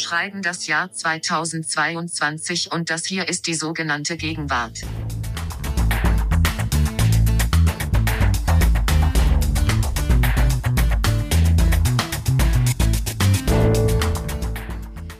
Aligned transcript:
schreiben 0.00 0.42
das 0.42 0.66
Jahr 0.66 0.90
2022 0.90 2.72
und 2.72 2.90
das 2.90 3.04
hier 3.04 3.28
ist 3.28 3.46
die 3.46 3.54
sogenannte 3.54 4.16
Gegenwart. 4.16 4.80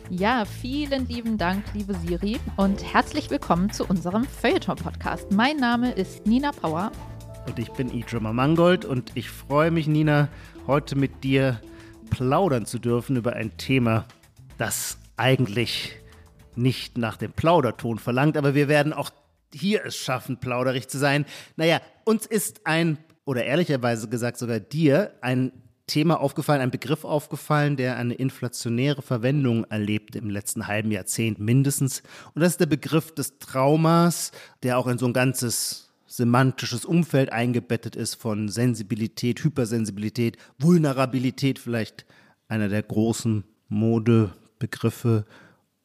Ja, 0.09 0.45
vielen 0.45 1.07
lieben 1.07 1.37
Dank, 1.37 1.63
liebe 1.73 1.95
Siri, 1.95 2.39
und 2.55 2.93
herzlich 2.93 3.31
willkommen 3.31 3.71
zu 3.71 3.85
unserem 3.85 4.25
Feuilleton-Podcast. 4.25 5.31
Mein 5.31 5.57
Name 5.57 5.93
ist 5.93 6.27
Nina 6.27 6.51
Power. 6.51 6.91
Und 7.47 7.57
ich 7.57 7.71
bin 7.71 7.89
Idrima 7.89 8.31
Mangold 8.31 8.85
und 8.85 9.11
ich 9.15 9.31
freue 9.31 9.71
mich, 9.71 9.87
Nina, 9.87 10.29
heute 10.67 10.95
mit 10.95 11.23
dir 11.23 11.59
plaudern 12.11 12.67
zu 12.67 12.77
dürfen 12.77 13.15
über 13.15 13.33
ein 13.33 13.57
Thema, 13.57 14.05
das 14.61 14.99
eigentlich 15.17 15.97
nicht 16.55 16.95
nach 16.97 17.17
dem 17.17 17.33
Plauderton 17.33 17.97
verlangt, 17.97 18.37
aber 18.37 18.53
wir 18.53 18.67
werden 18.67 18.93
auch 18.93 19.09
hier 19.53 19.83
es 19.85 19.95
schaffen, 19.95 20.37
plauderig 20.37 20.87
zu 20.87 20.99
sein. 20.99 21.25
Naja, 21.55 21.81
uns 22.05 22.27
ist 22.27 22.67
ein, 22.67 22.99
oder 23.25 23.43
ehrlicherweise 23.43 24.07
gesagt 24.07 24.37
sogar 24.37 24.59
dir, 24.59 25.13
ein 25.21 25.51
Thema 25.87 26.21
aufgefallen, 26.21 26.61
ein 26.61 26.69
Begriff 26.69 27.05
aufgefallen, 27.05 27.75
der 27.75 27.97
eine 27.97 28.13
inflationäre 28.13 29.01
Verwendung 29.01 29.65
erlebt 29.65 30.15
im 30.15 30.29
letzten 30.29 30.67
halben 30.67 30.91
Jahrzehnt 30.91 31.39
mindestens. 31.39 32.03
Und 32.35 32.41
das 32.41 32.53
ist 32.53 32.59
der 32.59 32.67
Begriff 32.67 33.15
des 33.15 33.39
Traumas, 33.39 34.31
der 34.61 34.77
auch 34.77 34.85
in 34.85 34.99
so 34.99 35.07
ein 35.07 35.13
ganzes 35.13 35.89
semantisches 36.05 36.85
Umfeld 36.85 37.33
eingebettet 37.33 37.95
ist 37.95 38.13
von 38.13 38.47
Sensibilität, 38.47 39.43
Hypersensibilität, 39.43 40.37
Vulnerabilität, 40.59 41.57
vielleicht 41.57 42.05
einer 42.47 42.69
der 42.69 42.83
großen 42.83 43.43
Modebegriffe 44.61 45.25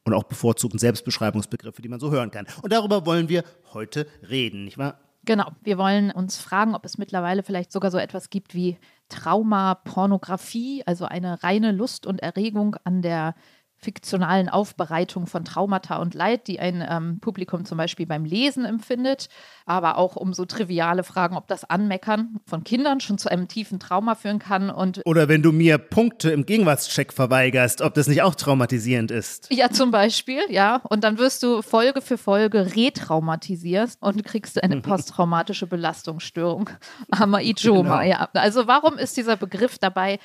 und 0.05 0.13
auch 0.13 0.23
bevorzugten 0.23 0.79
Selbstbeschreibungsbegriffe, 0.79 1.81
die 1.81 1.89
man 1.89 1.99
so 1.99 2.11
hören 2.11 2.31
kann. 2.31 2.47
Und 2.61 2.71
darüber 2.71 3.05
wollen 3.05 3.29
wir 3.29 3.43
heute 3.73 4.07
reden, 4.29 4.65
nicht 4.65 4.77
wahr? 4.77 4.99
Genau, 5.25 5.51
wir 5.61 5.77
wollen 5.77 6.11
uns 6.11 6.37
fragen, 6.37 6.73
ob 6.73 6.85
es 6.85 6.97
mittlerweile 6.97 7.43
vielleicht 7.43 7.73
sogar 7.73 7.91
so 7.91 7.97
etwas 7.97 8.29
gibt 8.29 8.55
wie 8.55 8.77
Trauma, 9.09 9.75
Pornografie, 9.75 10.83
also 10.85 11.03
eine 11.03 11.43
reine 11.43 11.73
Lust 11.73 12.05
und 12.05 12.21
Erregung 12.21 12.77
an 12.85 13.01
der 13.01 13.35
fiktionalen 13.79 14.49
Aufbereitung 14.49 15.27
von 15.27 15.45
Traumata 15.45 15.97
und 15.97 16.15
Leid, 16.15 16.47
die 16.47 16.59
ein 16.59 16.85
ähm, 16.87 17.19
Publikum 17.19 17.63
zum 17.63 17.77
Beispiel 17.77 18.07
beim 18.07 18.25
Lesen 18.25 18.65
empfindet, 18.65 19.29
aber 19.65 19.97
auch 19.97 20.15
um 20.15 20.33
so 20.33 20.45
triviale 20.45 21.03
Fragen, 21.03 21.37
ob 21.37 21.47
das 21.47 21.63
Anmeckern 21.63 22.39
von 22.45 22.63
Kindern 22.63 22.99
schon 22.99 23.17
zu 23.19 23.29
einem 23.29 23.47
tiefen 23.47 23.79
Trauma 23.79 24.15
führen 24.15 24.39
kann. 24.39 24.71
Und 24.71 25.01
Oder 25.05 25.29
wenn 25.29 25.43
du 25.43 25.51
mir 25.51 25.77
Punkte 25.77 26.31
im 26.31 26.45
Gegenwartscheck 26.45 27.13
verweigerst, 27.13 27.81
ob 27.81 27.93
das 27.93 28.07
nicht 28.07 28.23
auch 28.23 28.33
traumatisierend 28.35 29.11
ist. 29.11 29.47
Ja, 29.51 29.69
zum 29.69 29.91
Beispiel, 29.91 30.41
ja. 30.49 30.81
Und 30.89 31.03
dann 31.03 31.19
wirst 31.19 31.43
du 31.43 31.61
Folge 31.61 32.01
für 32.01 32.17
Folge 32.17 32.75
retraumatisiert 32.75 33.91
und 33.99 34.23
kriegst 34.23 34.61
eine 34.61 34.81
posttraumatische 34.81 35.67
Belastungsstörung. 35.67 36.69
Armer 37.11 37.41
Ijoma, 37.41 38.01
genau. 38.01 38.09
ja. 38.09 38.29
Also 38.33 38.65
warum 38.67 38.97
ist 38.97 39.17
dieser 39.17 39.37
Begriff 39.37 39.77
dabei? 39.77 40.19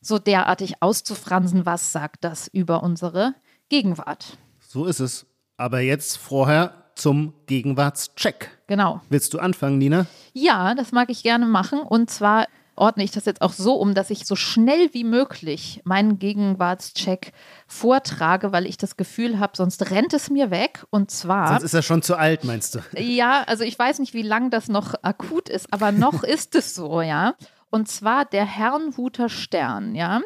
So 0.00 0.18
derartig 0.18 0.82
auszufransen, 0.82 1.66
was 1.66 1.92
sagt 1.92 2.24
das 2.24 2.48
über 2.48 2.82
unsere 2.82 3.34
Gegenwart. 3.68 4.38
So 4.60 4.86
ist 4.86 5.00
es. 5.00 5.26
Aber 5.56 5.80
jetzt 5.80 6.18
vorher 6.18 6.86
zum 6.94 7.34
Gegenwartscheck. 7.46 8.50
Genau. 8.66 9.00
Willst 9.08 9.32
du 9.34 9.38
anfangen, 9.38 9.78
Nina? 9.78 10.06
Ja, 10.32 10.74
das 10.74 10.92
mag 10.92 11.10
ich 11.10 11.22
gerne 11.22 11.46
machen. 11.46 11.80
Und 11.80 12.10
zwar 12.10 12.46
ordne 12.76 13.04
ich 13.04 13.10
das 13.10 13.24
jetzt 13.24 13.42
auch 13.42 13.52
so 13.52 13.74
um, 13.74 13.94
dass 13.94 14.10
ich 14.10 14.26
so 14.26 14.36
schnell 14.36 14.92
wie 14.92 15.04
möglich 15.04 15.80
meinen 15.84 16.18
Gegenwartscheck 16.18 17.32
vortrage, 17.66 18.52
weil 18.52 18.66
ich 18.66 18.76
das 18.76 18.96
Gefühl 18.96 19.38
habe, 19.38 19.56
sonst 19.56 19.90
rennt 19.90 20.12
es 20.12 20.30
mir 20.30 20.50
weg. 20.50 20.84
Und 20.90 21.10
zwar. 21.10 21.48
Sonst 21.48 21.64
ist 21.64 21.74
er 21.74 21.82
schon 21.82 22.02
zu 22.02 22.16
alt, 22.16 22.44
meinst 22.44 22.74
du? 22.74 22.80
Ja, 22.98 23.44
also 23.46 23.64
ich 23.64 23.78
weiß 23.78 23.98
nicht, 23.98 24.14
wie 24.14 24.22
lang 24.22 24.50
das 24.50 24.68
noch 24.68 24.94
akut 25.02 25.48
ist, 25.48 25.72
aber 25.72 25.92
noch 25.92 26.22
ist 26.22 26.54
es 26.54 26.74
so, 26.74 27.00
ja. 27.00 27.34
Und 27.76 27.88
zwar 27.88 28.24
der 28.24 28.46
Herrnhuter 28.46 29.28
Stern, 29.28 29.94
ja. 29.94 30.22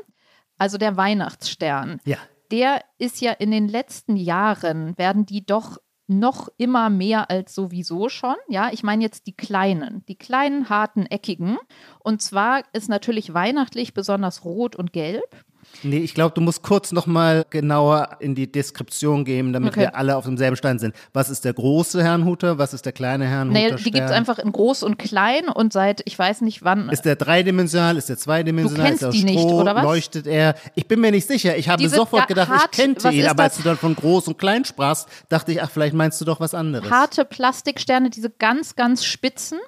Also 0.57 0.79
der 0.79 0.97
Weihnachtsstern. 0.97 1.99
Ja. 2.05 2.17
Der 2.53 2.81
ist 2.97 3.21
ja 3.21 3.33
in 3.33 3.51
den 3.51 3.67
letzten 3.67 4.15
Jahren, 4.15 4.97
werden 4.97 5.27
die 5.27 5.45
doch 5.45 5.79
noch 6.07 6.49
immer 6.59 6.91
mehr 6.91 7.29
als 7.29 7.53
sowieso 7.53 8.09
schon. 8.09 8.37
Ja, 8.49 8.71
ich 8.71 8.85
meine 8.85 9.03
jetzt 9.03 9.27
die 9.27 9.37
kleinen, 9.37 10.05
die 10.07 10.15
kleinen, 10.15 10.69
harten, 10.69 11.07
eckigen. 11.07 11.59
Und 11.99 12.23
zwar 12.23 12.63
ist 12.73 12.89
natürlich 12.89 13.35
weihnachtlich 13.35 13.95
besonders 13.95 14.45
rot 14.45 14.77
und 14.77 14.93
gelb. 14.93 15.45
Nee, 15.83 15.99
ich 15.99 16.15
glaube, 16.15 16.35
du 16.35 16.41
musst 16.41 16.63
kurz 16.63 16.93
nochmal 16.93 17.47
genauer 17.49 18.17
in 18.21 18.35
die 18.35 18.51
Deskription 18.51 19.25
gehen, 19.25 19.53
damit 19.53 19.71
okay. 19.71 19.81
wir 19.81 19.97
alle 19.97 20.17
auf 20.17 20.25
demselben 20.25 20.57
Stand 20.57 20.81
sind. 20.81 20.95
Was 21.13 21.31
ist 21.31 21.45
der 21.45 21.55
große 21.55 22.03
Herrnhuter? 22.03 22.59
Was 22.59 22.75
ist 22.75 22.85
der 22.85 22.93
kleine 22.93 23.27
Herrnhuter? 23.27 23.59
Nee, 23.59 23.75
die 23.77 23.91
gibt 23.91 24.07
es 24.07 24.11
einfach 24.11 24.39
in 24.39 24.53
groß 24.53 24.83
und 24.83 24.99
klein 24.99 25.49
und 25.49 25.73
seit 25.73 26.03
ich 26.05 26.19
weiß 26.19 26.43
nicht 26.43 26.63
wann. 26.63 26.89
Ist 26.91 27.05
der 27.05 27.17
dreidimensional? 27.17 27.97
Ist 27.97 28.09
der 28.09 28.19
zweidimensional? 28.19 28.83
Du 28.83 28.89
kennst 28.89 29.03
ist 29.03 29.13
die 29.13 29.21
Stroh, 29.21 29.31
nicht, 29.31 29.45
oder 29.45 29.75
was? 29.75 29.83
Leuchtet 29.83 30.27
er? 30.27 30.55
Ich 30.75 30.87
bin 30.87 31.01
mir 31.01 31.11
nicht 31.11 31.27
sicher. 31.27 31.57
Ich 31.57 31.69
habe 31.69 31.89
sofort 31.89 32.29
gedacht, 32.29 32.49
hart, 32.49 32.69
ich 32.73 32.79
kennte 32.79 33.11
ihn, 33.11 33.27
aber 33.27 33.45
als 33.45 33.57
du 33.57 33.63
dann 33.63 33.77
von 33.77 33.95
groß 33.95 34.29
und 34.29 34.39
klein 34.39 34.65
sprachst, 34.65 35.09
dachte 35.29 35.53
ich, 35.53 35.63
ach, 35.63 35.71
vielleicht 35.71 35.95
meinst 35.95 36.21
du 36.21 36.25
doch 36.25 36.41
was 36.41 36.55
anderes. 36.55 36.91
Harte 36.91 37.25
Plastiksterne, 37.25 38.11
diese 38.11 38.31
ganz, 38.31 38.77
ganz 38.77 39.05
spitzen 39.05 39.59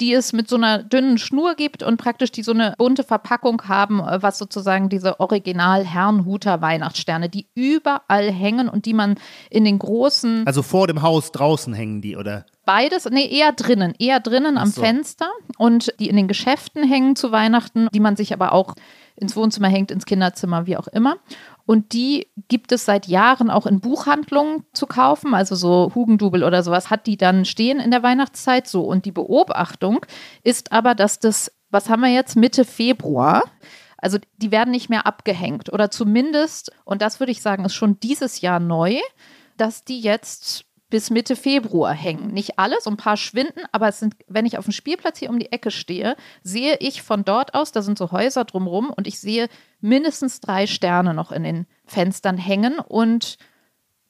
die 0.00 0.12
es 0.12 0.32
mit 0.32 0.48
so 0.48 0.56
einer 0.56 0.82
dünnen 0.82 1.18
Schnur 1.18 1.54
gibt 1.54 1.82
und 1.82 1.96
praktisch 1.96 2.32
die 2.32 2.42
so 2.42 2.52
eine 2.52 2.74
bunte 2.78 3.04
Verpackung 3.04 3.62
haben, 3.68 4.00
äh, 4.00 4.22
was 4.22 4.38
sozusagen 4.38 4.88
diese 4.88 5.20
Original 5.20 5.84
Herrnhuter 5.84 6.60
Weihnachtssterne, 6.60 7.28
die 7.28 7.48
überall 7.54 8.30
hängen 8.30 8.68
und 8.68 8.86
die 8.86 8.94
man 8.94 9.16
in 9.50 9.64
den 9.64 9.78
großen. 9.78 10.46
Also 10.46 10.62
vor 10.62 10.86
dem 10.86 11.02
Haus 11.02 11.32
draußen 11.32 11.74
hängen 11.74 12.00
die, 12.00 12.16
oder? 12.16 12.46
Beides, 12.64 13.08
nee, 13.10 13.26
eher 13.26 13.52
drinnen, 13.52 13.94
eher 13.98 14.20
drinnen 14.20 14.56
am 14.56 14.68
so. 14.68 14.80
Fenster 14.80 15.28
und 15.58 15.92
die 15.98 16.08
in 16.08 16.16
den 16.16 16.28
Geschäften 16.28 16.84
hängen 16.84 17.16
zu 17.16 17.32
Weihnachten, 17.32 17.88
die 17.92 18.00
man 18.00 18.16
sich 18.16 18.32
aber 18.32 18.52
auch 18.52 18.74
ins 19.16 19.36
Wohnzimmer 19.36 19.68
hängt, 19.68 19.90
ins 19.90 20.06
Kinderzimmer, 20.06 20.66
wie 20.66 20.76
auch 20.76 20.88
immer. 20.88 21.16
Und 21.70 21.92
die 21.92 22.26
gibt 22.48 22.72
es 22.72 22.84
seit 22.84 23.06
Jahren 23.06 23.48
auch 23.48 23.64
in 23.64 23.78
Buchhandlungen 23.78 24.64
zu 24.72 24.88
kaufen. 24.88 25.34
Also 25.34 25.54
so 25.54 25.92
Hugendubel 25.94 26.42
oder 26.42 26.64
sowas 26.64 26.90
hat 26.90 27.06
die 27.06 27.16
dann 27.16 27.44
stehen 27.44 27.78
in 27.78 27.92
der 27.92 28.02
Weihnachtszeit 28.02 28.66
so. 28.66 28.82
Und 28.82 29.04
die 29.04 29.12
Beobachtung 29.12 30.04
ist 30.42 30.72
aber, 30.72 30.96
dass 30.96 31.20
das, 31.20 31.52
was 31.70 31.88
haben 31.88 32.00
wir 32.00 32.08
jetzt, 32.08 32.34
Mitte 32.34 32.64
Februar, 32.64 33.44
also 33.98 34.18
die 34.38 34.50
werden 34.50 34.72
nicht 34.72 34.90
mehr 34.90 35.06
abgehängt. 35.06 35.72
Oder 35.72 35.92
zumindest, 35.92 36.72
und 36.84 37.02
das 37.02 37.20
würde 37.20 37.30
ich 37.30 37.40
sagen, 37.40 37.64
ist 37.64 37.74
schon 37.74 38.00
dieses 38.00 38.40
Jahr 38.40 38.58
neu, 38.58 38.98
dass 39.56 39.84
die 39.84 40.00
jetzt 40.00 40.64
bis 40.90 41.10
Mitte 41.10 41.36
Februar 41.36 41.94
hängen. 41.94 42.32
Nicht 42.32 42.58
alles, 42.58 42.86
ein 42.86 42.96
paar 42.96 43.16
schwinden, 43.16 43.62
aber 43.72 43.88
es 43.88 44.00
sind, 44.00 44.14
wenn 44.26 44.46
ich 44.46 44.58
auf 44.58 44.64
dem 44.64 44.72
Spielplatz 44.72 45.18
hier 45.18 45.30
um 45.30 45.38
die 45.38 45.52
Ecke 45.52 45.70
stehe, 45.70 46.16
sehe 46.42 46.76
ich 46.80 47.02
von 47.02 47.24
dort 47.24 47.54
aus, 47.54 47.72
da 47.72 47.80
sind 47.82 47.96
so 47.96 48.10
Häuser 48.10 48.44
drumherum 48.44 48.90
und 48.90 49.06
ich 49.06 49.20
sehe 49.20 49.48
mindestens 49.80 50.40
drei 50.40 50.66
Sterne 50.66 51.14
noch 51.14 51.32
in 51.32 51.44
den 51.44 51.66
Fenstern 51.86 52.36
hängen 52.36 52.78
und 52.78 53.38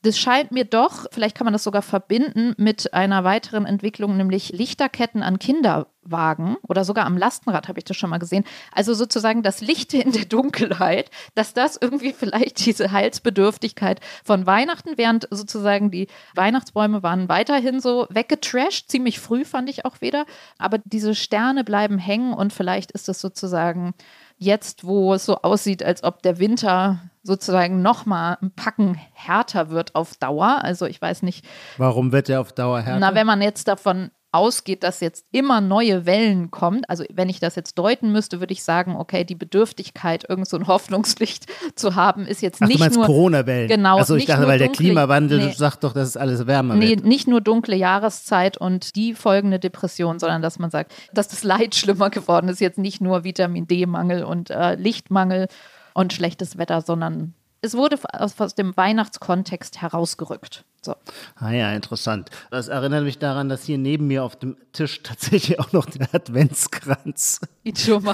das 0.02 0.18
scheint 0.18 0.50
mir 0.50 0.64
doch, 0.64 1.06
vielleicht 1.12 1.36
kann 1.36 1.44
man 1.44 1.52
das 1.52 1.64
sogar 1.64 1.82
verbinden 1.82 2.54
mit 2.56 2.94
einer 2.94 3.22
weiteren 3.24 3.66
Entwicklung, 3.66 4.16
nämlich 4.16 4.50
Lichterketten 4.50 5.22
an 5.22 5.38
Kinderwagen 5.38 6.56
oder 6.66 6.84
sogar 6.84 7.04
am 7.04 7.18
Lastenrad 7.18 7.68
habe 7.68 7.78
ich 7.78 7.84
das 7.84 7.98
schon 7.98 8.08
mal 8.08 8.18
gesehen. 8.18 8.44
Also 8.72 8.94
sozusagen 8.94 9.42
das 9.42 9.60
Licht 9.60 9.92
in 9.92 10.12
der 10.12 10.24
Dunkelheit, 10.24 11.10
dass 11.34 11.52
das 11.52 11.76
irgendwie 11.78 12.14
vielleicht 12.14 12.64
diese 12.64 12.92
Heilsbedürftigkeit 12.92 14.00
von 14.24 14.46
Weihnachten, 14.46 14.96
während 14.96 15.28
sozusagen 15.30 15.90
die 15.90 16.08
Weihnachtsbäume 16.34 17.02
waren 17.02 17.28
weiterhin 17.28 17.80
so 17.80 18.06
weggetrashed, 18.08 18.90
ziemlich 18.90 19.20
früh 19.20 19.44
fand 19.44 19.68
ich 19.68 19.84
auch 19.84 20.00
wieder, 20.00 20.24
aber 20.58 20.78
diese 20.84 21.14
Sterne 21.14 21.62
bleiben 21.62 21.98
hängen 21.98 22.32
und 22.32 22.54
vielleicht 22.54 22.91
ist 22.92 23.08
es 23.10 23.20
sozusagen 23.20 23.92
jetzt, 24.41 24.84
wo 24.84 25.15
es 25.15 25.27
so 25.27 25.37
aussieht, 25.42 25.84
als 25.84 26.03
ob 26.03 26.22
der 26.22 26.39
Winter 26.39 26.98
sozusagen 27.22 27.83
noch 27.83 28.07
mal 28.07 28.39
ein 28.42 28.51
Packen 28.51 28.98
härter 29.13 29.71
wird 29.71 29.95
auf 29.95 30.16
Dauer. 30.16 30.60
Also 30.63 30.87
ich 30.87 31.01
weiß 31.01 31.22
nicht. 31.22 31.45
Warum 31.77 32.10
wird 32.10 32.28
er 32.31 32.41
auf 32.41 32.53
Dauer 32.53 32.81
härter? 32.81 32.98
Na, 32.98 33.15
wenn 33.15 33.27
man 33.27 33.42
jetzt 33.42 33.69
davon 33.69 34.10
ausgeht, 34.32 34.84
dass 34.84 35.00
jetzt 35.00 35.24
immer 35.32 35.60
neue 35.60 36.06
Wellen 36.06 36.50
kommt, 36.50 36.88
also 36.88 37.04
wenn 37.12 37.28
ich 37.28 37.41
das 37.41 37.56
jetzt 37.56 37.78
deuten 37.78 38.12
müsste, 38.12 38.41
würde 38.41 38.53
ich 38.53 38.62
sagen, 38.62 38.94
okay, 38.97 39.24
die 39.24 39.34
Bedürftigkeit, 39.34 40.24
irgend 40.28 40.48
so 40.48 40.56
ein 40.56 40.66
Hoffnungslicht 40.68 41.47
zu 41.74 41.97
haben, 41.97 42.27
ist 42.27 42.41
jetzt 42.41 42.62
Ach, 42.62 42.68
nicht 42.68 42.78
du 42.78 42.84
meinst 42.84 42.97
nur 42.97 43.06
Corona-Wellen. 43.06 43.68
Genau. 43.68 43.98
Also 43.98 44.16
ich 44.16 44.27
dachte, 44.27 44.47
weil 44.47 44.59
der 44.59 44.68
Klimawandel 44.68 45.47
nee, 45.47 45.53
sagt 45.53 45.82
doch, 45.84 45.92
dass 45.92 46.09
es 46.09 46.16
alles 46.16 46.47
wärmer 46.47 46.74
nee, 46.77 46.91
wird. 46.91 47.03
Nee, 47.03 47.09
nicht 47.09 47.27
nur 47.27 47.41
dunkle 47.41 47.74
Jahreszeit 47.77 48.56
und 48.56 48.94
die 48.94 49.15
folgende 49.15 49.59
Depression, 49.59 50.18
sondern 50.18 50.42
dass 50.42 50.59
man 50.59 50.71
sagt, 50.71 50.92
dass 51.12 51.28
das 51.28 51.42
Leid 51.42 51.74
schlimmer 51.74 52.10
geworden 52.10 52.48
ist, 52.48 52.60
jetzt 52.60 52.78
nicht 52.78 53.00
nur 53.00 53.24
Vitamin 53.24 53.66
D-Mangel 53.66 54.22
und 54.22 54.50
äh, 54.50 54.77
Lichtmangel 54.77 55.48
und 55.94 56.12
schlechtes 56.12 56.56
Wetter, 56.56 56.82
sondern 56.82 57.34
es 57.62 57.74
wurde 57.74 57.98
aus, 58.12 58.41
aus 58.41 58.54
dem 58.54 58.77
Weihnachtskontext 58.77 59.83
herausgerückt. 59.83 60.65
So. 60.83 60.95
Ah 61.36 61.53
ja, 61.53 61.72
interessant. 61.74 62.30
Das 62.51 62.68
erinnert 62.68 63.04
mich 63.04 63.18
daran, 63.18 63.51
dass 63.51 63.65
hier 63.65 63.77
neben 63.77 64.07
mir 64.07 64.24
auf 64.24 64.36
dem 64.36 64.57
Tisch 64.72 65.03
tatsächlich 65.03 65.60
auch 65.60 65.72
noch 65.72 65.84
der 65.84 66.09
Adventskranz 66.15 67.41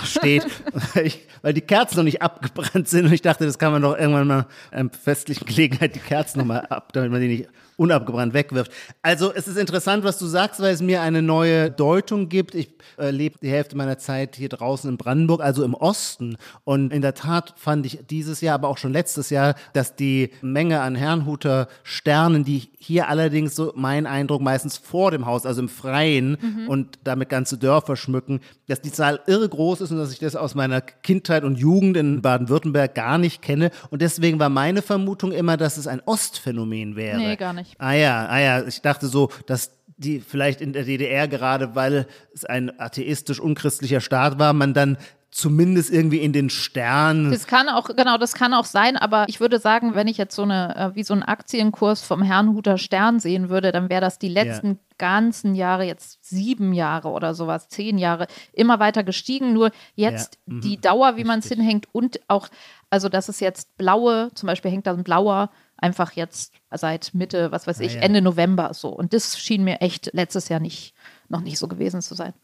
steht, 0.05 0.47
weil, 0.95 1.07
ich, 1.07 1.29
weil, 1.43 1.55
die 1.55 1.61
Kerzen 1.61 1.99
noch 1.99 2.05
nicht 2.05 2.23
abgebrannt 2.23 2.89
sind 2.89 3.07
und 3.07 3.13
ich 3.13 3.23
dachte, 3.23 3.47
das 3.47 3.59
kann 3.59 3.73
man 3.73 3.83
doch 3.83 3.97
irgendwann 3.97 4.27
mal 4.27 4.47
an 4.73 4.91
festlichen 4.91 5.47
Gelegenheit 5.47 5.95
die 5.95 6.01
Kerzen 6.01 6.41
nochmal 6.41 6.67
ab, 6.67 6.93
damit 6.93 7.13
man 7.13 7.21
die 7.21 7.29
nicht 7.29 7.49
unabgebrannt 7.77 8.35
wegwirft. 8.35 8.73
Also 9.03 9.33
es 9.33 9.49
ist 9.49 9.57
interessant, 9.57 10.05
was 10.05 10.19
du 10.19 10.27
sagst, 10.27 10.61
weil 10.61 10.73
es 10.73 10.83
mir 10.83 11.03
eine 11.03 11.23
neue 11.23 11.71
Deutung 11.71 12.29
gibt. 12.29 12.55
Ich 12.55 12.71
äh, 12.99 13.11
lebe 13.11 13.39
die 13.41 13.51
Hälfte 13.51 13.77
meiner 13.77 13.99
Zeit 13.99 14.37
hier 14.37 14.49
draußen 14.49 14.89
in 14.89 14.97
Brandenburg, 14.97 15.43
also 15.43 15.63
im 15.63 15.75
Osten. 15.75 16.37
Und 16.65 16.93
in 16.93 17.03
der 17.03 17.15
Tat 17.15 17.55
fand 17.57 17.87
ich 17.87 18.01
dieses 18.09 18.41
Jahr, 18.41 18.55
aber 18.55 18.69
auch 18.69 18.79
schon 18.79 18.93
letztes 18.93 19.31
Jahr, 19.31 19.55
dass 19.73 19.97
die 19.97 20.31
Menge 20.41 20.81
an 20.81 20.95
Herrnhuter 20.95 21.69
Sternen, 21.83 22.45
die 22.45 22.71
hier 22.79 23.09
allerdings 23.09 23.55
so 23.55 23.73
mein 23.77 24.07
Eindruck 24.07 24.41
meistens 24.41 24.77
vor 24.77 25.11
dem 25.11 25.27
Haus, 25.27 25.45
also 25.45 25.61
im 25.61 25.69
Freien 25.69 26.39
mhm. 26.41 26.69
und 26.69 26.99
damit 27.05 27.29
ganze 27.29 27.59
Dörfer 27.59 27.97
schmücken, 27.97 28.41
dass 28.69 28.81
die 28.81 28.93
Zahl 28.93 29.21
irre 29.27 29.49
groß 29.49 29.83
ist 29.83 29.91
und 29.91 29.99
dass 29.99 30.13
ich 30.13 30.19
das 30.19 30.37
aus 30.37 30.55
meiner 30.55 30.81
Kindheit 30.81 31.45
und 31.45 31.59
Jugend 31.59 31.97
in 31.97 32.23
Baden-Württemberg 32.23 32.95
gar 32.95 33.19
nicht 33.19 33.43
kenne. 33.43 33.71
Und 33.91 34.03
deswegen 34.03 34.39
war 34.39 34.49
meine 34.49 34.83
Vermutung 34.83 35.33
immer, 35.33 35.57
dass 35.57 35.77
es 35.77 35.87
ein 35.87 36.01
Ostphänomen 36.05 36.97
wäre. 36.97 37.19
Nee, 37.19 37.37
gar 37.37 37.53
nicht. 37.53 37.66
Ah 37.79 37.93
ja, 37.93 38.27
ah 38.27 38.39
ja, 38.39 38.67
ich 38.67 38.81
dachte 38.83 39.07
so, 39.07 39.31
dass 39.47 39.73
die 39.99 40.21
vielleicht 40.21 40.61
in 40.61 40.73
der 40.73 40.85
DDR 40.85 41.27
gerade, 41.27 41.75
weil 41.75 42.07
es 42.35 42.45
ein 42.45 42.79
atheistisch 42.79 43.41
unchristlicher 43.41 44.01
Staat 44.01 44.39
war, 44.39 44.53
man 44.53 44.75
dann 44.75 44.99
zumindest 45.37 45.93
irgendwie 45.93 46.21
in 46.21 46.33
den 46.33 46.49
Sternen. 46.49 47.31
Das 47.31 47.47
kann 47.47 47.69
auch, 47.69 47.89
genau, 47.95 48.17
das 48.17 48.33
kann 48.33 48.55
auch 48.55 48.65
sein, 48.65 48.97
aber 48.97 49.27
ich 49.29 49.39
würde 49.39 49.59
sagen, 49.59 49.95
wenn 49.95 50.09
ich 50.09 50.17
jetzt 50.17 50.35
so 50.35 50.43
eine, 50.43 50.75
äh, 50.75 50.95
wie 50.95 51.03
so 51.03 51.13
einen 51.13 51.23
Aktienkurs 51.23 52.01
vom 52.03 52.23
Herrnhuter 52.23 52.79
Stern 52.79 53.21
sehen 53.21 53.51
würde, 53.51 53.71
dann 53.71 53.91
wäre 53.91 54.01
das 54.01 54.19
die 54.19 54.31
letzten 54.31 54.69
ja. 54.69 54.77
ganzen 54.97 55.55
Jahre, 55.55 55.85
jetzt 55.85 56.25
sieben 56.25 56.73
Jahre 56.73 57.09
oder 57.09 57.35
sowas, 57.35 57.69
zehn 57.69 57.99
Jahre, 57.99 58.29
immer 58.55 58.79
weiter 58.79 59.05
gestiegen. 59.05 59.53
Nur 59.53 59.73
jetzt 59.95 60.39
ja. 60.47 60.55
mhm. 60.55 60.61
die 60.63 60.81
Dauer, 60.81 61.19
wie 61.19 61.25
man 61.25 61.41
es 61.41 61.49
hinhängt 61.49 61.87
und 61.93 62.19
auch, 62.29 62.49
also 62.89 63.11
dass 63.11 63.29
es 63.29 63.39
jetzt 63.41 63.77
blaue, 63.77 64.31
zum 64.35 64.47
Beispiel 64.47 64.71
hängt 64.71 64.87
da 64.87 64.95
ein 64.95 65.05
blauer 65.05 65.51
einfach 65.77 66.13
jetzt 66.13 66.53
seit 66.71 67.15
Mitte, 67.15 67.53
was 67.53 67.67
weiß 67.67 67.81
ah, 67.81 67.83
ich, 67.83 67.95
ja. 67.95 68.01
Ende 68.01 68.23
November 68.23 68.75
so. 68.75 68.89
Und 68.89 69.13
das 69.13 69.39
schien 69.39 69.65
mir 69.65 69.81
echt 69.81 70.11
letztes 70.13 70.49
Jahr 70.49 70.61
nicht, 70.61 70.95
noch 71.29 71.41
nicht 71.41 71.59
so 71.59 71.69
gewesen 71.69 72.03
zu 72.03 72.15
sein. 72.15 72.35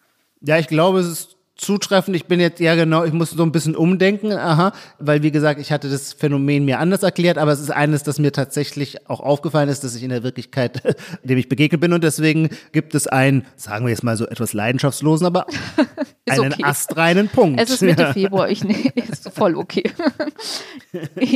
Ja, 0.40 0.58
ich 0.58 0.67
glaube, 0.67 1.00
es 1.00 1.06
ist 1.06 1.37
zutreffend. 1.62 2.16
Ich 2.16 2.26
bin 2.26 2.40
jetzt, 2.40 2.60
ja 2.60 2.74
genau, 2.74 3.04
ich 3.04 3.12
muss 3.12 3.30
so 3.30 3.42
ein 3.42 3.52
bisschen 3.52 3.76
umdenken, 3.76 4.32
aha, 4.32 4.72
weil 4.98 5.22
wie 5.22 5.30
gesagt, 5.30 5.60
ich 5.60 5.72
hatte 5.72 5.88
das 5.88 6.12
Phänomen 6.12 6.64
mir 6.64 6.78
anders 6.78 7.02
erklärt, 7.02 7.38
aber 7.38 7.52
es 7.52 7.60
ist 7.60 7.70
eines, 7.70 8.02
das 8.02 8.18
mir 8.18 8.32
tatsächlich 8.32 9.08
auch 9.08 9.20
aufgefallen 9.20 9.68
ist, 9.68 9.84
dass 9.84 9.94
ich 9.94 10.02
in 10.02 10.10
der 10.10 10.22
Wirklichkeit, 10.22 10.82
dem 11.22 11.38
ich 11.38 11.48
begegnet 11.48 11.80
bin 11.80 11.92
und 11.92 12.04
deswegen 12.04 12.50
gibt 12.72 12.94
es 12.94 13.06
einen, 13.06 13.46
sagen 13.56 13.86
wir 13.86 13.90
jetzt 13.90 14.02
mal 14.02 14.16
so 14.16 14.26
etwas 14.26 14.52
leidenschaftslosen, 14.52 15.26
aber 15.26 15.46
einen 16.28 16.52
okay. 16.52 16.64
astreinen 16.64 17.28
Punkt. 17.28 17.60
Es 17.60 17.70
ist 17.70 17.82
Mitte. 17.82 18.12
Februar, 18.12 18.50
ich 18.50 18.64
nee, 18.64 18.90
ist 18.94 19.30
voll 19.30 19.56
okay. 19.56 19.84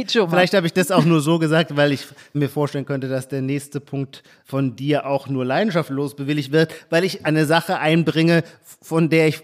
Vielleicht 0.07 0.55
habe 0.55 0.67
ich 0.67 0.73
das 0.73 0.91
auch 0.91 1.05
nur 1.05 1.21
so 1.21 1.39
gesagt, 1.39 1.77
weil 1.77 1.93
ich 1.93 2.07
mir 2.33 2.49
vorstellen 2.49 2.85
könnte, 2.85 3.09
dass 3.09 3.29
der 3.29 3.43
nächste 3.43 3.81
Punkt 3.81 4.23
von 4.45 4.77
dir 4.77 5.07
auch 5.07 5.29
nur 5.29 5.45
leidenschaftslos 5.45 6.17
bewilligt 6.17 6.53
wird, 6.53 6.75
weil 6.91 7.05
ich 7.05 7.25
eine 7.25 7.47
Sache 7.47 7.79
einbringe, 7.79 8.43
von 8.83 9.09
der 9.09 9.29
ich 9.29 9.43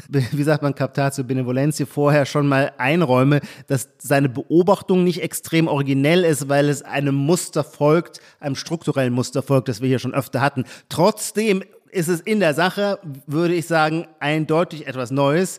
wie 0.08 0.42
sagt 0.42 0.62
man, 0.62 0.74
Captatio 0.74 1.24
Benevolentia 1.24 1.86
vorher 1.86 2.26
schon 2.26 2.46
mal 2.46 2.72
einräume, 2.78 3.40
dass 3.66 3.88
seine 3.98 4.28
Beobachtung 4.28 5.04
nicht 5.04 5.22
extrem 5.22 5.68
originell 5.68 6.24
ist, 6.24 6.48
weil 6.48 6.68
es 6.68 6.82
einem 6.82 7.14
Muster 7.14 7.64
folgt, 7.64 8.20
einem 8.40 8.56
strukturellen 8.56 9.12
Muster 9.12 9.42
folgt, 9.42 9.68
das 9.68 9.80
wir 9.80 9.88
hier 9.88 9.98
schon 9.98 10.14
öfter 10.14 10.40
hatten. 10.40 10.64
Trotzdem 10.88 11.62
ist 11.90 12.08
es 12.08 12.20
in 12.20 12.40
der 12.40 12.54
Sache, 12.54 12.98
würde 13.26 13.54
ich 13.54 13.66
sagen, 13.66 14.06
eindeutig 14.20 14.86
etwas 14.86 15.10
Neues, 15.10 15.58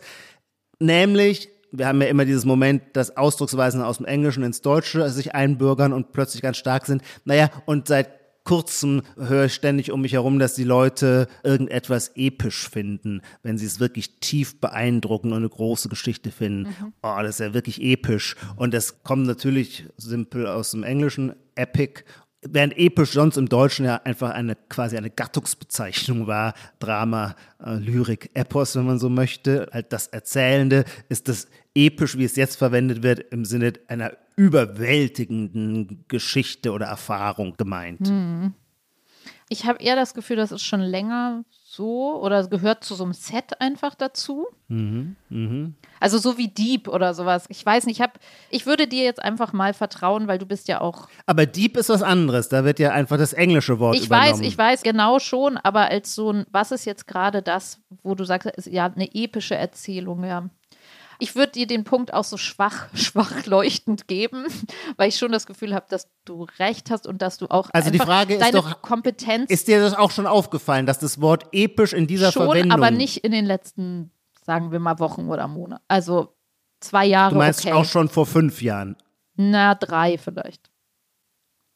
nämlich 0.78 1.50
wir 1.70 1.86
haben 1.86 2.00
ja 2.00 2.08
immer 2.08 2.24
dieses 2.24 2.46
Moment, 2.46 2.82
dass 2.94 3.16
Ausdrucksweisen 3.16 3.82
aus 3.82 3.98
dem 3.98 4.06
Englischen 4.06 4.42
ins 4.42 4.62
Deutsche 4.62 5.10
sich 5.10 5.34
einbürgern 5.34 5.92
und 5.92 6.12
plötzlich 6.12 6.40
ganz 6.40 6.56
stark 6.56 6.86
sind. 6.86 7.02
Naja, 7.24 7.50
und 7.66 7.88
seit 7.88 8.17
kurzem 8.48 9.02
höre 9.18 9.44
ich 9.44 9.54
ständig 9.54 9.92
um 9.92 10.00
mich 10.00 10.14
herum, 10.14 10.38
dass 10.38 10.54
die 10.54 10.64
Leute 10.64 11.28
irgendetwas 11.44 12.12
episch 12.14 12.66
finden, 12.70 13.20
wenn 13.42 13.58
sie 13.58 13.66
es 13.66 13.78
wirklich 13.78 14.20
tief 14.20 14.58
beeindruckend 14.58 15.34
und 15.34 15.40
eine 15.40 15.50
große 15.50 15.90
Geschichte 15.90 16.30
finden. 16.30 16.70
Mhm. 16.70 16.92
Oh, 17.02 17.18
das 17.20 17.38
ist 17.38 17.40
ja 17.40 17.52
wirklich 17.52 17.82
episch. 17.82 18.36
Und 18.56 18.72
das 18.72 19.02
kommt 19.02 19.26
natürlich 19.26 19.84
simpel 19.98 20.46
aus 20.46 20.70
dem 20.70 20.82
Englischen, 20.82 21.34
epic. 21.56 22.04
Während 22.42 22.78
episch 22.78 23.12
sonst 23.12 23.36
im 23.36 23.48
Deutschen 23.48 23.84
ja 23.84 23.96
einfach 24.04 24.30
eine 24.30 24.54
quasi 24.68 24.96
eine 24.96 25.10
Gattungsbezeichnung 25.10 26.28
war, 26.28 26.54
Drama, 26.78 27.34
äh, 27.60 27.74
Lyrik, 27.74 28.30
Epos, 28.34 28.76
wenn 28.76 28.86
man 28.86 29.00
so 29.00 29.08
möchte, 29.08 29.68
halt 29.72 29.92
das 29.92 30.06
Erzählende, 30.06 30.84
ist 31.08 31.28
das 31.28 31.48
episch, 31.74 32.16
wie 32.16 32.24
es 32.24 32.36
jetzt 32.36 32.56
verwendet 32.56 33.02
wird, 33.02 33.20
im 33.32 33.44
Sinne 33.44 33.72
einer 33.88 34.12
überwältigenden 34.36 36.04
Geschichte 36.06 36.70
oder 36.70 36.86
Erfahrung 36.86 37.56
gemeint. 37.56 38.06
Hm. 38.06 38.54
Ich 39.48 39.64
habe 39.64 39.82
eher 39.82 39.96
das 39.96 40.14
Gefühl, 40.14 40.36
das 40.36 40.52
ist 40.52 40.62
schon 40.62 40.80
länger 40.80 41.44
so 41.78 42.20
oder 42.20 42.44
gehört 42.48 42.82
zu 42.82 42.96
so 42.96 43.04
einem 43.04 43.12
Set 43.12 43.60
einfach 43.60 43.94
dazu. 43.94 44.48
Mhm, 44.66 45.14
mh. 45.28 45.70
Also 46.00 46.18
so 46.18 46.36
wie 46.36 46.48
Dieb 46.48 46.88
oder 46.88 47.14
sowas. 47.14 47.46
Ich 47.48 47.64
weiß 47.64 47.86
nicht, 47.86 47.98
ich, 47.98 48.02
hab, 48.02 48.18
ich 48.50 48.66
würde 48.66 48.88
dir 48.88 49.04
jetzt 49.04 49.22
einfach 49.22 49.52
mal 49.52 49.72
vertrauen, 49.72 50.26
weil 50.26 50.38
du 50.38 50.46
bist 50.46 50.66
ja 50.66 50.80
auch. 50.80 51.08
Aber 51.26 51.46
Dieb 51.46 51.76
ist 51.76 51.88
was 51.88 52.02
anderes. 52.02 52.48
Da 52.48 52.64
wird 52.64 52.80
ja 52.80 52.90
einfach 52.90 53.16
das 53.16 53.32
englische 53.32 53.78
Wort 53.78 53.96
ich 53.96 54.06
übernommen. 54.06 54.40
weiß, 54.40 54.40
ich 54.40 54.58
weiß 54.58 54.82
genau 54.82 55.20
schon, 55.20 55.56
aber 55.56 55.88
als 55.88 56.14
so 56.16 56.32
ein, 56.32 56.46
was 56.50 56.72
ist 56.72 56.84
jetzt 56.84 57.06
gerade 57.06 57.42
das, 57.42 57.80
wo 58.02 58.16
du 58.16 58.24
sagst, 58.24 58.50
ja 58.66 58.86
eine 58.86 59.14
epische 59.14 59.54
Erzählung, 59.54 60.24
ja. 60.24 60.50
Ich 61.20 61.34
würde 61.34 61.52
dir 61.52 61.66
den 61.66 61.84
Punkt 61.84 62.14
auch 62.14 62.24
so 62.24 62.36
schwach, 62.36 62.88
schwach 62.94 63.46
leuchtend 63.46 64.08
geben, 64.08 64.46
weil 64.96 65.08
ich 65.08 65.18
schon 65.18 65.32
das 65.32 65.46
Gefühl 65.46 65.74
habe, 65.74 65.86
dass 65.88 66.08
du 66.24 66.46
recht 66.58 66.90
hast 66.90 67.06
und 67.06 67.22
dass 67.22 67.38
du 67.38 67.46
auch 67.46 67.70
also 67.72 67.90
die 67.90 67.98
Frage 67.98 68.36
ist 68.36 68.54
doch, 68.54 68.82
Kompetenz. 68.82 69.50
Ist 69.50 69.68
dir 69.68 69.80
das 69.80 69.94
auch 69.94 70.10
schon 70.10 70.26
aufgefallen, 70.26 70.86
dass 70.86 70.98
das 70.98 71.20
Wort 71.20 71.46
episch 71.52 71.92
in 71.92 72.06
dieser 72.06 72.32
schon, 72.32 72.46
Verwendung. 72.46 72.72
aber 72.72 72.90
nicht 72.90 73.18
in 73.18 73.32
den 73.32 73.44
letzten, 73.44 74.12
sagen 74.44 74.72
wir 74.72 74.78
mal, 74.78 74.98
Wochen 74.98 75.28
oder 75.28 75.48
Monaten. 75.48 75.82
Also 75.88 76.34
zwei 76.80 77.06
Jahre. 77.06 77.34
Du 77.34 77.38
meinst 77.38 77.64
okay. 77.64 77.72
auch 77.72 77.84
schon 77.84 78.08
vor 78.08 78.26
fünf 78.26 78.62
Jahren? 78.62 78.96
Na, 79.34 79.74
drei 79.74 80.18
vielleicht. 80.18 80.67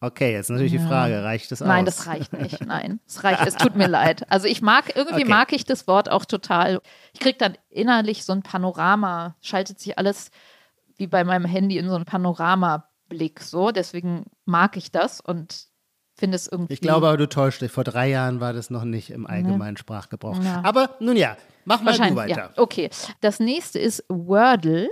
Okay, 0.03 0.33
jetzt 0.33 0.51
natürlich 0.51 0.73
ja. 0.73 0.81
die 0.81 0.85
Frage, 0.85 1.23
reicht 1.23 1.53
das 1.53 1.63
aus? 1.63 1.69
Nein, 1.69 1.85
das 1.85 2.09
reicht 2.09 2.33
nicht. 2.33 2.67
Nein, 2.67 2.99
es 3.07 3.23
reicht, 3.23 3.47
es 3.47 3.55
tut 3.55 3.77
mir 3.77 3.87
leid. 3.87 4.25
Also 4.29 4.49
ich 4.49 4.61
mag, 4.61 4.97
irgendwie 4.97 5.23
okay. 5.23 5.31
mag 5.31 5.53
ich 5.53 5.65
das 5.65 5.87
Wort 5.87 6.11
auch 6.11 6.25
total. 6.25 6.81
Ich 7.13 7.21
kriege 7.21 7.39
dann 7.39 7.57
innerlich 7.71 8.25
so 8.25 8.33
ein 8.33 8.43
Panorama, 8.43 9.37
schaltet 9.41 9.79
sich 9.79 9.99
alles 9.99 10.33
wie 10.97 11.07
bei 11.07 11.23
meinem 11.23 11.45
Handy 11.45 11.79
in 11.79 11.89
so 11.89 11.95
einen 11.95 12.05
Panoramablick 12.05 13.39
so. 13.39 13.71
Deswegen 13.71 14.25
mag 14.45 14.77
ich 14.77 14.91
das 14.91 15.21
und 15.21 15.69
finde 16.15 16.35
es 16.35 16.49
irgendwie. 16.49 16.75
Ich 16.75 16.81
glaube 16.81 17.07
aber, 17.07 17.17
du 17.17 17.29
täuscht 17.29 17.63
dich. 17.63 17.71
Vor 17.71 17.85
drei 17.85 18.09
Jahren 18.11 18.41
war 18.41 18.53
das 18.53 18.71
noch 18.71 18.83
nicht 18.83 19.11
im 19.11 19.25
allgemeinen 19.25 19.77
Sprachgebrauch. 19.77 20.43
Ja. 20.43 20.63
Aber 20.65 20.97
nun 20.99 21.17
ja, 21.17 21.37
mach 21.65 21.81
mal 21.81 21.97
du 21.97 22.17
weiter. 22.17 22.37
Ja. 22.37 22.51
Okay, 22.57 22.91
das 23.21 23.39
nächste 23.39 23.79
ist 23.79 24.05
Wordle. 24.09 24.89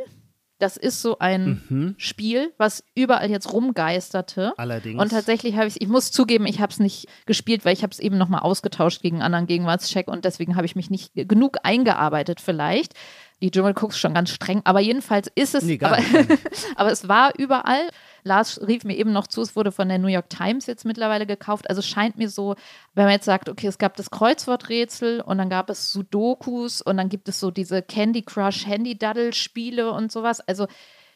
Das 0.60 0.76
ist 0.76 1.02
so 1.02 1.18
ein 1.18 1.62
mhm. 1.68 1.94
Spiel, 1.96 2.52
was 2.58 2.84
überall 2.94 3.30
jetzt 3.30 3.52
rumgeisterte. 3.52 4.52
Allerdings. 4.56 5.00
Und 5.00 5.08
tatsächlich 5.08 5.56
habe 5.56 5.66
ich, 5.66 5.80
ich 5.80 5.88
muss 5.88 6.12
zugeben, 6.12 6.46
ich 6.46 6.60
habe 6.60 6.70
es 6.70 6.78
nicht 6.78 7.08
gespielt, 7.26 7.64
weil 7.64 7.72
ich 7.72 7.82
habe 7.82 7.92
es 7.92 7.98
eben 7.98 8.18
nochmal 8.18 8.42
ausgetauscht 8.42 9.00
gegen 9.00 9.22
anderen 9.22 9.46
Gegenwartscheck 9.46 10.06
und 10.06 10.24
deswegen 10.24 10.56
habe 10.56 10.66
ich 10.66 10.76
mich 10.76 10.90
nicht 10.90 11.12
genug 11.14 11.56
eingearbeitet 11.62 12.40
vielleicht. 12.40 12.94
Die 13.42 13.50
German 13.50 13.74
Cooks 13.74 13.98
schon 13.98 14.12
ganz 14.12 14.30
streng, 14.30 14.60
aber 14.64 14.80
jedenfalls 14.80 15.32
ist 15.34 15.54
es, 15.54 15.64
nee, 15.64 15.78
aber, 15.80 15.98
aber 16.76 16.92
es 16.92 17.08
war 17.08 17.32
überall 17.38 17.88
Lars 18.22 18.60
rief 18.66 18.84
mir 18.84 18.96
eben 18.96 19.12
noch 19.12 19.26
zu, 19.26 19.42
es 19.42 19.56
wurde 19.56 19.72
von 19.72 19.88
der 19.88 19.98
New 19.98 20.08
York 20.08 20.28
Times 20.30 20.66
jetzt 20.66 20.84
mittlerweile 20.84 21.26
gekauft. 21.26 21.68
Also 21.68 21.82
scheint 21.82 22.18
mir 22.18 22.28
so, 22.28 22.54
wenn 22.94 23.04
man 23.04 23.12
jetzt 23.12 23.24
sagt, 23.24 23.48
okay, 23.48 23.66
es 23.66 23.78
gab 23.78 23.96
das 23.96 24.10
Kreuzworträtsel 24.10 25.20
und 25.20 25.38
dann 25.38 25.50
gab 25.50 25.70
es 25.70 25.92
Sudokus 25.92 26.82
und 26.82 26.96
dann 26.96 27.08
gibt 27.08 27.28
es 27.28 27.40
so 27.40 27.50
diese 27.50 27.82
Candy 27.82 28.22
Crush 28.22 28.66
Handy-Daddle-Spiele 28.66 29.92
und 29.92 30.12
sowas. 30.12 30.40
Also 30.40 30.66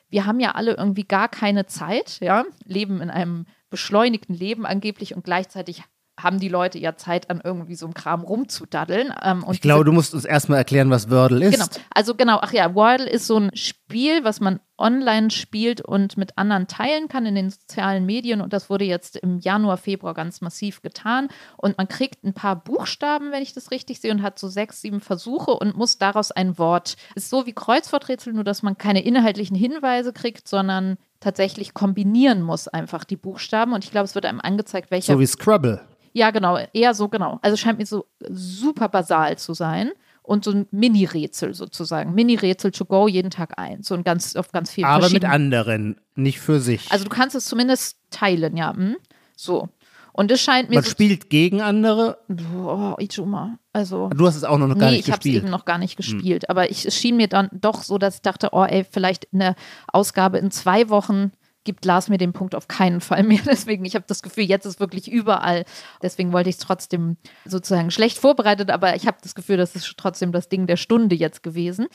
wir 0.09 0.27
haben 0.27 0.41
ja 0.41 0.53
alle 0.53 0.75
irgendwie 0.75 1.05
gar 1.05 1.29
keine 1.29 1.67
Zeit, 1.67 2.21
ja, 2.21 2.45
leben 2.65 3.01
in 3.01 3.11
einem 3.11 3.47
beschleunigten 3.71 4.35
Leben 4.35 4.67
angeblich 4.67 5.15
und 5.15 5.25
gleichzeitig 5.25 5.83
haben 6.19 6.39
die 6.39 6.49
Leute 6.49 6.79
ja 6.79 6.97
Zeit, 6.97 7.29
an 7.31 7.41
irgendwie 7.43 7.75
so 7.75 7.87
einem 7.87 7.95
Kram 7.95 8.23
rumzudaddeln. 8.23 9.13
Ähm, 9.23 9.45
ich 9.51 9.61
glaube, 9.61 9.85
du 9.85 9.93
musst 9.93 10.15
uns 10.15 10.25
erstmal 10.25 10.59
erklären, 10.59 10.91
was 10.91 11.11
Wordle 11.11 11.45
ist. 11.45 11.55
Genau, 11.55 11.67
also 11.93 12.15
genau, 12.15 12.39
ach 12.41 12.53
ja, 12.53 12.75
Wordle 12.75 13.09
ist 13.09 13.27
so 13.27 13.39
ein 13.39 13.51
Spiel, 13.55 14.23
was 14.25 14.41
man 14.41 14.61
online 14.79 15.31
spielt 15.31 15.81
und 15.81 16.17
mit 16.17 16.39
anderen 16.39 16.67
teilen 16.67 17.09
kann 17.09 17.27
in 17.27 17.35
den 17.35 17.51
sozialen 17.51 18.07
Medien. 18.07 18.41
Und 18.41 18.53
das 18.53 18.71
wurde 18.71 18.85
jetzt 18.85 19.17
im 19.17 19.39
Januar, 19.39 19.77
Februar 19.77 20.15
ganz 20.15 20.41
massiv 20.41 20.83
getan. 20.83 21.29
Und 21.57 21.79
man 21.79 21.89
kriegt 21.89 22.25
ein 22.25 22.35
paar 22.35 22.57
Buchstaben, 22.57 23.33
wenn 23.33 23.43
ich 23.43 23.53
das 23.53 23.71
richtig 23.71 24.01
sehe, 24.01 24.13
und 24.13 24.23
hat 24.23 24.39
so 24.39 24.49
sechs, 24.49 24.81
sieben 24.81 25.01
Versuche 25.01 25.53
und 25.53 25.77
muss 25.77 25.99
daraus 25.99 26.31
ein 26.31 26.59
Wort. 26.59 26.97
Ist 27.15 27.31
so 27.31 27.47
wie 27.47 27.53
Kreuzworträtsel, 27.53 28.33
nur 28.33 28.45
dass 28.45 28.63
man 28.63 28.79
keine 28.79 29.05
inhaltlichen 29.05 29.57
Hinweise 29.57 30.13
kriegt, 30.13 30.49
sondern 30.49 30.97
tatsächlich 31.21 31.75
kombinieren 31.75 32.43
muss, 32.43 32.69
einfach 32.69 33.05
die 33.05 33.17
Buchstaben. 33.17 33.73
Und 33.73 33.85
ich 33.85 33.91
glaube, 33.91 34.05
es 34.05 34.15
wird 34.15 34.27
einem 34.27 34.41
angezeigt, 34.41 34.91
welcher. 34.91 35.15
So 35.15 35.21
wie 35.21 35.27
Scrabble. 35.27 35.81
Ja, 36.15 36.31
genau, 36.31 36.59
eher 36.73 36.95
so 36.95 37.09
genau. 37.09 37.41
Also 37.43 37.57
scheint 37.57 37.79
mir 37.79 37.87
so 37.87 38.07
super 38.31 38.89
basal 38.89 39.37
zu 39.37 39.53
sein 39.53 39.91
und 40.23 40.45
so 40.45 40.53
ein 40.53 40.67
Mini-Rätsel 40.71 41.55
sozusagen. 41.55 42.15
Mini-Rätsel 42.15 42.71
to 42.71 42.85
go 42.85 43.09
jeden 43.09 43.31
Tag 43.31 43.59
ein. 43.59 43.83
So 43.83 43.95
ein 43.95 44.05
ganz, 44.05 44.37
auf 44.37 44.53
ganz 44.53 44.71
vielen 44.71 44.87
Aber 44.87 45.11
mit 45.11 45.25
anderen, 45.25 46.01
nicht 46.15 46.39
für 46.39 46.61
sich. 46.61 46.91
Also 46.93 47.05
du 47.05 47.11
kannst 47.11 47.35
es 47.35 47.47
zumindest 47.47 47.99
teilen, 48.11 48.57
ja. 48.57 48.75
Hm? 48.75 48.97
So. 49.35 49.69
Und 50.13 50.31
es 50.31 50.41
scheint 50.41 50.71
mir. 50.71 50.77
Man 50.77 50.85
so 50.85 50.91
spielt 50.91 51.29
gegen 51.31 51.61
andere. 51.61 52.19
Oh, 52.57 52.95
Ichuma. 52.99 53.59
Also. 53.73 54.09
Du 54.11 54.25
hast 54.25 54.37
es 54.37 54.45
auch 54.45 54.57
noch 54.57 54.69
gar 54.79 54.91
nee, 54.91 54.99
nicht 54.99 55.09
ich 55.09 55.13
habe 55.13 55.19
es 55.19 55.25
gespielt. 55.25 55.43
eben 55.43 55.51
noch 55.51 55.65
gar 55.65 55.79
nicht 55.79 55.97
gespielt. 55.97 56.49
Aber 56.49 56.71
ich, 56.71 56.87
es 56.87 56.97
schien 56.97 57.17
mir 57.17 57.27
dann 57.27 57.49
doch 57.53 57.83
so, 57.83 57.99
dass 57.99 58.17
ich 58.17 58.23
dachte, 58.23 58.51
oh 58.53 58.63
ey, 58.63 58.87
vielleicht 58.89 59.27
eine 59.35 59.57
Ausgabe 59.89 60.39
in 60.39 60.53
zwei 60.53 60.89
Wochen 60.89 61.33
gibt 61.65 61.85
Lars 61.85 62.09
mir 62.09 62.19
den 62.19 62.33
Punkt 62.33 62.55
auf 62.55 62.69
keinen 62.69 63.01
Fall 63.01 63.23
mehr. 63.23 63.41
Deswegen, 63.47 63.85
ich 63.85 63.95
habe 63.95 64.05
das 64.07 64.23
Gefühl, 64.23 64.45
jetzt 64.45 64.67
ist 64.67 64.81
wirklich 64.81 65.11
überall. 65.11 65.65
Deswegen 66.03 66.33
wollte 66.33 66.51
ich 66.51 66.57
es 66.57 66.63
trotzdem 66.63 67.17
sozusagen 67.45 67.91
schlecht 67.91 68.19
vorbereitet, 68.19 68.71
aber 68.71 68.95
ich 68.95 69.07
habe 69.07 69.19
das 69.23 69.35
Gefühl, 69.35 69.57
das 69.57 69.75
ist 69.75 69.95
trotzdem 69.97 70.33
das 70.33 70.49
Ding 70.49 70.67
der 70.67 70.77
Stunde 70.77 71.17
jetzt 71.17 71.43
gewesen. 71.43 71.87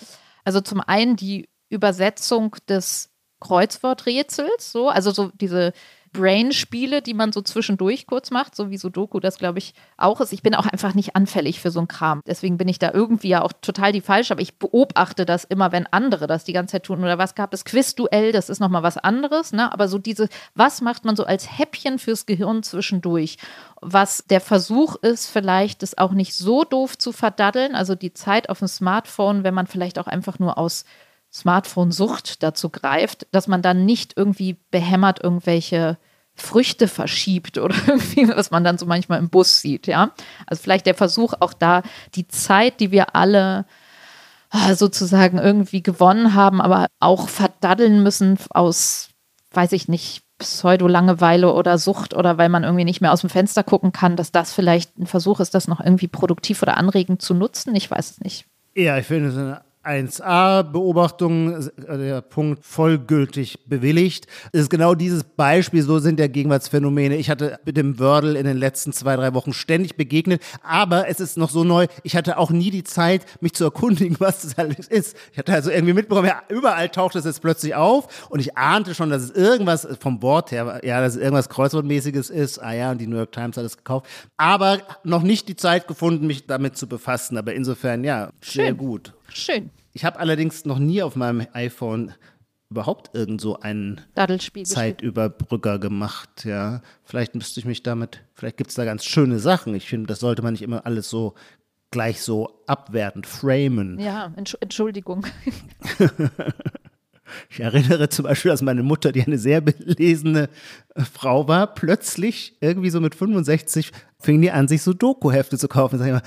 Also 0.44 0.62
zum 0.62 0.82
einen 0.82 1.16
die 1.16 1.48
Übersetzung 1.70 2.56
des 2.68 3.10
Kreuzworträtsels, 3.40 4.72
so, 4.72 4.90
also 4.90 5.12
so 5.12 5.32
diese 5.34 5.72
Brain-Spiele, 6.12 7.02
die 7.02 7.14
man 7.14 7.32
so 7.32 7.42
zwischendurch 7.42 8.08
kurz 8.08 8.32
macht, 8.32 8.56
so 8.56 8.70
wie 8.70 8.78
Sudoku 8.78 9.20
das, 9.20 9.38
glaube 9.38 9.60
ich, 9.60 9.74
auch 9.98 10.22
ist. 10.22 10.34
Ich 10.34 10.42
bin 10.42 10.56
auch 10.56 10.66
einfach 10.66 10.94
nicht 10.96 11.16
anfällig 11.16 11.60
für 11.60 11.72
so 11.72 11.80
einen 11.80 11.88
Kram. 11.88 12.22
Deswegen 12.26 12.58
bin 12.58 12.68
ich 12.68 12.80
da 12.80 12.92
irgendwie 12.94 13.30
ja 13.30 13.42
auch 13.42 13.54
total 13.62 13.92
die 13.92 14.02
falsche, 14.02 14.34
aber 14.34 14.42
ich 14.42 14.58
beobachte 14.58 15.26
das 15.26 15.44
immer, 15.44 15.72
wenn 15.72 15.88
andere 15.88 16.28
das 16.28 16.44
die 16.44 16.54
ganze 16.54 16.74
Zeit 16.74 16.84
tun. 16.84 17.00
Oder 17.00 17.18
was 17.18 17.36
gab 17.36 17.54
es? 17.54 17.66
Quizduell, 17.66 18.32
das 18.32 18.50
ist 18.50 18.60
nochmal 18.60 18.84
was 18.84 18.98
anderes, 18.98 19.54
ne? 19.54 19.72
Aber 19.72 19.88
so 19.88 19.98
diese, 19.98 20.30
was 20.56 20.82
macht 20.82 21.06
man 21.06 21.16
so 21.16 21.26
als 21.26 21.58
Häppchen 21.58 22.00
fürs 22.00 22.26
Gehirn 22.26 22.64
zwischendurch? 22.64 23.38
Was 23.82 24.24
der 24.30 24.42
Versuch 24.42 24.96
ist, 24.98 25.28
vielleicht 25.28 25.84
das 25.84 25.98
auch 25.98 26.12
nicht 26.12 26.36
so 26.36 26.64
doof 26.64 26.98
zu 26.98 27.12
verdaddeln, 27.12 27.76
also 27.76 27.96
die 27.96 28.14
Zeit 28.14 28.50
auf 28.50 28.60
dem 28.60 28.68
Smartphone, 28.68 29.44
wenn 29.44 29.54
man 29.54 29.68
vielleicht 29.68 30.00
auch 30.00 30.08
einfach 30.08 30.40
nur 30.40 30.58
aus 30.58 30.86
Smartphone-Sucht 31.32 32.42
dazu 32.44 32.70
greift, 32.70 33.28
dass 33.32 33.48
man 33.48 33.62
dann 33.62 33.86
nicht 33.86 34.14
irgendwie 34.16 34.58
behämmert 34.72 35.24
irgendwelche 35.24 35.98
Früchte 36.36 36.88
verschiebt 36.88 37.58
oder 37.58 37.76
irgendwie, 37.88 38.28
was 38.30 38.52
man 38.52 38.64
dann 38.64 38.78
so 38.78 38.86
manchmal 38.86 39.20
im 39.20 39.30
Bus 39.30 39.62
sieht, 39.62 39.88
ja. 39.88 40.12
Also 40.48 40.64
vielleicht 40.64 40.86
der 40.86 40.96
Versuch 40.96 41.34
auch 41.40 41.54
da, 41.54 41.84
die 42.16 42.28
Zeit, 42.28 42.80
die 42.80 42.92
wir 42.92 43.16
alle 43.16 43.66
ah, 44.50 44.76
sozusagen 44.76 45.38
irgendwie 45.38 45.84
gewonnen 45.84 46.34
haben, 46.34 46.62
aber 46.62 46.88
auch 47.00 47.30
verdaddeln 47.30 48.02
müssen 48.02 48.38
aus, 48.50 49.10
weiß 49.52 49.74
ich 49.74 49.88
nicht, 49.88 50.24
Pseudo-Langeweile 50.40 51.54
oder 51.54 51.78
Sucht 51.78 52.14
oder 52.14 52.38
weil 52.38 52.48
man 52.48 52.64
irgendwie 52.64 52.86
nicht 52.86 53.02
mehr 53.02 53.12
aus 53.12 53.22
dem 53.22 53.30
Fenster 53.30 53.62
gucken 53.62 53.92
kann, 53.92 54.16
dass 54.16 54.32
das 54.32 54.54
vielleicht 54.54 54.98
ein 54.98 55.06
Versuch 55.06 55.42
ist, 55.42 55.54
das 55.54 55.68
noch 55.68 55.82
irgendwie 55.82 56.08
produktiv 56.08 56.62
oder 56.64 56.78
anregend 56.78 57.22
zu 57.22 57.34
nutzen. 57.34 57.76
Ich 57.76 57.92
weiß 57.92 58.12
es 58.12 58.20
nicht. 58.22 58.46
Ja, 58.74 58.98
ich 58.98 59.06
finde 59.06 59.30
es 59.30 59.36
eine 59.36 59.62
1a-Beobachtung, 59.90 61.70
äh, 61.88 61.98
der 61.98 62.22
Punkt 62.22 62.64
vollgültig 62.64 63.66
bewilligt. 63.66 64.28
Es 64.52 64.62
ist 64.62 64.70
genau 64.70 64.94
dieses 64.94 65.24
Beispiel, 65.24 65.82
so 65.82 66.00
sind 66.00 66.20
ja 66.20 66.28
Gegenwartsphänomene. 66.28 67.16
Ich 67.16 67.30
hatte 67.30 67.60
mit 67.66 67.76
dem 67.76 68.00
Wordle 68.00 68.38
in 68.38 68.46
den 68.46 68.58
letzten 68.58 68.94
zwei, 68.94 69.16
drei 69.16 69.34
Wochen 69.34 69.54
ständig 69.54 69.98
begegnet, 69.98 70.42
aber 70.62 71.08
es 71.08 71.20
ist 71.20 71.38
noch 71.38 71.50
so 71.50 71.64
neu, 71.64 71.88
ich 72.04 72.16
hatte 72.16 72.38
auch 72.38 72.52
nie 72.52 72.70
die 72.70 72.84
Zeit, 72.84 73.26
mich 73.42 73.54
zu 73.54 73.64
erkundigen, 73.64 74.18
was 74.20 74.44
das 74.44 74.58
alles 74.58 74.88
ist. 74.88 75.18
Ich 75.32 75.38
hatte 75.40 75.54
also 75.54 75.72
irgendwie 75.72 75.94
mitbekommen, 75.94 76.28
ja, 76.28 76.44
überall 76.50 76.90
taucht 76.90 77.16
es 77.16 77.26
jetzt 77.26 77.42
plötzlich 77.42 77.76
auf 77.76 78.30
und 78.30 78.40
ich 78.40 78.58
ahnte 78.58 78.94
schon, 78.94 79.10
dass 79.10 79.24
es 79.24 79.32
irgendwas 79.32 79.88
vom 80.00 80.22
Wort 80.22 80.52
her, 80.52 80.82
ja, 80.84 81.02
dass 81.02 81.16
es 81.16 81.22
irgendwas 81.22 81.50
Kreuzwortmäßiges 81.50 82.30
ist. 82.30 82.60
Ah 82.60 82.74
ja, 82.74 82.92
und 82.92 83.00
die 83.00 83.08
New 83.08 83.18
York 83.18 83.32
Times 83.32 83.58
hat 83.58 83.66
es 83.66 83.78
gekauft. 83.78 84.08
Aber 84.38 84.80
noch 85.04 85.24
nicht 85.24 85.48
die 85.48 85.56
Zeit 85.56 85.88
gefunden, 85.88 86.28
mich 86.28 86.46
damit 86.46 86.78
zu 86.78 86.88
befassen. 86.88 87.38
Aber 87.38 87.54
insofern, 87.54 88.04
ja, 88.04 88.30
sehr 88.42 88.68
Schön. 88.68 88.78
gut. 88.78 89.14
Schön. 89.34 89.70
Ich 89.94 90.06
habe 90.06 90.20
allerdings 90.20 90.66
noch 90.66 90.80
nie 90.80 91.02
auf 91.02 91.16
meinem 91.16 91.46
iPhone 91.54 92.14
überhaupt 92.70 93.16
irgend 93.16 93.42
so 93.42 93.60
einen. 93.60 94.02
Zeitüberbrücker 94.76 95.80
gemacht, 95.80 96.46
ja. 96.46 96.82
Vielleicht 97.04 97.34
müsste 97.36 97.60
ich 97.60 97.66
mich 97.66 97.82
damit, 97.84 98.22
vielleicht 98.36 98.58
gibt 98.58 98.70
es 98.70 98.76
da 98.76 98.86
ganz 98.86 99.04
schöne 99.06 99.40
Sachen. 99.40 99.74
Ich 99.74 99.88
finde, 99.88 100.08
das 100.08 100.20
sollte 100.20 100.42
man 100.44 100.54
nicht 100.54 100.62
immer 100.62 100.86
alles 100.86 101.10
so 101.10 101.34
gleich 101.92 102.22
so 102.22 102.62
abwertend 102.68 103.26
framen. 103.26 103.98
Ja, 104.00 104.32
Entsch- 104.38 104.58
Entschuldigung. 104.60 105.26
Ich 107.50 107.60
erinnere 107.60 108.10
zum 108.10 108.24
Beispiel, 108.26 108.52
dass 108.52 108.62
meine 108.62 108.84
Mutter, 108.84 109.12
die 109.12 109.22
eine 109.24 109.38
sehr 109.38 109.62
belesene 109.62 110.50
äh, 110.96 111.02
Frau 111.04 111.48
war, 111.48 111.74
plötzlich 111.74 112.58
irgendwie 112.62 112.90
so 112.90 113.00
mit 113.02 113.16
65 113.16 113.92
fing 114.22 114.42
die 114.42 114.52
an, 114.52 114.68
sich 114.68 114.82
so 114.82 114.92
Doku-Hefte 114.92 115.58
zu 115.58 115.70
kaufen. 115.70 115.98
Sag 115.98 116.08
ich 116.08 116.12
mal, 116.14 116.22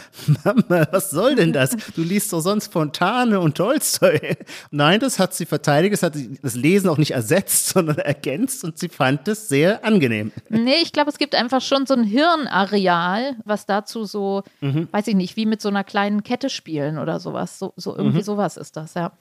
Mama, 0.69 0.87
was 0.93 1.11
soll 1.11 1.35
denn 1.35 1.53
das? 1.53 1.77
Du 1.95 2.03
liest 2.03 2.33
doch 2.33 2.41
sonst 2.41 2.73
Fontane 2.73 3.39
und 3.39 3.55
Tolstoi. 3.59 4.37
Nein, 4.71 4.99
das 4.99 5.19
hat 5.19 5.35
sie 5.35 5.45
verteidigt, 5.45 5.93
das 5.93 6.03
hat 6.03 6.15
das 6.41 6.55
Lesen 6.55 6.89
auch 6.89 6.97
nicht 6.97 7.11
ersetzt, 7.11 7.69
sondern 7.75 7.99
ergänzt 7.99 8.65
und 8.65 8.79
sie 8.79 8.89
fand 8.89 9.29
es 9.29 9.49
sehr 9.49 9.85
angenehm. 9.85 10.33
Nee, 10.49 10.77
ich 10.83 10.93
glaube, 10.95 11.11
es 11.11 11.19
gibt 11.19 11.35
einfach 11.35 11.61
schon 11.61 11.85
so 11.85 11.93
ein 11.93 12.05
Hirnareal, 12.05 13.37
was 13.45 13.67
dazu 13.67 14.05
so, 14.05 14.43
Mhm. 14.63 14.89
weiß 14.91 15.09
ich 15.09 15.15
nicht, 15.15 15.37
wie 15.37 15.45
mit 15.47 15.61
so 15.61 15.69
einer 15.69 15.85
kleinen 15.85 16.23
Kette 16.23 16.49
spielen 16.49 16.99
oder 16.99 17.21
sowas. 17.21 17.59
So, 17.59 17.73
so 17.77 17.95
irgendwie 17.97 18.19
Mhm. 18.19 18.23
sowas 18.25 18.57
ist 18.57 18.77
das, 18.77 18.95
ja. 18.95 19.13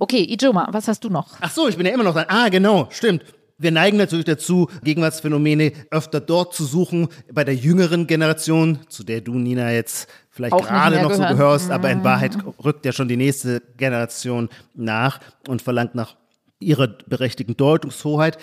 Okay, 0.00 0.26
Ijoma, 0.34 0.66
was 0.72 0.88
hast 0.88 1.04
du 1.04 1.10
noch? 1.10 1.28
Ach 1.40 1.50
so, 1.50 1.68
ich 1.68 1.76
bin 1.76 1.84
ja 1.84 1.92
immer 1.92 2.04
noch 2.04 2.14
dran. 2.14 2.24
Ah, 2.28 2.48
genau, 2.48 2.88
stimmt. 2.90 3.22
Wir 3.58 3.70
neigen 3.70 3.98
natürlich 3.98 4.24
dazu, 4.24 4.68
Gegenwartsphänomene 4.82 5.72
öfter 5.90 6.20
dort 6.20 6.54
zu 6.54 6.64
suchen, 6.64 7.08
bei 7.30 7.44
der 7.44 7.54
jüngeren 7.54 8.06
Generation, 8.06 8.78
zu 8.88 9.04
der 9.04 9.20
du, 9.20 9.34
Nina, 9.34 9.70
jetzt 9.70 10.08
vielleicht 10.30 10.54
Auch 10.54 10.66
gerade 10.66 11.02
noch 11.02 11.10
so 11.10 11.18
gehören. 11.18 11.36
gehörst, 11.36 11.70
aber 11.70 11.90
in 11.90 12.02
Wahrheit 12.02 12.38
rückt 12.64 12.86
ja 12.86 12.92
schon 12.92 13.08
die 13.08 13.18
nächste 13.18 13.60
Generation 13.76 14.48
nach 14.74 15.20
und 15.46 15.60
verlangt 15.60 15.94
nach 15.94 16.16
ihrer 16.60 16.86
berechtigten 16.86 17.54
Deutungshoheit. 17.54 18.38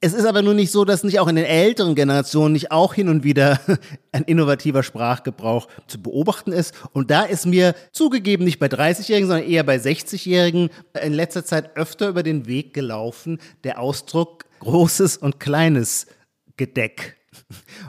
Es 0.00 0.12
ist 0.12 0.26
aber 0.26 0.42
nur 0.42 0.54
nicht 0.54 0.70
so, 0.70 0.84
dass 0.84 1.02
nicht 1.02 1.18
auch 1.18 1.26
in 1.26 1.34
den 1.34 1.44
älteren 1.44 1.96
Generationen 1.96 2.52
nicht 2.52 2.70
auch 2.70 2.94
hin 2.94 3.08
und 3.08 3.24
wieder 3.24 3.60
ein 4.12 4.22
innovativer 4.22 4.84
Sprachgebrauch 4.84 5.66
zu 5.88 6.00
beobachten 6.00 6.52
ist. 6.52 6.72
Und 6.92 7.10
da 7.10 7.22
ist 7.24 7.46
mir 7.46 7.74
zugegeben 7.90 8.44
nicht 8.44 8.60
bei 8.60 8.66
30-Jährigen, 8.66 9.26
sondern 9.26 9.48
eher 9.48 9.64
bei 9.64 9.76
60-Jährigen 9.76 10.70
in 11.02 11.12
letzter 11.12 11.44
Zeit 11.44 11.76
öfter 11.76 12.08
über 12.08 12.22
den 12.22 12.46
Weg 12.46 12.74
gelaufen, 12.74 13.40
der 13.64 13.80
Ausdruck 13.80 14.44
großes 14.60 15.16
und 15.16 15.40
kleines 15.40 16.06
Gedeck. 16.56 17.16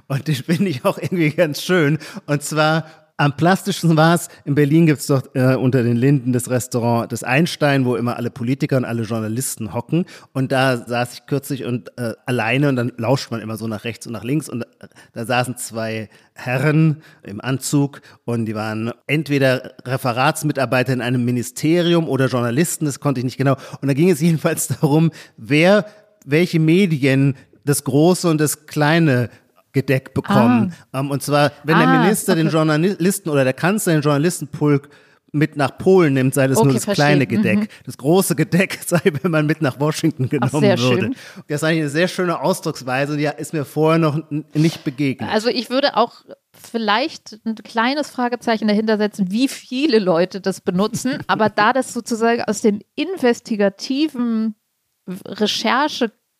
Und 0.07 0.27
den 0.27 0.35
finde 0.35 0.69
ich 0.69 0.85
auch 0.85 0.97
irgendwie 0.97 1.29
ganz 1.29 1.61
schön. 1.61 1.99
Und 2.25 2.41
zwar 2.41 2.98
am 3.19 3.35
plastischsten 3.35 3.97
war 3.97 4.15
es, 4.15 4.29
in 4.45 4.55
Berlin 4.55 4.85
gibt 4.85 5.01
es 5.01 5.07
doch 5.07 5.23
äh, 5.35 5.55
unter 5.55 5.83
den 5.83 5.97
Linden 5.97 6.31
das 6.31 6.49
Restaurant 6.49 7.11
des 7.11 7.21
Einstein, 7.21 7.83
wo 7.83 7.97
immer 7.97 8.15
alle 8.15 8.31
Politiker 8.31 8.77
und 8.77 8.85
alle 8.85 9.03
Journalisten 9.03 9.73
hocken. 9.73 10.05
Und 10.31 10.53
da 10.53 10.77
saß 10.77 11.13
ich 11.15 11.25
kürzlich 11.25 11.65
und 11.65 11.91
äh, 11.97 12.13
alleine 12.25 12.69
und 12.69 12.77
dann 12.77 12.93
lauscht 12.95 13.29
man 13.29 13.41
immer 13.41 13.57
so 13.57 13.67
nach 13.67 13.83
rechts 13.83 14.07
und 14.07 14.13
nach 14.13 14.23
links. 14.23 14.47
Und 14.47 14.61
äh, 14.61 14.87
da 15.11 15.25
saßen 15.25 15.57
zwei 15.57 16.07
Herren 16.33 17.03
im 17.23 17.41
Anzug 17.41 18.01
und 18.23 18.45
die 18.45 18.55
waren 18.55 18.93
entweder 19.05 19.73
Referatsmitarbeiter 19.83 20.93
in 20.93 21.01
einem 21.01 21.25
Ministerium 21.25 22.07
oder 22.07 22.27
Journalisten, 22.27 22.85
das 22.85 23.01
konnte 23.01 23.19
ich 23.19 23.25
nicht 23.25 23.37
genau. 23.37 23.57
Und 23.81 23.89
da 23.89 23.93
ging 23.93 24.09
es 24.09 24.21
jedenfalls 24.21 24.67
darum, 24.67 25.11
wer 25.35 25.85
welche 26.25 26.61
Medien 26.61 27.35
das 27.65 27.83
große 27.83 28.29
und 28.29 28.39
das 28.39 28.65
kleine 28.65 29.29
Gedeck 29.71 30.13
bekommen. 30.13 30.73
Ähm, 30.93 31.11
und 31.11 31.21
zwar, 31.21 31.51
wenn 31.63 31.77
der 31.77 31.87
Ah, 31.87 32.01
Minister 32.01 32.35
den 32.35 32.47
okay. 32.47 32.55
Journalisten 32.55 33.29
oder 33.29 33.43
der 33.43 33.53
Kanzler 33.53 33.93
den 33.93 34.01
Journalistenpulk 34.01 34.89
mit 35.31 35.55
nach 35.57 35.77
Polen 35.77 36.13
nimmt, 36.15 36.33
sei 36.33 36.47
das 36.47 36.57
nur 36.57 36.65
Okay, 36.65 36.73
das 36.73 36.85
verstehe. 36.85 37.05
kleine 37.05 37.27
Gedeck. 37.27 37.69
Das 37.85 37.97
große 37.99 38.35
Gedeck 38.35 38.79
sei, 38.87 38.99
wenn 39.21 39.29
man 39.29 39.45
mit 39.45 39.61
nach 39.61 39.79
Washington 39.79 40.27
genommen 40.27 40.59
sehr 40.61 40.79
würde. 40.79 41.01
schön. 41.01 41.15
Das 41.47 41.61
ist 41.61 41.63
eigentlich 41.63 41.81
eine 41.81 41.89
sehr 41.89 42.07
schöne 42.07 42.41
Ausdrucksweise 42.41 43.15
die 43.15 43.29
ist 43.37 43.53
mir 43.53 43.63
vorher 43.65 43.99
noch 43.99 44.19
nicht 44.55 44.83
begegnet. 44.83 45.29
Also 45.29 45.49
ich 45.49 45.69
würde 45.69 45.97
auch 45.97 46.23
vielleicht 46.59 47.39
ein 47.45 47.53
kleines 47.55 48.09
Fragezeichen 48.09 48.67
dahinter 48.67 48.97
setzen, 48.97 49.31
wie 49.31 49.47
viele 49.47 49.99
Leute 49.99 50.41
das 50.41 50.61
benutzen. 50.61 51.19
Aber 51.27 51.49
da 51.49 51.73
das 51.73 51.93
sozusagen 51.93 52.41
aus 52.45 52.61
dem 52.61 52.79
investigativen 52.95 54.55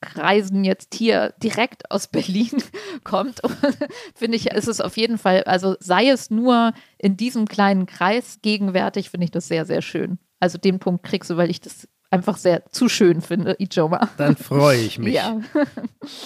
Recherchekreisen 0.02 0.64
jetzt 0.64 0.94
hier 0.94 1.34
direkt 1.42 1.92
aus 1.92 2.08
Berlin 2.08 2.64
kommt, 3.04 3.42
finde 4.16 4.38
ich, 4.38 4.48
ist 4.48 4.68
es 4.68 4.82
auf 4.82 4.98
jeden 4.98 5.18
Fall, 5.18 5.44
also 5.44 5.76
sei 5.80 6.10
es 6.10 6.30
nur 6.30 6.74
in 6.98 7.18
diesem 7.18 7.48
kleinen 7.48 7.86
Kreis 7.86 8.40
gegenwärtig, 8.42 9.10
finde 9.10 9.26
ich 9.26 9.32
das 9.32 9.48
sehr, 9.48 9.66
sehr 9.66 9.82
schön. 9.82 10.20
Also 10.40 10.58
den 10.58 10.80
Punkt 10.80 11.04
kriegst 11.04 11.30
du, 11.30 11.38
weil 11.38 11.50
ich 11.50 11.62
das 11.62 11.88
einfach 12.12 12.38
sehr 12.38 12.66
zu 12.72 12.90
schön 12.90 13.22
finde, 13.22 13.56
Ijoma. 13.60 14.10
Dann 14.18 14.36
freue 14.36 14.80
ich 14.80 14.98
mich. 15.00 15.14
Ja. 15.14 15.42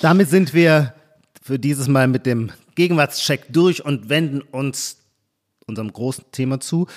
Damit 0.01 0.29
sind 0.29 0.53
wir 0.53 0.93
für 1.41 1.59
dieses 1.59 1.87
Mal 1.87 2.07
mit 2.07 2.25
dem 2.25 2.51
Gegenwartscheck 2.75 3.47
durch 3.49 3.83
und 3.83 4.09
wenden 4.09 4.41
uns 4.41 4.97
unserem 5.67 5.91
großen 5.91 6.25
Thema 6.31 6.59
zu. 6.59 6.87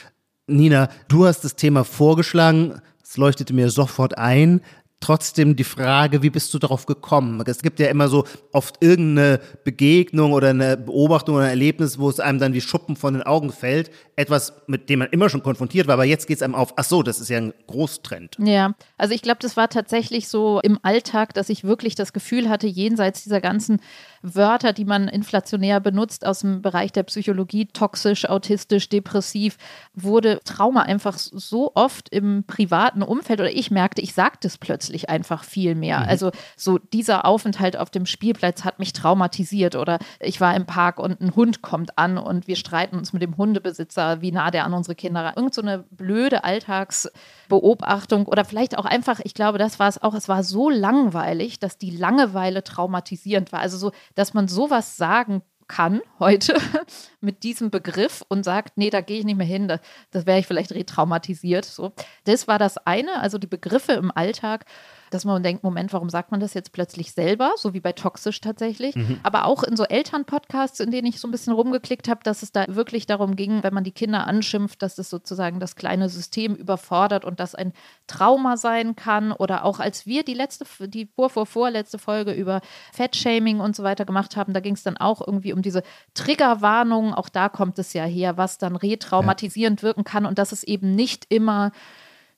Nina, 0.46 0.88
du 1.08 1.26
hast 1.26 1.40
das 1.42 1.56
Thema 1.56 1.84
vorgeschlagen. 1.84 2.80
Es 3.02 3.16
leuchtete 3.16 3.52
mir 3.54 3.70
sofort 3.70 4.18
ein. 4.18 4.60
Trotzdem 5.06 5.54
die 5.54 5.62
Frage, 5.62 6.22
wie 6.24 6.30
bist 6.30 6.52
du 6.52 6.58
darauf 6.58 6.84
gekommen? 6.84 7.40
Es 7.46 7.62
gibt 7.62 7.78
ja 7.78 7.86
immer 7.86 8.08
so 8.08 8.24
oft 8.50 8.82
irgendeine 8.82 9.40
Begegnung 9.62 10.32
oder 10.32 10.50
eine 10.50 10.76
Beobachtung 10.76 11.36
oder 11.36 11.44
ein 11.44 11.50
Erlebnis, 11.50 12.00
wo 12.00 12.10
es 12.10 12.18
einem 12.18 12.40
dann 12.40 12.54
wie 12.54 12.60
Schuppen 12.60 12.96
von 12.96 13.14
den 13.14 13.22
Augen 13.22 13.52
fällt. 13.52 13.92
Etwas, 14.16 14.52
mit 14.66 14.90
dem 14.90 14.98
man 14.98 15.08
immer 15.10 15.28
schon 15.28 15.44
konfrontiert 15.44 15.86
war, 15.86 15.94
aber 15.94 16.04
jetzt 16.04 16.26
geht 16.26 16.38
es 16.38 16.42
einem 16.42 16.56
auf, 16.56 16.74
ach 16.76 16.82
so, 16.82 17.04
das 17.04 17.20
ist 17.20 17.28
ja 17.28 17.38
ein 17.38 17.54
Großtrend. 17.68 18.36
Ja, 18.40 18.74
also 18.98 19.14
ich 19.14 19.22
glaube, 19.22 19.38
das 19.40 19.56
war 19.56 19.68
tatsächlich 19.68 20.26
so 20.26 20.60
im 20.64 20.80
Alltag, 20.82 21.34
dass 21.34 21.50
ich 21.50 21.62
wirklich 21.62 21.94
das 21.94 22.12
Gefühl 22.12 22.48
hatte, 22.48 22.66
jenseits 22.66 23.22
dieser 23.22 23.40
ganzen 23.40 23.80
Wörter, 24.22 24.72
die 24.72 24.84
man 24.84 25.08
inflationär 25.08 25.80
benutzt 25.80 26.26
aus 26.26 26.40
dem 26.40 26.62
Bereich 26.62 26.92
der 26.92 27.02
Psychologie, 27.04 27.66
toxisch, 27.66 28.28
autistisch, 28.28 28.88
depressiv, 28.88 29.56
wurde 29.94 30.40
Trauma 30.44 30.82
einfach 30.82 31.16
so 31.18 31.72
oft 31.74 32.08
im 32.08 32.44
privaten 32.46 33.02
Umfeld 33.02 33.40
oder 33.40 33.52
ich 33.52 33.70
merkte, 33.70 34.02
ich 34.02 34.14
sagte 34.14 34.48
es 34.48 34.58
plötzlich 34.58 35.08
einfach 35.08 35.44
viel 35.44 35.74
mehr. 35.74 36.00
Mhm. 36.00 36.08
Also 36.08 36.30
so 36.56 36.78
dieser 36.78 37.24
Aufenthalt 37.24 37.76
auf 37.76 37.90
dem 37.90 38.06
Spielplatz 38.06 38.64
hat 38.64 38.78
mich 38.78 38.92
traumatisiert 38.92 39.76
oder 39.76 39.98
ich 40.20 40.40
war 40.40 40.54
im 40.54 40.66
Park 40.66 40.98
und 40.98 41.20
ein 41.20 41.34
Hund 41.34 41.62
kommt 41.62 41.98
an 41.98 42.18
und 42.18 42.46
wir 42.46 42.56
streiten 42.56 42.96
uns 42.96 43.12
mit 43.12 43.22
dem 43.22 43.36
Hundebesitzer, 43.36 44.20
wie 44.20 44.32
nah 44.32 44.50
der 44.50 44.64
an 44.64 44.74
unsere 44.74 44.94
Kinder. 44.94 45.34
Irgend 45.36 45.54
so 45.54 45.62
eine 45.62 45.84
blöde 45.90 46.44
Alltagsbeobachtung 46.44 48.26
oder 48.26 48.44
vielleicht 48.44 48.78
auch 48.78 48.84
einfach, 48.84 49.20
ich 49.22 49.34
glaube, 49.34 49.58
das 49.58 49.78
war 49.78 49.88
es 49.88 50.02
auch, 50.02 50.14
es 50.14 50.28
war 50.28 50.42
so 50.42 50.70
langweilig, 50.70 51.58
dass 51.58 51.78
die 51.78 51.90
Langeweile 51.90 52.64
traumatisierend 52.64 53.52
war. 53.52 53.60
Also 53.60 53.78
so 53.78 53.92
dass 54.16 54.34
man 54.34 54.48
sowas 54.48 54.96
sagen 54.96 55.42
kann 55.68 56.00
heute 56.18 56.56
mit 57.20 57.42
diesem 57.42 57.70
Begriff 57.70 58.24
und 58.28 58.44
sagt, 58.44 58.76
nee, 58.76 58.90
da 58.90 59.00
gehe 59.00 59.18
ich 59.18 59.24
nicht 59.24 59.36
mehr 59.36 59.46
hin, 59.46 59.68
das, 59.68 59.80
das 60.10 60.26
wäre 60.26 60.38
ich 60.38 60.46
vielleicht 60.46 60.72
retraumatisiert. 60.72 61.64
So. 61.64 61.92
Das 62.24 62.48
war 62.48 62.58
das 62.58 62.78
eine, 62.78 63.20
also 63.20 63.38
die 63.38 63.46
Begriffe 63.46 63.92
im 63.92 64.10
Alltag 64.14 64.64
dass 65.10 65.24
man 65.24 65.42
denkt, 65.42 65.62
Moment, 65.62 65.92
warum 65.92 66.10
sagt 66.10 66.30
man 66.30 66.40
das 66.40 66.54
jetzt 66.54 66.72
plötzlich 66.72 67.12
selber, 67.12 67.52
so 67.56 67.74
wie 67.74 67.80
bei 67.80 67.92
Toxisch 67.92 68.40
tatsächlich. 68.40 68.94
Mhm. 68.94 69.20
Aber 69.22 69.46
auch 69.46 69.62
in 69.62 69.76
so 69.76 69.84
Elternpodcasts, 69.84 70.80
in 70.80 70.90
denen 70.90 71.06
ich 71.06 71.20
so 71.20 71.28
ein 71.28 71.30
bisschen 71.30 71.52
rumgeklickt 71.52 72.08
habe, 72.08 72.20
dass 72.24 72.42
es 72.42 72.52
da 72.52 72.64
wirklich 72.68 73.06
darum 73.06 73.36
ging, 73.36 73.62
wenn 73.62 73.74
man 73.74 73.84
die 73.84 73.92
Kinder 73.92 74.26
anschimpft, 74.26 74.82
dass 74.82 74.98
es 74.98 75.10
sozusagen 75.10 75.60
das 75.60 75.76
kleine 75.76 76.08
System 76.08 76.54
überfordert 76.54 77.24
und 77.24 77.40
das 77.40 77.54
ein 77.54 77.72
Trauma 78.06 78.56
sein 78.56 78.96
kann. 78.96 79.32
Oder 79.32 79.64
auch 79.64 79.80
als 79.80 80.06
wir 80.06 80.24
die 80.24 80.34
letzte, 80.34 80.64
die 80.88 81.08
vor, 81.14 81.30
vor, 81.30 81.46
vorletzte 81.46 81.98
Folge 81.98 82.32
über 82.32 82.60
Fettshaming 82.92 83.60
und 83.60 83.76
so 83.76 83.82
weiter 83.82 84.04
gemacht 84.04 84.36
haben, 84.36 84.52
da 84.52 84.60
ging 84.60 84.74
es 84.74 84.82
dann 84.82 84.96
auch 84.96 85.26
irgendwie 85.26 85.52
um 85.52 85.62
diese 85.62 85.82
Triggerwarnungen. 86.14 87.14
Auch 87.14 87.28
da 87.28 87.48
kommt 87.48 87.78
es 87.78 87.92
ja 87.92 88.04
her, 88.04 88.36
was 88.36 88.58
dann 88.58 88.76
retraumatisierend 88.76 89.80
ja. 89.80 89.86
wirken 89.86 90.04
kann 90.04 90.26
und 90.26 90.38
dass 90.38 90.52
es 90.52 90.62
eben 90.64 90.94
nicht 90.94 91.26
immer 91.28 91.72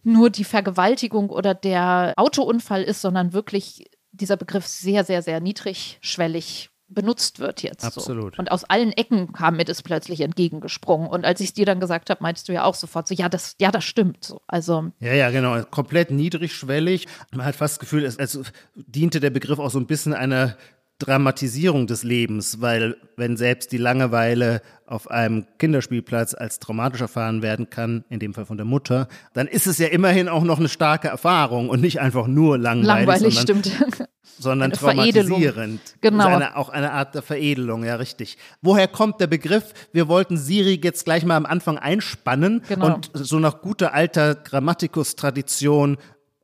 nur 0.02 0.30
die 0.30 0.44
Vergewaltigung 0.44 1.30
oder 1.30 1.54
der 1.54 2.14
Autounfall 2.16 2.82
ist, 2.82 3.00
sondern 3.00 3.32
wirklich 3.32 3.90
dieser 4.12 4.36
Begriff 4.36 4.66
sehr, 4.66 5.04
sehr, 5.04 5.22
sehr 5.22 5.40
niedrigschwellig 5.40 6.70
benutzt 6.88 7.38
wird 7.38 7.62
jetzt. 7.62 7.84
Absolut. 7.84 8.36
So. 8.36 8.40
Und 8.40 8.50
aus 8.50 8.64
allen 8.64 8.92
Ecken 8.92 9.32
kam 9.32 9.56
mir 9.56 9.64
das 9.64 9.82
plötzlich 9.82 10.22
entgegengesprungen. 10.22 11.08
Und 11.08 11.24
als 11.24 11.40
ich 11.40 11.48
es 11.48 11.54
dir 11.54 11.66
dann 11.66 11.80
gesagt 11.80 12.08
habe, 12.08 12.22
meinst 12.22 12.48
du 12.48 12.52
ja 12.52 12.64
auch 12.64 12.74
sofort 12.74 13.06
so, 13.06 13.14
ja, 13.14 13.28
das, 13.28 13.56
ja, 13.60 13.70
das 13.70 13.84
stimmt. 13.84 14.24
So. 14.24 14.40
Also. 14.46 14.90
Ja, 14.98 15.12
ja, 15.12 15.30
genau. 15.30 15.62
Komplett 15.64 16.10
niedrigschwellig. 16.10 17.06
Man 17.32 17.44
hat 17.44 17.56
fast 17.56 17.74
das 17.74 17.80
Gefühl, 17.80 18.04
es, 18.04 18.16
es 18.16 18.40
diente 18.74 19.20
der 19.20 19.30
Begriff 19.30 19.58
auch 19.58 19.70
so 19.70 19.78
ein 19.78 19.86
bisschen 19.86 20.14
einer 20.14 20.56
Dramatisierung 20.98 21.86
des 21.86 22.02
Lebens, 22.02 22.60
weil 22.60 22.96
wenn 23.16 23.36
selbst 23.36 23.70
die 23.70 23.76
Langeweile 23.76 24.62
auf 24.84 25.08
einem 25.10 25.46
Kinderspielplatz 25.58 26.34
als 26.34 26.58
traumatisch 26.58 27.00
erfahren 27.00 27.40
werden 27.40 27.70
kann, 27.70 28.04
in 28.10 28.18
dem 28.18 28.34
Fall 28.34 28.46
von 28.46 28.56
der 28.56 28.66
Mutter, 28.66 29.06
dann 29.32 29.46
ist 29.46 29.68
es 29.68 29.78
ja 29.78 29.88
immerhin 29.88 30.28
auch 30.28 30.42
noch 30.42 30.58
eine 30.58 30.68
starke 30.68 31.06
Erfahrung 31.06 31.68
und 31.68 31.80
nicht 31.80 32.00
einfach 32.00 32.26
nur 32.26 32.58
langweilig, 32.58 33.06
langweilig 33.06 33.34
sondern, 33.34 33.64
stimmt. 33.64 34.08
sondern 34.38 34.72
traumatisierend. 34.72 35.80
Genau. 36.00 36.24
Also 36.24 36.36
eine, 36.36 36.56
auch 36.56 36.68
eine 36.68 36.92
Art 36.92 37.14
der 37.14 37.22
Veredelung, 37.22 37.84
ja 37.84 37.94
richtig. 37.94 38.36
Woher 38.60 38.88
kommt 38.88 39.20
der 39.20 39.28
Begriff? 39.28 39.74
Wir 39.92 40.08
wollten 40.08 40.36
Siri 40.36 40.80
jetzt 40.82 41.04
gleich 41.04 41.24
mal 41.24 41.36
am 41.36 41.46
Anfang 41.46 41.78
einspannen 41.78 42.62
genau. 42.68 42.94
und 42.94 43.10
so 43.14 43.38
nach 43.38 43.60
guter 43.60 43.94
alter 43.94 44.34
Grammatikus-Tradition 44.34 45.98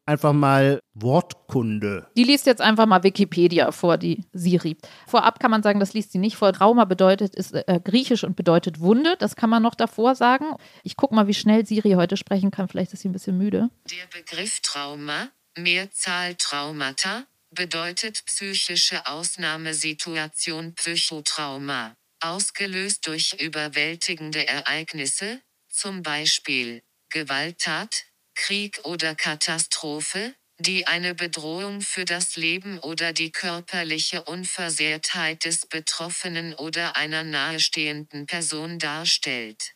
einfach 0.06 0.32
mal 0.32 0.80
Wortkunde. 0.94 2.06
Die 2.16 2.24
liest 2.24 2.46
jetzt 2.46 2.60
einfach 2.60 2.86
mal 2.86 3.02
Wikipedia 3.02 3.72
vor, 3.72 3.98
die 3.98 4.24
Siri. 4.32 4.76
Vorab 5.06 5.40
kann 5.40 5.50
man 5.50 5.62
sagen, 5.62 5.80
das 5.80 5.92
liest 5.94 6.12
sie 6.12 6.18
nicht 6.18 6.36
vor. 6.36 6.52
Trauma 6.52 6.84
bedeutet, 6.84 7.34
ist 7.34 7.54
äh, 7.54 7.80
griechisch 7.82 8.24
und 8.24 8.36
bedeutet 8.36 8.80
Wunde. 8.80 9.16
Das 9.18 9.36
kann 9.36 9.50
man 9.50 9.62
noch 9.62 9.74
davor 9.74 10.14
sagen. 10.14 10.46
Ich 10.82 10.96
gucke 10.96 11.14
mal, 11.14 11.26
wie 11.26 11.34
schnell 11.34 11.66
Siri 11.66 11.92
heute 11.92 12.16
sprechen 12.16 12.50
kann. 12.50 12.68
Vielleicht 12.68 12.92
ist 12.92 13.02
sie 13.02 13.08
ein 13.08 13.12
bisschen 13.12 13.38
müde. 13.38 13.70
Der 13.90 14.20
Begriff 14.20 14.60
Trauma, 14.60 15.28
Mehrzahl 15.56 16.34
Traumata, 16.34 17.24
bedeutet 17.50 18.24
psychische 18.26 19.06
Ausnahmesituation 19.06 20.74
Psychotrauma, 20.74 21.94
ausgelöst 22.20 23.06
durch 23.06 23.34
überwältigende 23.40 24.46
Ereignisse, 24.46 25.40
zum 25.68 26.02
Beispiel 26.02 26.82
Gewalttat, 27.10 28.06
Krieg 28.34 28.80
oder 28.84 29.14
Katastrophe, 29.14 30.34
die 30.58 30.86
eine 30.86 31.14
Bedrohung 31.14 31.80
für 31.80 32.04
das 32.04 32.36
Leben 32.36 32.78
oder 32.78 33.12
die 33.12 33.32
körperliche 33.32 34.22
Unversehrtheit 34.22 35.44
des 35.44 35.66
Betroffenen 35.66 36.54
oder 36.54 36.96
einer 36.96 37.24
nahestehenden 37.24 38.26
Person 38.26 38.78
darstellt. 38.78 39.74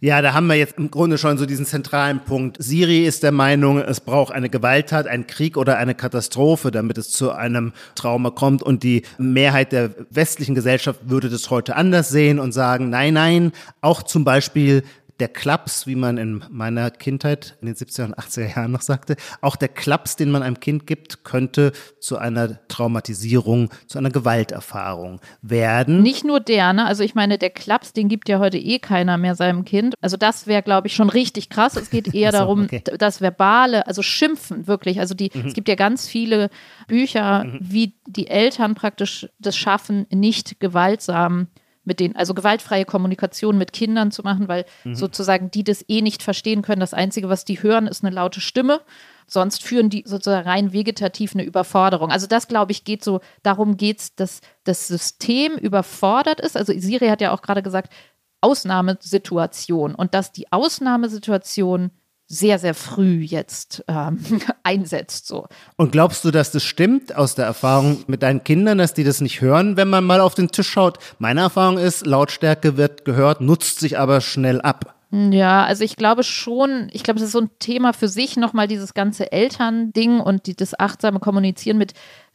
Ja, 0.00 0.20
da 0.20 0.34
haben 0.34 0.46
wir 0.46 0.56
jetzt 0.56 0.76
im 0.76 0.90
Grunde 0.90 1.16
schon 1.16 1.38
so 1.38 1.46
diesen 1.46 1.64
zentralen 1.64 2.20
Punkt. 2.20 2.56
Siri 2.62 3.06
ist 3.06 3.22
der 3.22 3.32
Meinung, 3.32 3.78
es 3.78 4.00
braucht 4.00 4.32
eine 4.32 4.50
Gewalttat, 4.50 5.06
einen 5.06 5.26
Krieg 5.26 5.56
oder 5.56 5.78
eine 5.78 5.94
Katastrophe, 5.94 6.70
damit 6.70 6.98
es 6.98 7.10
zu 7.10 7.32
einem 7.32 7.72
Trauma 7.94 8.30
kommt. 8.30 8.62
Und 8.62 8.82
die 8.82 9.02
Mehrheit 9.16 9.72
der 9.72 9.94
westlichen 10.10 10.54
Gesellschaft 10.54 11.00
würde 11.08 11.30
das 11.30 11.48
heute 11.48 11.76
anders 11.76 12.10
sehen 12.10 12.38
und 12.38 12.52
sagen, 12.52 12.90
nein, 12.90 13.14
nein, 13.14 13.52
auch 13.80 14.02
zum 14.02 14.24
Beispiel 14.24 14.82
der 15.20 15.28
Klaps, 15.28 15.86
wie 15.86 15.94
man 15.94 16.18
in 16.18 16.44
meiner 16.50 16.90
Kindheit 16.90 17.56
in 17.60 17.66
den 17.66 17.76
70er 17.76 18.04
und 18.04 18.18
80er 18.18 18.56
Jahren 18.56 18.72
noch 18.72 18.82
sagte, 18.82 19.16
auch 19.40 19.56
der 19.56 19.68
Klaps, 19.68 20.16
den 20.16 20.30
man 20.30 20.42
einem 20.42 20.58
Kind 20.58 20.86
gibt, 20.86 21.24
könnte 21.24 21.72
zu 22.00 22.18
einer 22.18 22.66
Traumatisierung, 22.68 23.70
zu 23.86 23.98
einer 23.98 24.10
Gewalterfahrung 24.10 25.20
werden. 25.40 26.02
Nicht 26.02 26.24
nur 26.24 26.40
der, 26.40 26.72
ne? 26.72 26.86
Also 26.86 27.04
ich 27.04 27.14
meine, 27.14 27.38
der 27.38 27.50
Klaps, 27.50 27.92
den 27.92 28.08
gibt 28.08 28.28
ja 28.28 28.40
heute 28.40 28.58
eh 28.58 28.80
keiner 28.80 29.16
mehr 29.16 29.36
seinem 29.36 29.64
Kind. 29.64 29.94
Also 30.00 30.16
das 30.16 30.46
wäre, 30.46 30.62
glaube 30.62 30.88
ich, 30.88 30.94
schon 30.94 31.10
richtig 31.10 31.48
krass. 31.48 31.76
Es 31.76 31.90
geht 31.90 32.12
eher 32.12 32.32
so, 32.32 32.38
darum, 32.38 32.64
okay. 32.64 32.82
das 32.98 33.20
Verbale, 33.20 33.86
also 33.86 34.02
Schimpfen 34.02 34.66
wirklich. 34.66 34.98
Also 34.98 35.14
die, 35.14 35.30
mhm. 35.32 35.46
es 35.46 35.54
gibt 35.54 35.68
ja 35.68 35.76
ganz 35.76 36.08
viele 36.08 36.50
Bücher, 36.88 37.44
mhm. 37.44 37.58
wie 37.60 37.94
die 38.06 38.26
Eltern 38.26 38.74
praktisch 38.74 39.28
das 39.38 39.56
schaffen, 39.56 40.06
nicht 40.10 40.58
gewaltsam 40.58 41.48
mit 41.84 42.00
denen, 42.00 42.16
also 42.16 42.34
gewaltfreie 42.34 42.84
Kommunikation 42.84 43.58
mit 43.58 43.72
Kindern 43.72 44.10
zu 44.10 44.22
machen, 44.22 44.48
weil 44.48 44.64
mhm. 44.84 44.94
sozusagen 44.94 45.50
die 45.50 45.64
das 45.64 45.84
eh 45.88 46.00
nicht 46.00 46.22
verstehen 46.22 46.62
können. 46.62 46.80
Das 46.80 46.94
Einzige, 46.94 47.28
was 47.28 47.44
die 47.44 47.62
hören, 47.62 47.86
ist 47.86 48.04
eine 48.04 48.14
laute 48.14 48.40
Stimme. 48.40 48.80
Sonst 49.26 49.62
führen 49.62 49.90
die 49.90 50.04
sozusagen 50.06 50.48
rein 50.48 50.72
vegetativ 50.72 51.34
eine 51.34 51.44
Überforderung. 51.44 52.10
Also 52.10 52.26
das, 52.26 52.48
glaube 52.48 52.72
ich, 52.72 52.84
geht 52.84 53.02
so, 53.02 53.20
darum 53.42 53.76
geht 53.76 54.00
es, 54.00 54.14
dass 54.14 54.40
das 54.64 54.86
System 54.86 55.52
überfordert 55.54 56.40
ist. 56.40 56.56
Also 56.56 56.72
Siri 56.76 57.08
hat 57.08 57.20
ja 57.20 57.32
auch 57.32 57.42
gerade 57.42 57.62
gesagt, 57.62 57.92
Ausnahmesituation 58.40 59.94
und 59.94 60.12
dass 60.12 60.32
die 60.32 60.52
Ausnahmesituation 60.52 61.90
sehr, 62.34 62.58
sehr 62.58 62.74
früh 62.74 63.20
jetzt 63.20 63.84
ähm, 63.88 64.18
einsetzt. 64.62 65.26
So. 65.26 65.46
Und 65.76 65.92
glaubst 65.92 66.24
du, 66.24 66.30
dass 66.30 66.50
das 66.50 66.64
stimmt 66.64 67.14
aus 67.14 67.34
der 67.34 67.46
Erfahrung 67.46 68.04
mit 68.06 68.22
deinen 68.22 68.42
Kindern, 68.42 68.78
dass 68.78 68.94
die 68.94 69.04
das 69.04 69.20
nicht 69.20 69.40
hören, 69.40 69.76
wenn 69.76 69.88
man 69.88 70.04
mal 70.04 70.20
auf 70.20 70.34
den 70.34 70.48
Tisch 70.48 70.68
schaut? 70.68 70.98
Meine 71.18 71.40
Erfahrung 71.42 71.78
ist, 71.78 72.06
Lautstärke 72.06 72.76
wird 72.76 73.04
gehört, 73.04 73.40
nutzt 73.40 73.80
sich 73.80 73.98
aber 73.98 74.20
schnell 74.20 74.60
ab. 74.60 74.96
Ja, 75.10 75.64
also 75.64 75.84
ich 75.84 75.94
glaube 75.94 76.24
schon, 76.24 76.88
ich 76.92 77.04
glaube, 77.04 77.20
das 77.20 77.28
ist 77.28 77.32
so 77.32 77.40
ein 77.40 77.50
Thema 77.60 77.92
für 77.92 78.08
sich, 78.08 78.36
nochmal 78.36 78.66
dieses 78.66 78.94
ganze 78.94 79.30
Elternding 79.30 80.18
und 80.18 80.46
die, 80.46 80.56
das 80.56 80.78
achtsame 80.78 81.20
Kommunizieren 81.20 81.78
mit 81.78 81.92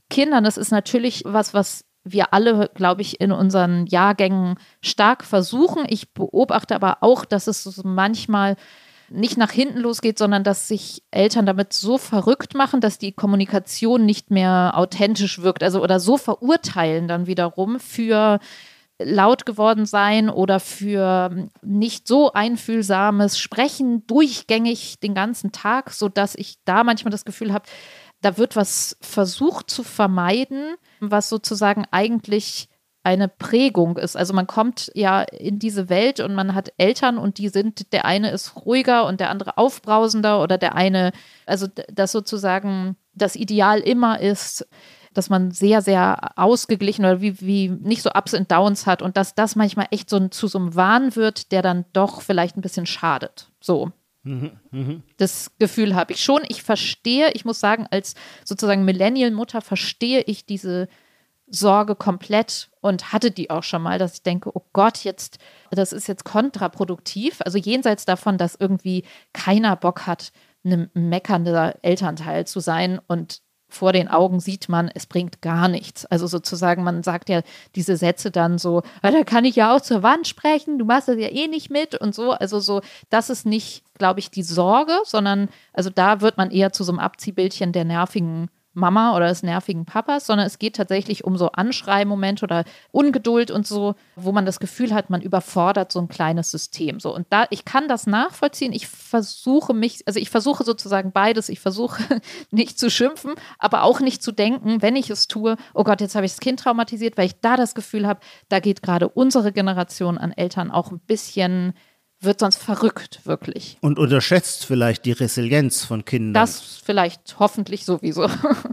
Kindern. 0.09 0.45
Das 0.45 0.57
ist 0.57 0.71
natürlich 0.71 1.23
was, 1.25 1.53
was 1.53 1.83
wir 2.05 2.33
alle, 2.33 2.69
glaube 2.73 3.01
ich, 3.01 3.19
in 3.19 3.33
unseren 3.33 3.85
Jahrgängen 3.85 4.55
stark 4.81 5.25
versuchen. 5.25 5.83
Ich 5.89 6.13
beobachte 6.13 6.73
aber 6.73 6.99
auch, 7.01 7.25
dass 7.25 7.47
es 7.47 7.81
manchmal 7.83 8.55
nicht 9.12 9.38
nach 9.38 9.52
hinten 9.52 9.80
losgeht, 9.80 10.17
sondern 10.17 10.43
dass 10.43 10.67
sich 10.67 11.04
Eltern 11.12 11.45
damit 11.45 11.74
so 11.74 11.98
verrückt 11.98 12.56
machen, 12.56 12.82
dass 12.82 12.98
die 12.98 13.12
Kommunikation 13.12 14.06
nicht 14.06 14.32
mehr 14.32 14.74
authentisch 14.76 15.41
wirkt, 15.41 15.63
also 15.63 15.82
oder 15.82 16.00
so 16.00 16.17
verurteilen 16.17 17.08
dann 17.08 17.28
wiederum 17.28 17.80
für 17.80 18.39
laut 19.02 19.45
geworden 19.45 19.86
sein 19.86 20.30
oder 20.30 20.60
für 20.60 21.48
nicht 21.62 22.08
so 22.08 22.34
einfühlsames 22.34 23.39
Sprechen 23.39 24.06
durchgängig 24.08 25.00
den 25.00 25.13
ganzen 25.13 25.52
Tag, 25.52 25.91
sodass 25.91 26.36
ich 26.36 26.58
da 26.65 26.84
manchmal 26.84 27.12
das 27.12 27.26
Gefühl 27.26 27.54
habe, 27.54 27.65
da 28.22 28.38
wird 28.38 28.58
was 28.58 28.98
versucht 29.00 29.69
zu 29.69 29.84
vermeiden, 29.84 30.76
was 31.00 31.30
sozusagen 31.30 31.86
eigentlich 31.91 32.67
eine 33.03 33.27
Prägung 33.27 33.97
ist. 33.97 34.17
Also 34.17 34.33
man 34.33 34.47
kommt 34.47 34.91
ja 34.93 35.21
in 35.21 35.57
diese 35.57 35.89
Welt 35.89 36.19
und 36.19 36.35
man 36.35 36.53
hat 36.53 36.73
Eltern 36.77 37.17
und 37.17 37.38
die 37.38 37.49
sind, 37.49 37.93
der 37.93 38.05
eine 38.05 38.31
ist 38.31 38.55
ruhiger 38.65 39.05
und 39.05 39.19
der 39.19 39.29
andere 39.29 39.57
aufbrausender 39.57 40.41
oder 40.41 40.57
der 40.57 40.75
eine, 40.75 41.12
also 41.45 41.67
dass 41.91 42.12
sozusagen 42.12 42.97
das 43.13 43.35
Ideal 43.35 43.79
immer 43.79 44.19
ist, 44.19 44.67
dass 45.13 45.29
man 45.29 45.51
sehr, 45.51 45.81
sehr 45.81 46.38
ausgeglichen 46.38 47.05
oder 47.05 47.21
wie, 47.21 47.39
wie 47.41 47.69
nicht 47.69 48.01
so 48.01 48.12
Ups 48.12 48.33
und 48.33 48.51
Downs 48.51 48.85
hat 48.85 49.01
und 49.01 49.17
dass 49.17 49.33
das 49.33 49.55
manchmal 49.55 49.88
echt 49.91 50.09
so 50.09 50.27
zu 50.27 50.47
so 50.47 50.59
einem 50.59 50.75
Wahn 50.75 51.15
wird, 51.15 51.51
der 51.51 51.62
dann 51.62 51.85
doch 51.93 52.21
vielleicht 52.21 52.57
ein 52.57 52.62
bisschen 52.62 52.85
schadet. 52.85 53.49
So. 53.59 53.91
Mhm, 54.23 54.51
mh. 54.71 54.95
Das 55.17 55.51
Gefühl 55.57 55.95
habe 55.95 56.13
ich 56.13 56.23
schon. 56.23 56.41
Ich 56.49 56.62
verstehe, 56.62 57.31
ich 57.31 57.45
muss 57.45 57.59
sagen, 57.59 57.88
als 57.89 58.15
sozusagen 58.43 58.85
Millennial-Mutter 58.85 59.62
verstehe 59.62 60.21
ich 60.21 60.45
diese 60.45 60.89
Sorge 61.51 61.95
komplett 61.95 62.69
und 62.81 63.12
hatte 63.12 63.31
die 63.31 63.49
auch 63.49 63.63
schon 63.63 63.81
mal, 63.81 63.99
dass 63.99 64.15
ich 64.15 64.23
denke, 64.23 64.51
oh 64.53 64.65
Gott, 64.73 65.03
jetzt, 65.03 65.39
das 65.71 65.93
ist 65.93 66.07
jetzt 66.07 66.25
kontraproduktiv. 66.25 67.39
Also 67.45 67.57
jenseits 67.57 68.05
davon, 68.05 68.38
dass 68.38 68.55
irgendwie 68.55 69.03
keiner 69.33 69.75
Bock 69.75 70.07
hat, 70.07 70.31
ein 70.63 70.89
meckernder 70.93 71.75
Elternteil 71.81 72.45
zu 72.45 72.59
sein 72.59 72.99
und 73.07 73.41
vor 73.69 73.93
den 73.93 74.07
Augen 74.07 74.39
sieht 74.39 74.67
man, 74.67 74.89
es 74.93 75.05
bringt 75.05 75.41
gar 75.41 75.67
nichts. 75.67 76.05
Also 76.07 76.25
sozusagen, 76.25 76.83
man 76.83 77.03
sagt 77.03 77.29
ja 77.29 77.41
diese 77.75 77.97
Sätze 77.97 78.31
dann 78.31 78.57
so, 78.57 78.81
ah, 79.01 79.12
da 79.12 79.23
kann 79.23 79.45
ich 79.45 79.55
ja 79.55 79.75
auch 79.75 79.81
zur 79.81 80.01
Wand 80.01 80.27
sprechen, 80.27 80.79
du 80.79 80.85
machst 80.85 81.07
das 81.07 81.17
ja 81.17 81.29
eh 81.29 81.47
nicht 81.47 81.69
mit 81.69 81.95
und 81.95 82.15
so. 82.15 82.31
Also 82.31 82.59
so, 82.59 82.81
das 83.09 83.29
ist 83.29 83.45
nicht, 83.45 83.83
glaube 83.93 84.19
ich, 84.19 84.31
die 84.31 84.43
Sorge, 84.43 84.93
sondern 85.05 85.49
also 85.71 85.91
da 85.91 86.21
wird 86.21 86.38
man 86.38 86.49
eher 86.49 86.73
zu 86.73 86.83
so 86.83 86.91
einem 86.91 86.99
Abziehbildchen 86.99 87.71
der 87.71 87.85
nervigen 87.85 88.49
Mama 88.80 89.15
oder 89.15 89.28
des 89.28 89.44
nervigen 89.44 89.86
Papas, 89.86 90.26
sondern 90.26 90.48
es 90.48 90.60
geht 90.60 90.76
tatsächlich 90.76 91.24
um 91.24 91.38
so 91.38 91.52
Anschreimomente 91.52 92.46
oder 92.46 92.63
Ungeduld 92.92 93.52
und 93.52 93.68
so, 93.68 93.96
wo 94.15 94.32
man 94.32 94.46
das 94.46 94.60
Gefühl 94.60 94.94
hat, 94.94 95.10
man 95.10 95.22
überfordert 95.22 95.92
so 95.92 96.00
ein 96.00 96.08
kleines 96.08 96.52
System. 96.52 97.00
So 97.00 97.13
und 97.13 97.28
da 97.30 97.46
ich 97.50 97.65
kann 97.65 97.88
das 97.88 98.08
nachvollziehen. 98.08 98.74
Ich 98.74 98.88
versuche 98.88 99.74
mich, 99.74 100.04
also 100.08 100.20
ich 100.20 100.30
versuche 100.30 100.63
sozusagen 100.63 101.12
beides. 101.12 101.50
Ich 101.50 101.60
versuche 101.60 102.22
nicht 102.52 102.80
zu 102.80 102.89
schimpfen, 102.89 103.34
aber 103.58 103.84
auch 103.84 104.00
nicht 104.00 104.24
zu 104.24 104.32
denken, 104.32 104.82
wenn 104.82 104.96
ich 104.96 105.10
es 105.10 105.28
tue, 105.28 105.58
oh 105.74 105.84
Gott, 105.84 106.02
jetzt 106.02 106.15
habe 106.15 106.26
ich 106.26 106.32
das 106.32 106.39
Kind 106.39 106.60
traumatisiert, 106.60 107.18
weil 107.18 107.28
ich 107.28 107.39
da 107.42 107.58
das 107.58 107.76
Gefühl 107.76 108.08
habe, 108.08 108.22
da 108.48 108.60
geht 108.60 108.82
gerade 108.82 109.10
unsere 109.10 109.52
Generation 109.52 110.18
an 110.18 110.32
Eltern 110.32 110.72
auch 110.72 110.92
ein 110.92 111.00
bisschen 111.00 111.74
wird 112.21 112.39
sonst 112.39 112.58
verrückt, 112.58 113.21
wirklich. 113.23 113.77
Und 113.82 113.99
unterschätzt 113.99 114.65
vielleicht 114.65 115.05
die 115.05 115.13
Resilienz 115.13 115.86
von 115.86 116.05
Kindern. 116.05 116.34
Das 116.34 116.82
vielleicht 116.84 117.39
hoffentlich 117.39 117.86
sowieso. 117.86 118.27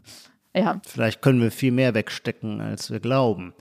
ja. 0.54 0.80
Vielleicht 0.86 1.22
können 1.22 1.40
wir 1.40 1.50
viel 1.50 1.72
mehr 1.72 1.94
wegstecken, 1.94 2.60
als 2.60 2.90
wir 2.90 3.00
glauben. 3.00 3.54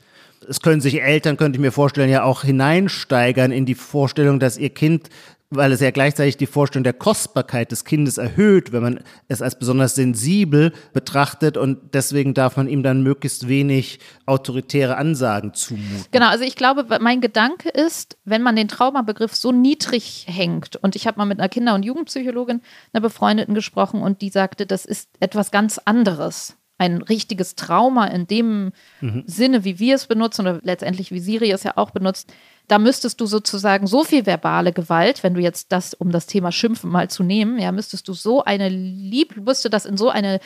Es 0.48 0.62
können 0.62 0.82
sich 0.82 1.02
Eltern, 1.02 1.38
könnte 1.38 1.58
ich 1.58 1.62
mir 1.62 1.71
vorstellen, 1.71 2.10
ja 2.10 2.24
auch 2.24 2.43
hineinsteigern 2.43 3.52
in 3.52 3.65
die 3.65 3.76
Vorstellung, 3.76 4.39
dass 4.39 4.58
ihr 4.58 4.69
Kind 4.69 5.10
weil 5.56 5.72
es 5.72 5.82
ja 5.82 5.91
gleichzeitig 5.91 6.38
die 6.38 6.46
Vorstellung 6.46 6.84
der 6.84 6.94
Kostbarkeit 6.94 7.72
des 7.72 7.86
Kindes 7.86 8.18
erhöht, 8.18 8.72
wenn 8.72 8.84
man 8.84 9.00
es 9.28 9.41
als 9.41 9.58
besonders 9.58 9.96
sensibel 9.96 10.74
betrachtet 10.94 11.58
und 11.58 11.94
deswegen 11.94 12.34
darf 12.34 12.58
man 12.58 12.68
ihm 12.68 12.84
dann 12.84 13.04
möglichst 13.04 13.48
wenig 13.48 14.00
autoritäre 14.26 14.98
Ansagen 14.98 15.54
zumuten. 15.54 16.06
Genau, 16.12 16.28
also 16.28 16.44
ich 16.44 16.56
glaube, 16.56 16.86
mein 17.00 17.22
Gedanke 17.22 17.70
ist, 17.70 18.18
wenn 18.26 18.41
man 18.41 18.56
den 18.56 18.68
Traumabegriff 18.68 19.36
so 19.36 19.52
niedrig 19.52 20.26
hängt 20.28 20.76
und 20.78 20.96
ich 20.96 21.08
habe 21.08 21.18
mal 21.18 21.26
mit 21.26 21.39
einer 21.39 21.50
Kinder- 21.50 21.76
und 21.76 21.84
Jugendpsychologin, 21.84 22.62
einer 22.94 23.02
Befreundeten 23.02 23.56
gesprochen 23.56 24.02
und 24.02 24.22
die 24.22 24.30
sagte, 24.30 24.65
das 24.65 24.86
ist 24.86 25.10
etwas 25.20 25.52
ganz 25.52 25.80
anderes 25.80 26.56
ein 26.78 27.02
richtiges 27.02 27.56
Trauma 27.56 28.06
in 28.08 28.28
dem 28.28 28.72
mhm. 29.02 29.24
Sinne, 29.26 29.64
wie 29.64 29.80
wir 29.80 29.96
es 29.96 30.08
benutzen 30.08 30.42
oder 30.42 30.60
letztendlich 30.64 31.12
wie 31.12 31.20
Siri 31.20 31.52
es 31.52 31.64
ja 31.64 31.74
auch 31.78 31.92
benutzt, 31.92 32.34
da 32.68 32.80
müsstest 32.80 33.22
du 33.22 33.26
sozusagen 33.26 33.88
so 33.88 34.04
viel 34.04 34.26
verbale 34.26 34.74
Gewalt, 34.74 35.24
wenn 35.24 35.36
du 35.36 35.42
jetzt 35.42 35.72
das, 35.72 35.94
um 35.94 36.12
das 36.12 36.26
Thema 36.26 36.52
Schimpfen 36.52 36.90
mal 36.90 37.10
zu 37.10 37.24
nehmen, 37.24 37.60
ja, 37.60 37.72
müsstest 37.72 38.08
du 38.08 38.14
so 38.14 38.44
eine 38.44 38.70
Lieb, 38.70 39.38
müsste 39.38 39.70
das 39.70 39.86
in 39.86 39.98
so 39.98 40.10
eine 40.10 40.40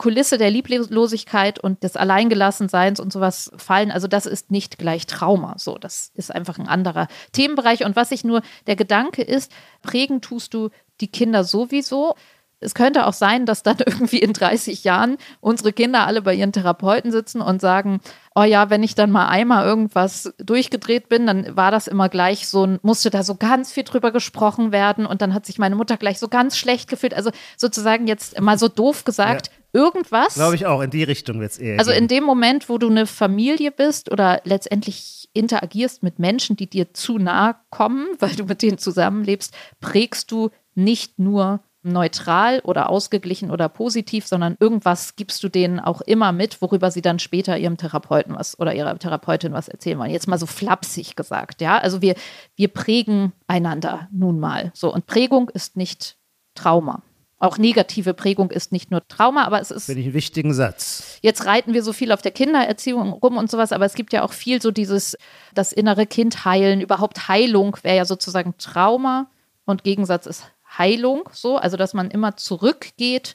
Kulisse 0.00 0.38
der 0.38 0.50
Lieblosigkeit 0.50 1.58
und 1.58 1.82
des 1.82 1.94
Alleingelassenseins 1.94 3.00
und 3.00 3.12
sowas 3.12 3.52
fallen. 3.58 3.90
Also 3.90 4.08
das 4.08 4.24
ist 4.24 4.50
nicht 4.50 4.78
gleich 4.78 5.06
Trauma. 5.06 5.56
So, 5.58 5.76
das 5.76 6.10
ist 6.14 6.34
einfach 6.34 6.58
ein 6.58 6.68
anderer 6.68 7.06
Themenbereich. 7.32 7.84
Und 7.84 7.96
was 7.96 8.10
ich 8.10 8.24
nur, 8.24 8.40
der 8.66 8.76
Gedanke 8.76 9.20
ist, 9.20 9.52
prägen 9.82 10.22
tust 10.22 10.54
du 10.54 10.70
die 11.02 11.08
Kinder 11.08 11.44
sowieso 11.44 12.14
es 12.60 12.74
könnte 12.74 13.06
auch 13.06 13.12
sein, 13.12 13.46
dass 13.46 13.62
dann 13.62 13.78
irgendwie 13.86 14.18
in 14.18 14.32
30 14.32 14.84
Jahren 14.84 15.16
unsere 15.40 15.72
Kinder 15.72 16.06
alle 16.06 16.22
bei 16.22 16.34
ihren 16.34 16.52
Therapeuten 16.52 17.10
sitzen 17.10 17.40
und 17.40 17.60
sagen, 17.60 18.00
oh 18.34 18.42
ja, 18.42 18.70
wenn 18.70 18.82
ich 18.82 18.94
dann 18.94 19.10
mal 19.10 19.28
einmal 19.28 19.66
irgendwas 19.66 20.32
durchgedreht 20.38 21.08
bin, 21.08 21.26
dann 21.26 21.56
war 21.56 21.70
das 21.70 21.88
immer 21.88 22.08
gleich 22.08 22.46
so, 22.46 22.78
musste 22.82 23.10
da 23.10 23.22
so 23.22 23.34
ganz 23.34 23.72
viel 23.72 23.82
drüber 23.82 24.12
gesprochen 24.12 24.72
werden 24.72 25.06
und 25.06 25.20
dann 25.22 25.34
hat 25.34 25.46
sich 25.46 25.58
meine 25.58 25.74
Mutter 25.74 25.96
gleich 25.96 26.18
so 26.18 26.28
ganz 26.28 26.56
schlecht 26.56 26.88
gefühlt. 26.88 27.14
Also 27.14 27.30
sozusagen 27.56 28.06
jetzt 28.06 28.40
mal 28.40 28.58
so 28.58 28.68
doof 28.68 29.04
gesagt, 29.04 29.50
ja. 29.72 29.80
irgendwas. 29.80 30.34
Glaube 30.34 30.54
ich 30.54 30.66
auch, 30.66 30.80
in 30.80 30.90
die 30.90 31.02
Richtung 31.02 31.40
wird 31.40 31.52
es 31.52 31.58
eher. 31.58 31.78
Also 31.78 31.90
gehen. 31.90 32.02
in 32.02 32.08
dem 32.08 32.24
Moment, 32.24 32.68
wo 32.68 32.78
du 32.78 32.88
eine 32.88 33.06
Familie 33.06 33.72
bist 33.72 34.12
oder 34.12 34.40
letztendlich 34.44 35.28
interagierst 35.32 36.02
mit 36.02 36.18
Menschen, 36.18 36.56
die 36.56 36.68
dir 36.68 36.92
zu 36.94 37.18
nahe 37.18 37.56
kommen, 37.70 38.06
weil 38.18 38.36
du 38.36 38.44
mit 38.44 38.62
denen 38.62 38.78
zusammenlebst, 38.78 39.54
prägst 39.80 40.30
du 40.30 40.50
nicht 40.74 41.18
nur 41.18 41.60
neutral 41.82 42.60
oder 42.60 42.90
ausgeglichen 42.90 43.50
oder 43.50 43.68
positiv, 43.68 44.26
sondern 44.26 44.56
irgendwas 44.60 45.16
gibst 45.16 45.42
du 45.42 45.48
denen 45.48 45.80
auch 45.80 46.00
immer 46.02 46.32
mit, 46.32 46.60
worüber 46.60 46.90
sie 46.90 47.02
dann 47.02 47.18
später 47.18 47.56
ihrem 47.56 47.76
Therapeuten 47.76 48.34
was 48.34 48.58
oder 48.58 48.74
ihrer 48.74 48.98
Therapeutin 48.98 49.52
was 49.52 49.68
erzählen 49.68 49.98
wollen. 49.98 50.10
Jetzt 50.10 50.28
mal 50.28 50.38
so 50.38 50.46
flapsig 50.46 51.16
gesagt, 51.16 51.60
ja. 51.60 51.78
Also 51.78 52.02
wir, 52.02 52.14
wir 52.56 52.68
prägen 52.68 53.32
einander 53.46 54.08
nun 54.12 54.38
mal. 54.40 54.70
So, 54.74 54.92
und 54.92 55.06
Prägung 55.06 55.48
ist 55.48 55.76
nicht 55.76 56.16
Trauma. 56.54 57.02
Auch 57.42 57.56
negative 57.56 58.12
Prägung 58.12 58.50
ist 58.50 58.70
nicht 58.70 58.90
nur 58.90 59.08
Trauma, 59.08 59.44
aber 59.44 59.62
es 59.62 59.70
ist. 59.70 59.86
Finde 59.86 60.02
ich 60.02 60.08
einen 60.08 60.14
wichtigen 60.14 60.52
Satz. 60.52 61.18
Jetzt 61.22 61.46
reiten 61.46 61.72
wir 61.72 61.82
so 61.82 61.94
viel 61.94 62.12
auf 62.12 62.20
der 62.20 62.32
Kindererziehung 62.32 63.14
rum 63.14 63.38
und 63.38 63.50
sowas, 63.50 63.72
aber 63.72 63.86
es 63.86 63.94
gibt 63.94 64.12
ja 64.12 64.22
auch 64.22 64.34
viel 64.34 64.60
so 64.60 64.70
dieses, 64.70 65.16
das 65.54 65.72
innere 65.72 66.04
Kind 66.04 66.44
heilen, 66.44 66.82
überhaupt 66.82 67.28
Heilung 67.28 67.78
wäre 67.82 67.96
ja 67.96 68.04
sozusagen 68.04 68.58
Trauma 68.58 69.30
und 69.64 69.84
Gegensatz 69.84 70.26
ist 70.26 70.44
Heilung, 70.76 71.28
so, 71.32 71.56
also 71.56 71.76
dass 71.76 71.94
man 71.94 72.10
immer 72.10 72.36
zurückgeht, 72.36 73.34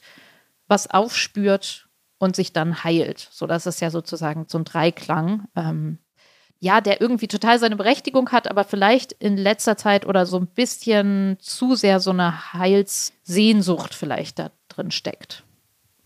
was 0.68 0.88
aufspürt 0.88 1.88
und 2.18 2.34
sich 2.34 2.52
dann 2.52 2.82
heilt. 2.82 3.28
So, 3.30 3.46
das 3.46 3.66
ist 3.66 3.80
ja 3.80 3.90
sozusagen 3.90 4.46
so 4.48 4.58
ein 4.58 4.64
Dreiklang. 4.64 5.46
Ähm, 5.54 5.98
ja, 6.58 6.80
der 6.80 7.00
irgendwie 7.00 7.28
total 7.28 7.58
seine 7.58 7.76
Berechtigung 7.76 8.30
hat, 8.30 8.50
aber 8.50 8.64
vielleicht 8.64 9.12
in 9.12 9.36
letzter 9.36 9.76
Zeit 9.76 10.06
oder 10.06 10.24
so 10.24 10.38
ein 10.38 10.46
bisschen 10.46 11.36
zu 11.38 11.74
sehr 11.74 12.00
so 12.00 12.10
eine 12.10 12.54
Heilssehnsucht 12.54 13.94
vielleicht 13.94 14.38
da 14.38 14.50
drin 14.68 14.90
steckt. 14.90 15.44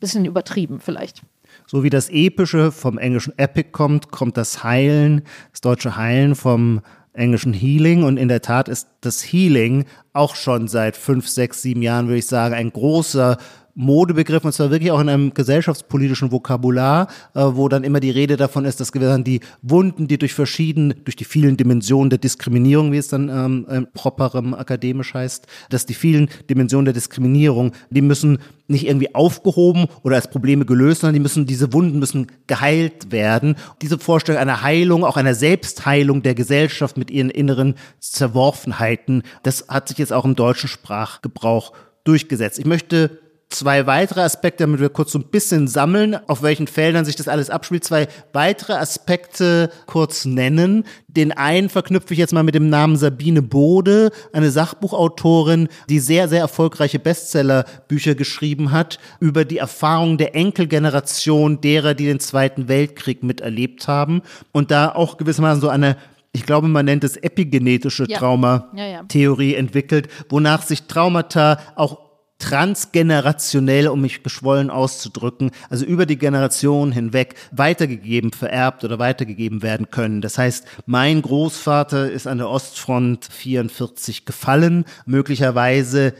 Bisschen 0.00 0.24
übertrieben 0.24 0.80
vielleicht. 0.80 1.22
So 1.66 1.84
wie 1.84 1.90
das 1.90 2.08
Epische 2.08 2.72
vom 2.72 2.98
englischen 2.98 3.38
Epic 3.38 3.70
kommt, 3.70 4.10
kommt 4.10 4.36
das 4.36 4.64
Heilen, 4.64 5.22
das 5.52 5.60
deutsche 5.60 5.96
Heilen 5.96 6.34
vom 6.34 6.80
englischen 7.12 7.52
Healing. 7.52 8.02
Und 8.02 8.16
in 8.16 8.28
der 8.28 8.42
Tat 8.42 8.68
ist 8.68 8.88
das 9.00 9.22
Healing 9.22 9.86
auch 10.12 10.34
schon 10.34 10.68
seit 10.68 10.96
fünf, 10.96 11.28
sechs, 11.28 11.62
sieben 11.62 11.82
Jahren, 11.82 12.06
würde 12.06 12.18
ich 12.18 12.26
sagen, 12.26 12.54
ein 12.54 12.72
großer 12.72 13.38
Modebegriff 13.80 14.44
und 14.44 14.52
zwar 14.52 14.70
wirklich 14.70 14.92
auch 14.92 15.00
in 15.00 15.08
einem 15.08 15.32
gesellschaftspolitischen 15.32 16.30
Vokabular, 16.30 17.08
äh, 17.34 17.40
wo 17.40 17.68
dann 17.68 17.82
immer 17.82 17.98
die 17.98 18.10
Rede 18.10 18.36
davon 18.36 18.66
ist, 18.66 18.78
dass 18.78 18.90
dann 18.90 19.24
die 19.24 19.40
Wunden, 19.62 20.06
die 20.06 20.18
durch 20.18 20.34
verschiedene, 20.34 20.94
durch 20.94 21.16
die 21.16 21.24
vielen 21.24 21.56
Dimensionen 21.56 22.10
der 22.10 22.18
Diskriminierung, 22.18 22.92
wie 22.92 22.98
es 22.98 23.08
dann 23.08 23.28
ähm, 23.28 23.66
äh, 23.68 23.82
properem 23.94 24.52
akademisch 24.52 25.14
heißt, 25.14 25.46
dass 25.70 25.86
die 25.86 25.94
vielen 25.94 26.28
Dimensionen 26.50 26.84
der 26.84 26.94
Diskriminierung, 26.94 27.72
die 27.88 28.02
müssen 28.02 28.38
nicht 28.68 28.86
irgendwie 28.86 29.14
aufgehoben 29.14 29.86
oder 30.02 30.16
als 30.16 30.28
Probleme 30.28 30.66
gelöst, 30.66 31.00
sondern 31.00 31.14
die 31.14 31.20
müssen, 31.20 31.46
diese 31.46 31.72
Wunden 31.72 31.98
müssen 31.98 32.26
geheilt 32.46 33.10
werden. 33.10 33.56
Diese 33.80 33.98
Vorstellung 33.98 34.40
einer 34.40 34.62
Heilung, 34.62 35.04
auch 35.04 35.16
einer 35.16 35.34
Selbstheilung 35.34 36.22
der 36.22 36.34
Gesellschaft 36.34 36.98
mit 36.98 37.10
ihren 37.10 37.30
inneren 37.30 37.74
Zerworfenheiten, 37.98 39.22
das 39.42 39.66
hat 39.68 39.88
sich 39.88 39.96
jetzt 39.96 40.12
auch 40.12 40.26
im 40.26 40.36
deutschen 40.36 40.68
Sprachgebrauch 40.68 41.72
durchgesetzt. 42.04 42.58
Ich 42.58 42.66
möchte 42.66 43.18
zwei 43.50 43.86
weitere 43.86 44.20
Aspekte, 44.20 44.64
damit 44.64 44.80
wir 44.80 44.88
kurz 44.88 45.12
so 45.12 45.18
ein 45.18 45.24
bisschen 45.24 45.66
sammeln, 45.68 46.16
auf 46.28 46.42
welchen 46.42 46.68
Feldern 46.68 47.04
sich 47.04 47.16
das 47.16 47.28
alles 47.28 47.50
abspielt, 47.50 47.84
zwei 47.84 48.06
weitere 48.32 48.74
Aspekte 48.74 49.70
kurz 49.86 50.24
nennen. 50.24 50.84
Den 51.08 51.32
einen 51.32 51.68
verknüpfe 51.68 52.14
ich 52.14 52.18
jetzt 52.18 52.32
mal 52.32 52.44
mit 52.44 52.54
dem 52.54 52.70
Namen 52.70 52.96
Sabine 52.96 53.42
Bode, 53.42 54.12
eine 54.32 54.50
Sachbuchautorin, 54.50 55.68
die 55.88 55.98
sehr, 55.98 56.28
sehr 56.28 56.40
erfolgreiche 56.40 57.00
Bestsellerbücher 57.00 58.14
geschrieben 58.14 58.70
hat 58.70 59.00
über 59.18 59.44
die 59.44 59.58
Erfahrung 59.58 60.16
der 60.16 60.36
Enkelgeneration 60.36 61.60
derer, 61.60 61.94
die 61.94 62.06
den 62.06 62.20
Zweiten 62.20 62.68
Weltkrieg 62.68 63.24
miterlebt 63.24 63.88
haben 63.88 64.22
und 64.52 64.70
da 64.70 64.90
auch 64.90 65.16
gewissermaßen 65.16 65.60
so 65.60 65.68
eine 65.68 65.96
ich 66.32 66.46
glaube, 66.46 66.68
man 66.68 66.84
nennt 66.84 67.02
es 67.02 67.16
epigenetische 67.16 68.06
ja. 68.08 68.16
Traumatheorie 68.16 69.50
ja, 69.50 69.52
ja. 69.54 69.58
entwickelt, 69.58 70.08
wonach 70.28 70.62
sich 70.62 70.84
Traumata 70.84 71.58
auch 71.74 72.09
transgenerationell, 72.40 73.86
um 73.88 74.00
mich 74.00 74.24
geschwollen 74.24 74.70
auszudrücken, 74.70 75.52
also 75.68 75.84
über 75.84 76.06
die 76.06 76.18
Generation 76.18 76.90
hinweg 76.90 77.36
weitergegeben, 77.52 78.32
vererbt 78.32 78.82
oder 78.82 78.98
weitergegeben 78.98 79.62
werden 79.62 79.90
können. 79.90 80.20
Das 80.20 80.38
heißt, 80.38 80.66
mein 80.86 81.22
Großvater 81.22 82.10
ist 82.10 82.26
an 82.26 82.38
der 82.38 82.48
Ostfront 82.48 83.26
44 83.30 84.24
gefallen. 84.24 84.84
Möglicherweise 85.06 86.14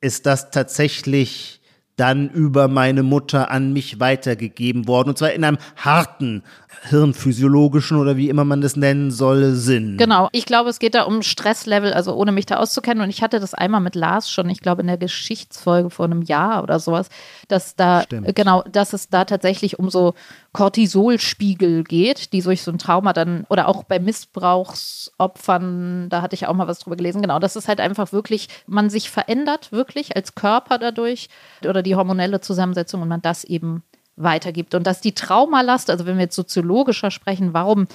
ist 0.00 0.26
das 0.26 0.50
tatsächlich 0.50 1.60
dann 1.96 2.30
über 2.30 2.68
meine 2.68 3.02
Mutter 3.02 3.50
an 3.50 3.72
mich 3.74 4.00
weitergegeben 4.00 4.88
worden. 4.88 5.10
Und 5.10 5.18
zwar 5.18 5.32
in 5.32 5.44
einem 5.44 5.58
harten 5.76 6.42
hirnphysiologischen 6.82 7.98
oder 7.98 8.16
wie 8.16 8.30
immer 8.30 8.44
man 8.44 8.62
das 8.62 8.74
nennen 8.74 9.10
soll, 9.10 9.52
Sinn. 9.52 9.98
Genau. 9.98 10.30
Ich 10.32 10.46
glaube, 10.46 10.70
es 10.70 10.78
geht 10.78 10.94
da 10.94 11.02
um 11.02 11.22
Stresslevel, 11.22 11.92
also 11.92 12.14
ohne 12.14 12.32
mich 12.32 12.46
da 12.46 12.56
auszukennen. 12.56 13.02
Und 13.02 13.10
ich 13.10 13.22
hatte 13.22 13.38
das 13.38 13.52
einmal 13.52 13.82
mit 13.82 13.94
Lars 13.94 14.30
schon, 14.30 14.48
ich 14.48 14.60
glaube, 14.60 14.80
in 14.80 14.86
der 14.86 14.96
Geschichtsfolge 14.96 15.90
vor 15.90 16.06
einem 16.06 16.22
Jahr 16.22 16.62
oder 16.62 16.80
sowas, 16.80 17.10
dass 17.48 17.76
da, 17.76 18.02
Stimmt. 18.02 18.34
genau, 18.34 18.62
dass 18.62 18.94
es 18.94 19.10
da 19.10 19.26
tatsächlich 19.26 19.78
um 19.78 19.90
so 19.90 20.14
Cortisolspiegel 20.52 21.84
geht, 21.84 22.32
die 22.32 22.40
durch 22.40 22.62
so 22.62 22.70
ein 22.70 22.78
Trauma 22.78 23.12
dann, 23.12 23.44
oder 23.50 23.68
auch 23.68 23.84
bei 23.84 23.98
Missbrauchsopfern, 23.98 26.08
da 26.08 26.22
hatte 26.22 26.34
ich 26.34 26.46
auch 26.46 26.54
mal 26.54 26.66
was 26.66 26.78
drüber 26.78 26.96
gelesen, 26.96 27.20
genau, 27.20 27.38
dass 27.38 27.56
es 27.56 27.68
halt 27.68 27.80
einfach 27.80 28.12
wirklich, 28.12 28.48
man 28.66 28.88
sich 28.88 29.10
verändert, 29.10 29.70
wirklich 29.70 30.16
als 30.16 30.34
Körper 30.34 30.78
dadurch 30.78 31.28
oder 31.64 31.82
die 31.82 31.94
hormonelle 31.94 32.40
Zusammensetzung 32.40 33.02
und 33.02 33.08
man 33.08 33.20
das 33.20 33.44
eben 33.44 33.82
weitergibt. 34.22 34.74
Und 34.74 34.86
dass 34.86 35.00
die 35.00 35.12
Traumalast, 35.12 35.90
also 35.90 36.06
wenn 36.06 36.16
wir 36.16 36.24
jetzt 36.24 36.36
soziologischer 36.36 37.10
sprechen, 37.10 37.54
warum 37.54 37.86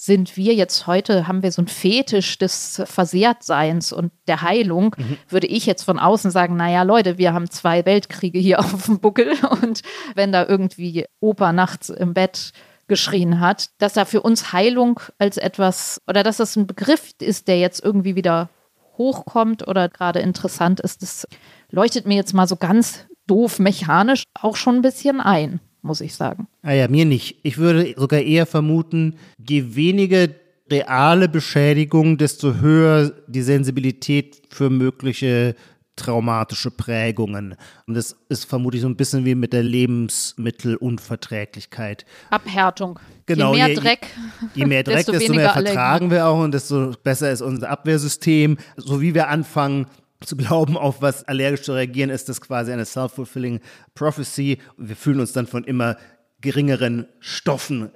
sind 0.00 0.38
wir 0.38 0.54
jetzt 0.54 0.86
heute, 0.86 1.28
haben 1.28 1.42
wir 1.42 1.52
so 1.52 1.60
einen 1.60 1.68
Fetisch 1.68 2.38
des 2.38 2.80
Versehrtseins 2.86 3.92
und 3.92 4.12
der 4.26 4.40
Heilung, 4.40 4.96
mhm. 4.96 5.18
würde 5.28 5.46
ich 5.46 5.66
jetzt 5.66 5.82
von 5.82 5.98
außen 5.98 6.30
sagen, 6.30 6.56
naja 6.56 6.84
Leute, 6.84 7.18
wir 7.18 7.34
haben 7.34 7.50
zwei 7.50 7.84
Weltkriege 7.84 8.38
hier 8.38 8.60
auf 8.60 8.86
dem 8.86 8.98
Buckel 8.98 9.34
und 9.62 9.82
wenn 10.14 10.32
da 10.32 10.46
irgendwie 10.46 11.04
Opa 11.20 11.52
nachts 11.52 11.90
im 11.90 12.14
Bett 12.14 12.52
geschrien 12.88 13.40
hat, 13.40 13.68
dass 13.76 13.92
da 13.92 14.06
für 14.06 14.22
uns 14.22 14.54
Heilung 14.54 15.00
als 15.18 15.36
etwas 15.36 16.00
oder 16.08 16.22
dass 16.22 16.38
das 16.38 16.56
ein 16.56 16.66
Begriff 16.66 17.12
ist, 17.20 17.46
der 17.46 17.58
jetzt 17.58 17.84
irgendwie 17.84 18.16
wieder 18.16 18.48
hochkommt 18.96 19.68
oder 19.68 19.90
gerade 19.90 20.20
interessant 20.20 20.80
ist, 20.80 21.02
das 21.02 21.28
leuchtet 21.70 22.06
mir 22.06 22.16
jetzt 22.16 22.32
mal 22.32 22.48
so 22.48 22.56
ganz 22.56 23.06
doof 23.26 23.58
mechanisch 23.58 24.24
auch 24.40 24.56
schon 24.56 24.76
ein 24.76 24.82
bisschen 24.82 25.20
ein 25.20 25.60
muss 25.82 26.00
ich 26.00 26.14
sagen. 26.14 26.46
Ah 26.62 26.72
ja, 26.72 26.88
mir 26.88 27.04
nicht. 27.04 27.38
Ich 27.42 27.58
würde 27.58 27.94
sogar 27.96 28.20
eher 28.20 28.46
vermuten, 28.46 29.16
je 29.38 29.74
weniger 29.74 30.28
reale 30.70 31.28
Beschädigung, 31.28 32.16
desto 32.18 32.54
höher 32.54 33.12
die 33.26 33.42
Sensibilität 33.42 34.42
für 34.50 34.70
mögliche 34.70 35.56
traumatische 35.96 36.70
Prägungen. 36.70 37.56
Und 37.86 37.94
das 37.94 38.16
ist 38.28 38.44
vermutlich 38.46 38.82
so 38.82 38.88
ein 38.88 38.96
bisschen 38.96 39.24
wie 39.24 39.34
mit 39.34 39.52
der 39.52 39.62
Lebensmittelunverträglichkeit. 39.62 42.06
Abhärtung. 42.30 42.98
Genau, 43.26 43.54
je 43.54 43.64
mehr 43.64 43.74
Dreck, 43.74 44.06
je, 44.54 44.60
je 44.60 44.66
mehr 44.66 44.82
Dreck, 44.82 44.96
desto, 44.96 45.12
desto 45.12 45.34
mehr 45.34 45.50
vertragen 45.50 46.10
wir 46.10 46.26
auch 46.26 46.42
und 46.42 46.52
desto 46.52 46.94
besser 47.02 47.30
ist 47.30 47.42
unser 47.42 47.68
Abwehrsystem. 47.68 48.56
So 48.76 49.02
wie 49.02 49.14
wir 49.14 49.28
anfangen, 49.28 49.86
zu 50.24 50.36
glauben, 50.36 50.76
auf 50.76 51.02
was 51.02 51.24
allergisch 51.24 51.62
zu 51.62 51.72
reagieren, 51.72 52.10
ist 52.10 52.28
das 52.28 52.40
quasi 52.40 52.72
eine 52.72 52.84
self-fulfilling 52.84 53.60
prophecy. 53.94 54.58
Wir 54.76 54.96
fühlen 54.96 55.20
uns 55.20 55.32
dann 55.32 55.46
von 55.46 55.64
immer 55.64 55.96
geringeren 56.40 57.06
Stoffen 57.18 57.90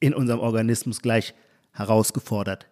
in 0.00 0.14
unserem 0.14 0.40
Organismus 0.40 1.02
gleich 1.02 1.34
herausgefordert. 1.72 2.66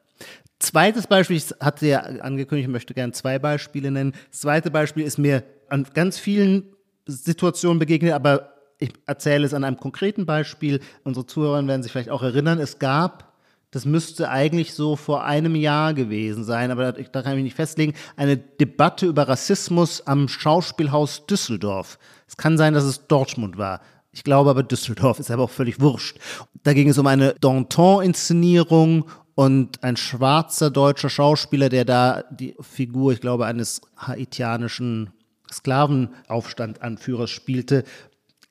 Zweites 0.58 1.06
Beispiel, 1.06 1.36
ich 1.36 1.50
hatte 1.60 1.86
ja 1.86 2.00
angekündigt, 2.00 2.68
ich 2.68 2.72
möchte 2.72 2.94
gerne 2.94 3.12
zwei 3.12 3.38
Beispiele 3.38 3.90
nennen. 3.90 4.14
Das 4.30 4.40
zweite 4.40 4.70
Beispiel 4.70 5.04
ist 5.04 5.18
mir 5.18 5.42
an 5.68 5.86
ganz 5.92 6.18
vielen 6.18 6.74
Situationen 7.06 7.78
begegnet, 7.78 8.12
aber 8.12 8.54
ich 8.78 8.92
erzähle 9.06 9.44
es 9.46 9.54
an 9.54 9.64
einem 9.64 9.76
konkreten 9.76 10.24
Beispiel. 10.26 10.80
Unsere 11.02 11.26
Zuhörer 11.26 11.66
werden 11.66 11.82
sich 11.82 11.92
vielleicht 11.92 12.10
auch 12.10 12.22
erinnern, 12.22 12.58
es 12.58 12.78
gab 12.78 13.33
das 13.74 13.84
müsste 13.84 14.30
eigentlich 14.30 14.72
so 14.72 14.94
vor 14.94 15.24
einem 15.24 15.56
Jahr 15.56 15.94
gewesen 15.94 16.44
sein, 16.44 16.70
aber 16.70 16.92
da, 16.92 17.02
da 17.02 17.22
kann 17.22 17.32
ich 17.32 17.36
mich 17.36 17.44
nicht 17.44 17.56
festlegen, 17.56 17.94
eine 18.16 18.36
Debatte 18.36 19.06
über 19.06 19.26
Rassismus 19.26 20.06
am 20.06 20.28
Schauspielhaus 20.28 21.26
Düsseldorf. 21.26 21.98
Es 22.28 22.36
kann 22.36 22.56
sein, 22.56 22.72
dass 22.72 22.84
es 22.84 23.08
Dortmund 23.08 23.58
war. 23.58 23.80
Ich 24.12 24.22
glaube 24.22 24.50
aber 24.50 24.62
Düsseldorf 24.62 25.18
ist 25.18 25.32
aber 25.32 25.42
auch 25.42 25.50
völlig 25.50 25.80
wurscht. 25.80 26.18
Da 26.62 26.72
ging 26.72 26.88
es 26.88 26.98
um 26.98 27.08
eine 27.08 27.34
Danton-Inszenierung 27.40 29.06
und 29.34 29.82
ein 29.82 29.96
schwarzer 29.96 30.70
deutscher 30.70 31.10
Schauspieler, 31.10 31.68
der 31.68 31.84
da 31.84 32.22
die 32.30 32.54
Figur, 32.60 33.12
ich 33.12 33.20
glaube, 33.20 33.44
eines 33.44 33.80
haitianischen 33.98 35.10
Sklavenaufstandanführers 35.52 37.30
spielte, 37.30 37.82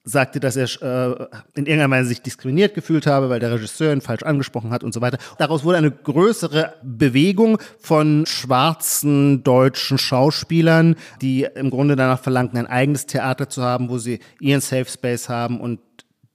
sagte, 0.04 0.40
dass 0.40 0.56
er 0.56 0.66
äh, 0.82 1.28
in 1.56 1.66
irgendeiner 1.66 1.90
Weise 1.90 2.10
sich 2.10 2.22
diskriminiert 2.22 2.74
gefühlt 2.74 3.08
habe, 3.08 3.30
weil 3.30 3.40
der 3.40 3.52
Regisseur 3.52 3.94
ihn 3.94 4.02
falsch 4.02 4.24
angesprochen 4.24 4.72
hat 4.72 4.84
und 4.84 4.94
so 4.94 5.02
weiter. 5.02 5.18
Daraus 5.38 5.64
wurde 5.64 5.78
eine 5.78 5.92
größere 5.92 6.74
Bewegung 6.84 7.58
von 7.80 8.26
schwarzen 8.26 9.44
deutschen 9.44 9.98
Schauspielern, 9.98 10.96
die 11.22 11.48
im 11.56 11.70
Grunde 11.70 11.96
danach 11.96 12.20
verlangten, 12.20 12.60
ein 12.60 12.68
eigenes 12.68 13.06
Theater 13.06 13.50
zu 13.50 13.64
haben, 13.64 13.90
wo 13.90 13.98
sie 13.98 14.20
ihren 14.40 14.62
Safe 14.62 14.86
Space 14.86 15.30
haben 15.30 15.62
und 15.62 15.80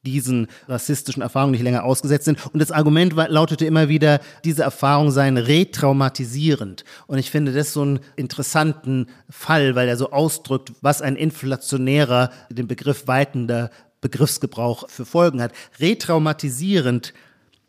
diesen 0.05 0.47
rassistischen 0.69 1.23
Erfahrungen 1.23 1.53
nicht 1.53 1.63
länger 1.63 1.85
ausgesetzt 1.85 2.25
sind. 2.25 2.39
Und 2.53 2.61
das 2.61 2.71
Argument 2.71 3.15
lautete 3.15 3.67
immer 3.67 3.89
wieder, 3.89 4.21
diese 4.45 4.63
Erfahrungen 4.63 5.11
seien 5.11 5.37
retraumatisierend. 5.37 6.85
Und 7.07 7.19
ich 7.19 7.31
finde 7.31 7.53
das 7.53 7.73
so 7.73 7.83
einen 7.83 8.01
interessanten 8.17 9.07
Fall, 9.29 9.75
weil 9.75 9.89
er 9.89 9.97
so 9.97 10.11
ausdrückt, 10.11 10.73
was 10.81 11.03
ein 11.03 11.17
inflationärer, 11.17 12.31
den 12.51 12.69
Begriff 12.69 13.07
weitender 13.07 13.71
Begriffsgebrauch 14.01 14.89
für 14.89 15.05
Folgen 15.05 15.43
hat. 15.43 15.53
Retraumatisierend 15.81 17.15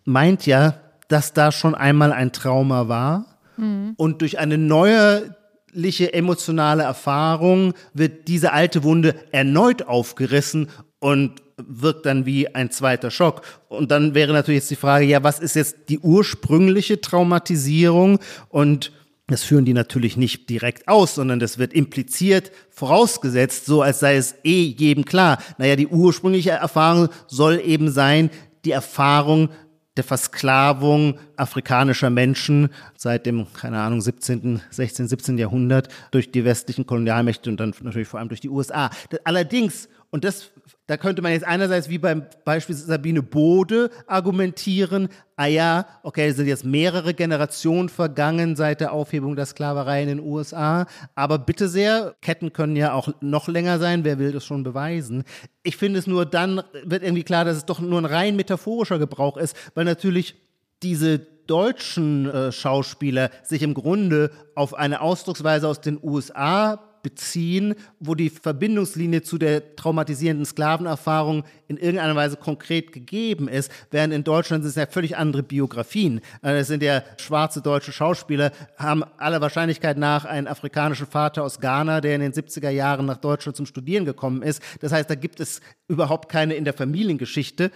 meint 0.06 0.46
ja, 0.46 0.76
dass 1.08 1.34
da 1.34 1.52
schon 1.52 1.74
einmal 1.74 2.14
ein 2.14 2.32
Trauma 2.32 2.88
war 2.88 3.26
mhm. 3.58 3.94
und 3.98 4.22
durch 4.22 4.38
eine 4.38 4.60
neuerliche 4.60 6.14
emotionale 6.14 6.84
Erfahrung 6.84 7.74
wird 7.94 8.28
diese 8.28 8.54
alte 8.54 8.84
Wunde 8.84 9.16
erneut 9.32 9.88
aufgerissen 9.88 10.70
und 11.00 11.42
wirkt 11.68 12.06
dann 12.06 12.26
wie 12.26 12.54
ein 12.54 12.72
zweiter 12.72 13.12
Schock. 13.12 13.42
Und 13.68 13.92
dann 13.92 14.14
wäre 14.16 14.34
natürlich 14.34 14.62
jetzt 14.62 14.72
die 14.72 14.76
Frage, 14.76 15.06
ja, 15.06 15.24
was 15.24 15.40
ist 15.40 15.56
jetzt 15.56 15.76
die 15.90 16.00
ursprüngliche 16.00 17.02
Traumatisierung? 17.02 18.20
Und 18.50 18.92
das 19.28 19.44
führen 19.44 19.66
die 19.66 19.74
natürlich 19.74 20.18
nicht 20.18 20.50
direkt 20.50 20.88
aus, 20.88 21.16
sondern 21.16 21.40
das 21.40 21.60
wird 21.60 21.74
impliziert 21.74 22.52
vorausgesetzt, 22.72 23.66
so 23.66 23.82
als 23.82 24.00
sei 24.00 24.16
es 24.16 24.36
eh 24.44 24.64
jedem 24.64 25.06
klar. 25.06 25.38
Naja, 25.58 25.76
die 25.76 25.88
ursprüngliche 25.88 26.52
Erfahrung 26.52 27.10
soll 27.28 27.62
eben 27.64 27.92
sein, 27.92 28.32
die 28.66 28.72
Erfahrung 28.72 29.50
der 29.98 30.04
Versklavung 30.04 31.20
afrikanischer 31.36 32.10
Menschen 32.10 32.70
seit 32.96 33.26
dem, 33.26 33.48
keine 33.54 33.80
Ahnung, 33.80 34.02
17., 34.02 34.62
16., 34.70 35.08
17. 35.08 35.38
Jahrhundert 35.38 35.90
durch 36.12 36.32
die 36.32 36.46
westlichen 36.46 36.86
Kolonialmächte 36.86 37.50
und 37.50 37.60
dann 37.60 37.74
natürlich 37.82 38.08
vor 38.08 38.20
allem 38.20 38.30
durch 38.30 38.40
die 38.40 38.50
USA. 38.50 38.90
Allerdings, 39.26 39.90
und 40.10 40.24
das 40.24 40.52
da 40.88 40.98
könnte 40.98 41.22
man 41.22 41.32
jetzt 41.32 41.46
einerseits 41.46 41.90
wie 41.90 41.98
beim 41.98 42.26
Beispiel 42.46 42.76
Sabine 42.76 43.22
Bode 43.22 43.92
argumentieren, 44.08 45.10
ah 45.36 45.46
ja, 45.46 45.86
okay, 46.04 46.30
es 46.30 46.38
sind 46.38 46.48
jetzt 46.48 46.66
mehrere 46.66 47.14
Generationen 47.14 47.90
vergangen 47.90 48.56
seit 48.56 48.82
der 48.82 48.92
Aufhebung 48.92 49.36
der 49.36 49.46
Sklaverei 49.46 50.02
in 50.02 50.08
den 50.08 50.20
USA, 50.20 50.86
aber 51.16 51.38
bitte 51.38 51.70
sehr, 51.70 52.16
Ketten 52.22 52.54
können 52.54 52.76
ja 52.76 52.94
auch 52.94 53.10
noch 53.22 53.48
länger 53.48 53.80
sein, 53.80 54.04
wer 54.04 54.20
will 54.20 54.32
das 54.32 54.46
schon 54.46 54.64
beweisen? 54.64 55.24
Ich 55.64 55.78
finde 55.78 56.00
es 56.00 56.08
nur 56.08 56.26
dann 56.26 56.62
wird 56.84 57.04
irgendwie 57.04 57.24
klar, 57.24 57.46
dass 57.46 57.58
es 57.58 57.66
doch 57.66 57.80
nur 57.80 58.02
ein 58.02 58.06
rein 58.06 58.36
metaphorischer 58.36 59.00
Gebrauch 59.00 59.38
ist, 59.38 59.56
weil 59.76 59.86
natürlich 59.86 60.36
diese 60.82 61.20
deutschen 61.20 62.30
äh, 62.30 62.52
Schauspieler 62.52 63.32
sich 63.44 63.64
im 63.64 63.74
Grunde 63.74 64.32
auf 64.56 64.74
eine 64.74 65.02
Ausdrucksweise 65.02 65.68
aus 65.68 65.82
den 65.82 66.00
USA 66.02 66.89
beziehen, 67.04 67.76
wo 68.00 68.16
die 68.16 68.30
Verbindungslinie 68.30 69.22
zu 69.22 69.38
der 69.38 69.76
traumatisierenden 69.76 70.46
Sklavenerfahrung 70.46 71.44
in 71.68 71.78
irgendeiner 71.78 72.16
Weise 72.16 72.38
konkret 72.38 72.92
gegeben 72.92 73.48
ist, 73.48 73.72
während 73.92 74.14
in 74.14 74.24
Deutschland 74.24 74.64
sind 74.64 74.70
es 74.70 74.76
ja 74.76 74.88
völlig 74.88 75.18
andere 75.18 75.44
Biografien. 75.44 76.22
Es 76.42 76.68
sind 76.68 76.84
ja 76.84 77.04
schwarze 77.18 77.62
deutsche 77.62 77.92
Schauspieler, 77.92 78.52
haben 78.78 79.04
aller 79.18 79.42
Wahrscheinlichkeit 79.42 79.98
nach 79.98 80.26
einen 80.26 80.48
afrikanischen 80.48 81.08
Vater 81.08 81.44
aus 81.44 81.60
Ghana, 81.60 82.02
der 82.02 82.16
in 82.16 82.22
den 82.22 82.34
70er 82.34 82.70
Jahren 82.70 83.06
nach 83.06 83.18
Deutschland 83.18 83.56
zum 83.56 83.66
Studieren 83.66 84.06
gekommen 84.06 84.42
ist. 84.42 84.62
Das 84.82 84.92
heißt, 84.92 85.10
da 85.10 85.16
gibt 85.16 85.40
es 85.40 85.62
überhaupt 85.88 86.30
keine 86.30 86.56
in 86.56 86.66
der 86.66 86.74
Familiengeschichte 86.74 87.72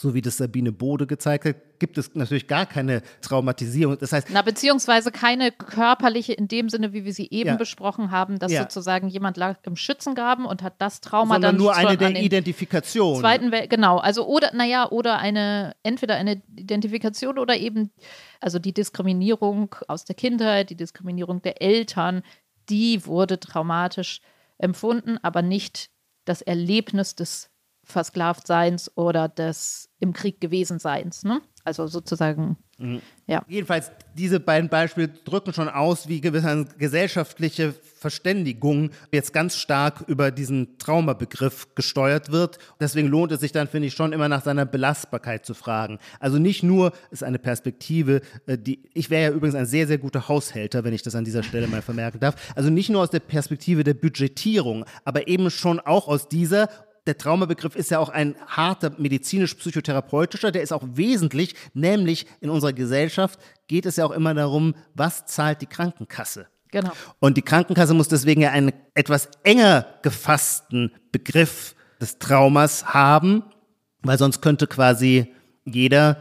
so 0.00 0.14
wie 0.14 0.22
das 0.22 0.36
Sabine 0.36 0.70
Bode 0.70 1.08
gezeigt 1.08 1.44
hat, 1.44 1.56
gibt 1.80 1.98
es 1.98 2.14
natürlich 2.14 2.46
gar 2.46 2.66
keine 2.66 3.02
Traumatisierung. 3.20 3.98
Das 3.98 4.12
heißt, 4.12 4.28
na 4.30 4.42
beziehungsweise 4.42 5.10
keine 5.10 5.50
körperliche 5.50 6.32
in 6.32 6.46
dem 6.46 6.68
Sinne, 6.68 6.92
wie 6.92 7.04
wir 7.04 7.12
sie 7.12 7.28
eben 7.30 7.50
ja. 7.50 7.56
besprochen 7.56 8.12
haben, 8.12 8.38
dass 8.38 8.52
ja. 8.52 8.62
sozusagen 8.62 9.08
jemand 9.08 9.36
lag 9.36 9.56
im 9.64 9.74
Schützengraben 9.74 10.46
und 10.46 10.62
hat 10.62 10.74
das 10.78 11.00
Trauma 11.00 11.34
Sondern 11.34 11.56
dann 11.56 11.60
nur 11.60 11.74
eine 11.74 11.96
der 11.96 12.14
Identifikation. 12.14 13.18
Zweiten 13.18 13.50
Welt, 13.50 13.70
genau. 13.70 13.98
Also 13.98 14.24
oder 14.26 14.52
naja 14.54 14.88
oder 14.88 15.18
eine 15.18 15.74
entweder 15.82 16.14
eine 16.14 16.42
Identifikation 16.54 17.36
oder 17.36 17.56
eben 17.56 17.90
also 18.40 18.60
die 18.60 18.72
Diskriminierung 18.72 19.74
aus 19.88 20.04
der 20.04 20.14
Kindheit, 20.14 20.70
die 20.70 20.76
Diskriminierung 20.76 21.42
der 21.42 21.60
Eltern, 21.60 22.22
die 22.68 23.04
wurde 23.04 23.40
traumatisch 23.40 24.20
empfunden, 24.58 25.18
aber 25.22 25.42
nicht 25.42 25.90
das 26.24 26.40
Erlebnis 26.40 27.16
des 27.16 27.50
Versklavtseins 27.88 28.96
oder 28.96 29.28
des 29.28 29.88
im 29.98 30.12
Krieg 30.12 30.40
gewesen 30.40 30.78
Seins. 30.78 31.24
Ne? 31.24 31.40
Also 31.64 31.86
sozusagen, 31.86 32.56
mhm. 32.78 33.02
ja. 33.26 33.42
Jedenfalls, 33.46 33.90
diese 34.14 34.40
beiden 34.40 34.70
Beispiele 34.70 35.08
drücken 35.08 35.52
schon 35.52 35.68
aus, 35.68 36.08
wie 36.08 36.20
gewisse 36.20 36.66
gesellschaftliche 36.78 37.72
Verständigung 37.72 38.90
jetzt 39.12 39.32
ganz 39.32 39.56
stark 39.56 40.04
über 40.06 40.30
diesen 40.30 40.78
Traumabegriff 40.78 41.74
gesteuert 41.74 42.30
wird. 42.30 42.58
Deswegen 42.80 43.08
lohnt 43.08 43.32
es 43.32 43.40
sich 43.40 43.52
dann, 43.52 43.68
finde 43.68 43.88
ich, 43.88 43.94
schon 43.94 44.12
immer 44.12 44.28
nach 44.28 44.44
seiner 44.44 44.64
Belastbarkeit 44.64 45.44
zu 45.44 45.52
fragen. 45.52 45.98
Also 46.20 46.38
nicht 46.38 46.62
nur 46.62 46.92
ist 47.10 47.24
eine 47.24 47.38
Perspektive, 47.38 48.22
äh, 48.46 48.56
die, 48.56 48.82
ich 48.94 49.10
wäre 49.10 49.30
ja 49.30 49.36
übrigens 49.36 49.56
ein 49.56 49.66
sehr, 49.66 49.86
sehr 49.86 49.98
guter 49.98 50.28
Haushälter, 50.28 50.84
wenn 50.84 50.94
ich 50.94 51.02
das 51.02 51.14
an 51.14 51.24
dieser 51.24 51.42
Stelle 51.42 51.66
mal 51.68 51.82
vermerken 51.82 52.20
darf. 52.20 52.34
Also 52.54 52.70
nicht 52.70 52.88
nur 52.88 53.02
aus 53.02 53.10
der 53.10 53.20
Perspektive 53.20 53.84
der 53.84 53.94
Budgetierung, 53.94 54.84
aber 55.04 55.28
eben 55.28 55.50
schon 55.50 55.80
auch 55.80 56.08
aus 56.08 56.28
dieser 56.28 56.68
der 57.06 57.18
Traumabegriff 57.18 57.76
ist 57.76 57.90
ja 57.90 57.98
auch 57.98 58.08
ein 58.08 58.36
harter 58.46 58.92
medizinisch-psychotherapeutischer, 58.98 60.50
der 60.50 60.62
ist 60.62 60.72
auch 60.72 60.84
wesentlich, 60.92 61.54
nämlich 61.74 62.26
in 62.40 62.50
unserer 62.50 62.72
Gesellschaft 62.72 63.38
geht 63.66 63.86
es 63.86 63.96
ja 63.96 64.04
auch 64.04 64.10
immer 64.10 64.34
darum, 64.34 64.74
was 64.94 65.26
zahlt 65.26 65.62
die 65.62 65.66
Krankenkasse. 65.66 66.46
Genau. 66.70 66.92
Und 67.18 67.36
die 67.36 67.42
Krankenkasse 67.42 67.94
muss 67.94 68.08
deswegen 68.08 68.42
ja 68.42 68.50
einen 68.50 68.72
etwas 68.94 69.28
enger 69.42 69.86
gefassten 70.02 70.92
Begriff 71.12 71.74
des 72.00 72.18
Traumas 72.18 72.92
haben, 72.92 73.42
weil 74.02 74.18
sonst 74.18 74.42
könnte 74.42 74.66
quasi 74.66 75.32
jeder 75.64 76.18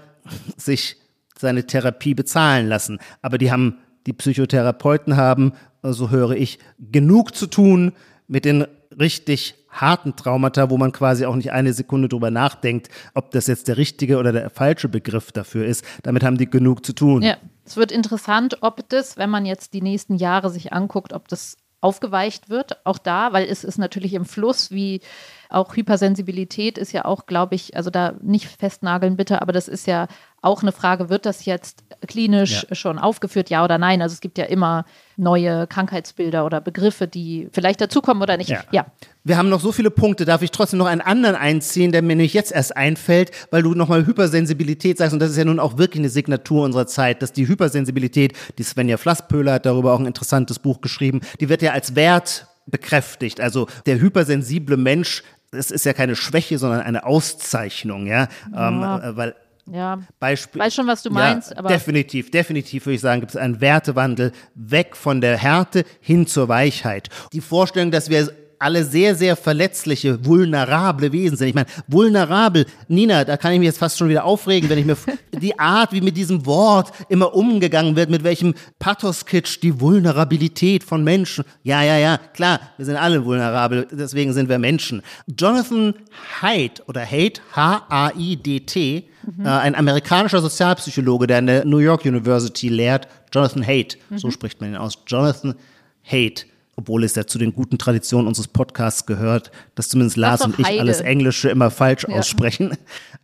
sich 0.57 0.97
seine 1.37 1.65
Therapie 1.65 2.13
bezahlen 2.13 2.67
lassen. 2.67 2.99
Aber 3.21 3.37
die 3.37 3.51
haben, 3.51 3.77
die 4.05 4.13
Psychotherapeuten 4.13 5.17
haben, 5.17 5.53
so 5.83 6.09
höre 6.09 6.31
ich, 6.31 6.59
genug 6.79 7.35
zu 7.35 7.47
tun 7.47 7.93
mit 8.27 8.45
den 8.45 8.65
richtig 8.99 9.55
harten 9.69 10.15
Traumata, 10.15 10.69
wo 10.69 10.77
man 10.77 10.91
quasi 10.91 11.25
auch 11.25 11.35
nicht 11.35 11.51
eine 11.51 11.73
Sekunde 11.73 12.07
drüber 12.07 12.31
nachdenkt, 12.31 12.89
ob 13.13 13.31
das 13.31 13.47
jetzt 13.47 13.67
der 13.67 13.77
richtige 13.77 14.17
oder 14.17 14.31
der 14.31 14.49
falsche 14.49 14.89
Begriff 14.89 15.31
dafür 15.31 15.65
ist. 15.65 15.85
Damit 16.03 16.23
haben 16.23 16.37
die 16.37 16.49
genug 16.49 16.85
zu 16.85 16.93
tun. 16.93 17.21
Ja, 17.21 17.37
es 17.65 17.77
wird 17.77 17.91
interessant, 17.91 18.57
ob 18.61 18.87
das, 18.89 19.17
wenn 19.17 19.29
man 19.29 19.45
jetzt 19.45 19.73
die 19.73 19.81
nächsten 19.81 20.15
Jahre 20.15 20.49
sich 20.49 20.73
anguckt, 20.73 21.13
ob 21.13 21.27
das 21.27 21.57
aufgeweicht 21.79 22.49
wird, 22.49 22.85
auch 22.85 22.97
da, 22.97 23.33
weil 23.33 23.45
es 23.45 23.63
ist 23.63 23.77
natürlich 23.77 24.13
im 24.13 24.25
Fluss, 24.25 24.71
wie 24.71 25.01
auch 25.49 25.75
Hypersensibilität 25.75 26.77
ist 26.77 26.91
ja 26.91 27.05
auch, 27.05 27.27
glaube 27.27 27.55
ich, 27.55 27.77
also 27.77 27.89
da 27.89 28.15
nicht 28.21 28.47
festnageln 28.47 29.15
bitte, 29.15 29.41
aber 29.41 29.53
das 29.53 29.67
ist 29.67 29.85
ja 29.85 30.07
auch 30.47 30.61
eine 30.61 30.71
Frage, 30.71 31.09
wird 31.09 31.25
das 31.25 31.45
jetzt 31.45 31.83
klinisch 32.07 32.65
ja. 32.69 32.75
schon 32.75 32.99
aufgeführt, 32.99 33.49
ja 33.49 33.63
oder 33.63 33.77
nein? 33.77 34.01
Also 34.01 34.13
es 34.13 34.21
gibt 34.21 34.37
ja 34.37 34.45
immer 34.45 34.85
neue 35.15 35.67
Krankheitsbilder 35.67 36.45
oder 36.45 36.61
Begriffe, 36.61 37.07
die 37.07 37.49
vielleicht 37.51 37.81
dazukommen 37.81 38.21
oder 38.23 38.37
nicht. 38.37 38.49
Ja. 38.49 38.63
ja. 38.71 38.85
Wir 39.23 39.37
haben 39.37 39.49
noch 39.49 39.59
so 39.59 39.71
viele 39.71 39.91
Punkte, 39.91 40.25
darf 40.25 40.41
ich 40.41 40.51
trotzdem 40.51 40.79
noch 40.79 40.85
einen 40.85 41.01
anderen 41.01 41.35
einziehen, 41.35 41.91
der 41.91 42.01
mir 42.01 42.15
nämlich 42.15 42.33
jetzt 42.33 42.51
erst 42.51 42.77
einfällt, 42.77 43.31
weil 43.51 43.63
du 43.63 43.73
nochmal 43.73 44.05
Hypersensibilität 44.05 44.97
sagst 44.97 45.13
und 45.13 45.19
das 45.19 45.31
ist 45.31 45.37
ja 45.37 45.45
nun 45.45 45.59
auch 45.59 45.77
wirklich 45.77 46.01
eine 46.01 46.09
Signatur 46.09 46.63
unserer 46.63 46.87
Zeit, 46.87 47.21
dass 47.21 47.33
die 47.33 47.47
Hypersensibilität, 47.47 48.33
die 48.57 48.63
Svenja 48.63 48.97
Flasspöhler 48.97 49.53
hat 49.53 49.65
darüber 49.65 49.93
auch 49.93 49.99
ein 49.99 50.05
interessantes 50.05 50.59
Buch 50.59 50.81
geschrieben, 50.81 51.21
die 51.39 51.49
wird 51.49 51.61
ja 51.61 51.71
als 51.71 51.95
Wert 51.95 52.47
bekräftigt. 52.67 53.41
Also 53.41 53.67
der 53.85 53.99
hypersensible 53.99 54.77
Mensch 54.77 55.23
es 55.51 55.71
ist 55.71 55.85
ja 55.85 55.93
keine 55.93 56.15
Schwäche, 56.15 56.57
sondern 56.57 56.81
eine 56.81 57.05
Auszeichnung, 57.05 58.05
ja, 58.05 58.27
ja. 58.53 58.69
Ähm, 58.69 59.15
weil 59.15 59.35
ja, 59.71 59.99
Beispiel, 60.19 60.61
weiß 60.61 60.73
schon, 60.75 60.87
was 60.87 61.03
du 61.03 61.09
meinst. 61.09 61.53
Ja, 61.55 61.61
definitiv, 61.61 62.31
definitiv 62.31 62.85
würde 62.85 62.95
ich 62.95 63.01
sagen, 63.01 63.21
gibt 63.21 63.31
es 63.31 63.37
einen 63.37 63.61
Wertewandel 63.61 64.31
weg 64.55 64.95
von 64.95 65.21
der 65.21 65.37
Härte 65.37 65.83
hin 65.99 66.27
zur 66.27 66.47
Weichheit. 66.47 67.09
Die 67.33 67.41
Vorstellung, 67.41 67.91
dass 67.91 68.09
wir 68.09 68.31
alle 68.59 68.83
sehr, 68.83 69.15
sehr 69.15 69.35
verletzliche, 69.35 70.25
vulnerable 70.25 71.11
Wesen 71.11 71.37
sind. 71.37 71.49
Ich 71.49 71.55
meine, 71.55 71.67
vulnerabel, 71.87 72.65
Nina, 72.87 73.23
da 73.23 73.37
kann 73.37 73.53
ich 73.53 73.59
mich 73.59 73.67
jetzt 73.67 73.77
fast 73.77 73.97
schon 73.97 74.09
wieder 74.09 74.23
aufregen, 74.23 74.69
wenn 74.69 74.79
ich 74.79 74.85
mir 74.85 74.97
die 75.39 75.57
Art, 75.59 75.93
wie 75.93 76.01
mit 76.01 76.17
diesem 76.17 76.45
Wort 76.45 76.91
immer 77.09 77.33
umgegangen 77.35 77.95
wird, 77.95 78.09
mit 78.09 78.23
welchem 78.23 78.53
Pathoskitsch 78.79 79.61
die 79.61 79.79
Vulnerabilität 79.79 80.83
von 80.83 81.03
Menschen. 81.03 81.45
Ja, 81.63 81.83
ja, 81.83 81.97
ja, 81.97 82.17
klar, 82.33 82.59
wir 82.77 82.85
sind 82.85 82.95
alle 82.95 83.23
vulnerabel, 83.25 83.87
deswegen 83.91 84.33
sind 84.33 84.49
wir 84.49 84.59
Menschen. 84.59 85.01
Jonathan 85.27 85.93
Haidt 86.41 86.83
oder 86.87 87.05
Haidt, 87.05 87.41
H-A-I-D-T, 87.55 89.07
mhm. 89.37 89.45
äh, 89.45 89.49
ein 89.49 89.75
amerikanischer 89.75 90.41
Sozialpsychologe, 90.41 91.27
der 91.27 91.37
an 91.39 91.47
der 91.47 91.65
New 91.65 91.77
York 91.77 92.05
University 92.05 92.69
lehrt, 92.69 93.07
Jonathan 93.33 93.65
Haidt, 93.65 93.97
mhm. 94.09 94.17
so 94.17 94.31
spricht 94.31 94.61
man 94.61 94.71
ihn 94.71 94.77
aus, 94.77 94.97
Jonathan 95.07 95.55
Haidt 96.03 96.47
obwohl 96.77 97.03
es 97.03 97.15
ja 97.15 97.27
zu 97.27 97.37
den 97.37 97.53
guten 97.53 97.77
Traditionen 97.77 98.27
unseres 98.27 98.47
Podcasts 98.47 99.05
gehört, 99.05 99.51
dass 99.75 99.89
zumindest 99.89 100.15
Lars 100.15 100.41
und 100.41 100.57
ich 100.57 100.65
Heide. 100.65 100.79
alles 100.79 101.01
Englische 101.01 101.49
immer 101.49 101.71
falsch 101.71 102.05
ja. 102.07 102.15
aussprechen. 102.15 102.77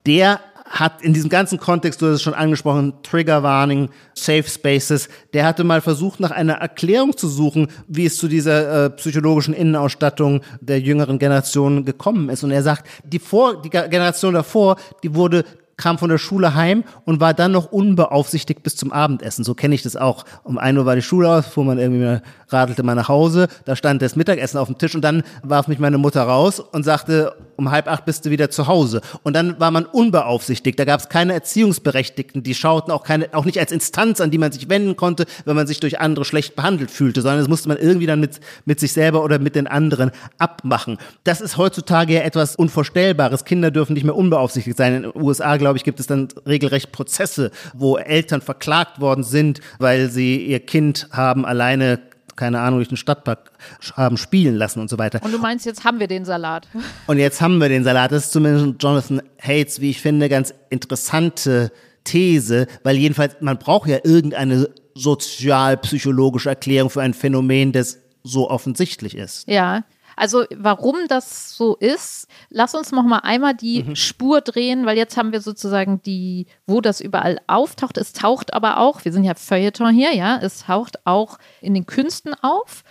Der 0.06 0.42
hat 0.66 1.04
in 1.04 1.14
diesem 1.14 1.30
ganzen 1.30 1.60
Kontext, 1.60 2.02
du 2.02 2.08
hast 2.08 2.16
es 2.16 2.22
schon 2.24 2.34
angesprochen, 2.34 2.94
Trigger 3.04 3.44
Warning, 3.44 3.90
Safe 4.16 4.44
Spaces, 4.44 5.08
der 5.34 5.46
hatte 5.46 5.64
mal 5.64 5.82
versucht, 5.82 6.20
nach 6.20 6.32
einer 6.32 6.54
Erklärung 6.54 7.16
zu 7.16 7.28
suchen, 7.28 7.68
wie 7.88 8.08
es 8.08 8.18
zu 8.18 8.28
dieser 8.28 8.86
äh, 8.86 8.90
psychologischen 8.90 9.54
Innenausstattung 9.54 10.42
der 10.62 10.80
jüngeren 10.80 11.20
Generation 11.20 11.86
gekommen 11.86 12.30
ist. 12.30 12.44
Und 12.44 12.50
er 12.50 12.64
sagt, 12.64 12.88
die, 13.04 13.20
vor, 13.20 13.62
die 13.62 13.70
Generation 13.70 14.34
davor, 14.34 14.78
die 15.04 15.14
wurde 15.14 15.46
kam 15.78 15.98
von 15.98 16.10
der 16.10 16.18
Schule 16.18 16.56
heim 16.56 16.84
und 17.06 17.20
war 17.20 17.34
dann 17.34 17.52
noch 17.52 17.72
unbeaufsichtigt 17.72 18.64
bis 18.64 18.76
zum 18.76 18.92
Abendessen. 18.92 19.44
So 19.44 19.54
kenne 19.54 19.76
ich 19.76 19.82
das 19.82 19.96
auch. 19.96 20.26
Um 20.44 20.58
ein 20.58 20.78
Uhr 20.78 20.86
war 20.86 20.96
die 20.96 21.02
Schule 21.02 21.30
aus, 21.30 21.48
fuhr 21.48 21.66
man 21.66 21.80
irgendwie, 21.80 22.20
radelte 22.50 22.84
mal 22.84 22.96
nach 22.96 23.10
Hause, 23.10 23.48
da 23.66 23.76
stand 23.76 24.02
das 24.02 24.16
Mittagessen 24.16 24.58
auf 24.58 24.68
dem 24.68 24.78
Tisch 24.78 24.96
und 24.96 25.02
dann 25.02 25.24
warf 25.42 25.68
mich 25.68 25.80
meine 25.80 25.98
Mutter 25.98 26.24
raus 26.24 26.60
und 26.60 26.84
sagte, 26.84 27.36
um 27.56 27.72
halb 27.72 27.88
acht 27.88 28.06
bist 28.06 28.26
du 28.26 28.30
wieder 28.30 28.50
zu 28.50 28.68
Hause. 28.68 29.02
Und 29.24 29.36
dann 29.36 29.60
war 29.60 29.72
man 29.72 29.86
unbeaufsichtigt. 29.86 30.80
Da 30.80 30.86
gab 30.86 31.00
es 31.00 31.10
keine 31.10 31.34
Erziehungsberechtigten, 31.34 32.44
die 32.44 32.56
schauten 32.56 32.92
auch 32.92 33.04
keine, 33.04 33.34
auch 33.34 33.46
nicht 33.46 33.60
als 33.60 33.72
Instanz, 33.72 34.22
an 34.22 34.32
die 34.32 34.38
man 34.38 34.52
sich 34.52 34.70
wenden 34.70 34.96
konnte, 34.96 35.26
wenn 35.46 35.56
man 35.56 35.68
sich 35.68 35.80
durch 35.80 36.00
andere 36.00 36.26
schlecht 36.26 36.56
behandelt 36.56 36.92
fühlte, 36.92 37.22
sondern 37.22 37.40
das 37.40 37.48
musste 37.48 37.68
man 37.68 37.78
irgendwie 37.78 38.06
dann 38.06 38.20
mit, 38.20 38.40
mit 38.66 38.80
sich 38.80 38.94
selber 38.94 39.24
oder 39.24 39.40
mit 39.40 39.56
den 39.56 39.68
anderen 39.68 40.12
abmachen. 40.38 40.98
Das 41.24 41.42
ist 41.42 41.58
heutzutage 41.58 42.14
ja 42.14 42.22
etwas 42.22 42.56
Unvorstellbares. 42.56 43.46
Kinder 43.46 43.72
dürfen 43.72 43.94
nicht 43.94 44.04
mehr 44.04 44.16
unbeaufsichtigt 44.16 44.78
sein. 44.78 44.96
In 44.96 45.02
den 45.04 45.22
USA, 45.22 45.58
glaube 45.58 45.78
ich, 45.78 45.84
gibt 45.84 46.00
es 46.00 46.08
dann 46.08 46.28
regelrecht 46.48 46.92
Prozesse, 46.92 47.52
wo 47.74 47.98
Eltern 47.98 48.42
verklagt 48.42 49.00
worden 49.00 49.24
sind, 49.24 49.62
weil 49.80 50.10
sie 50.10 50.38
ihr 50.38 50.60
Kind 50.60 51.08
haben 51.12 51.46
alleine 51.46 52.00
keine 52.36 52.60
Ahnung, 52.60 52.80
durch 52.80 52.90
den 52.90 52.98
Stadtpark 52.98 53.52
haben 53.96 54.18
spielen 54.18 54.56
lassen 54.56 54.80
und 54.80 54.90
so 54.90 54.98
weiter. 54.98 55.22
Und 55.24 55.32
du 55.32 55.40
meinst, 55.40 55.66
jetzt 55.66 55.84
haben 55.84 56.00
wir 56.00 56.08
den 56.08 56.26
Salat. 56.26 56.68
Und 57.08 57.18
jetzt 57.18 57.42
haben 57.42 57.60
wir 57.60 57.70
den 57.70 57.84
Salat. 57.84 58.12
Das 58.12 58.26
ist 58.26 58.32
zumindest 58.32 58.82
Jonathan 58.82 59.22
Hates, 59.42 59.82
wie 59.82 59.90
ich 59.90 60.02
finde, 60.02 60.30
ganz 60.30 60.54
interessante 60.70 61.72
These, 62.04 62.68
weil 62.84 62.98
jedenfalls, 62.98 63.36
man 63.40 63.58
braucht 63.58 63.90
ja 63.90 64.00
irgendeine 64.04 64.70
sozialpsychologische 64.96 66.50
Erklärung 66.50 66.90
für 66.90 67.02
ein 67.02 67.14
Phänomen, 67.14 67.72
das 67.72 68.00
so 68.24 68.50
offensichtlich 68.50 69.16
ist. 69.16 69.48
Ja, 69.48 69.84
also 70.16 70.46
warum 70.56 71.08
das 71.08 71.56
so 71.56 71.76
ist, 71.76 72.28
lass 72.50 72.76
uns 72.76 72.92
noch 72.92 73.04
mal 73.04 73.20
einmal 73.20 73.54
die 73.54 73.84
mhm. 73.84 73.96
Spur 73.96 74.42
drehen, 74.42 74.86
weil 74.86 74.98
jetzt 74.98 75.18
haben 75.18 75.32
wir 75.32 75.42
sozusagen 75.42 76.02
die, 76.02 76.48
wo 76.66 76.82
das 76.82 77.02
überall 77.02 77.40
auftaucht. 77.48 77.98
Es 77.98 78.14
taucht 78.14 78.54
aber 78.54 78.78
auch, 78.78 79.06
wir 79.06 79.14
sind 79.14 79.24
ja 79.24 79.36
Feuilleton 79.36 79.94
hier, 79.94 80.14
ja, 80.14 80.40
es 80.42 80.66
taucht 80.66 81.06
auch 81.06 81.38
in 81.62 81.74
den 81.74 81.86
Künsten 81.86 82.34
auf. 82.42 82.84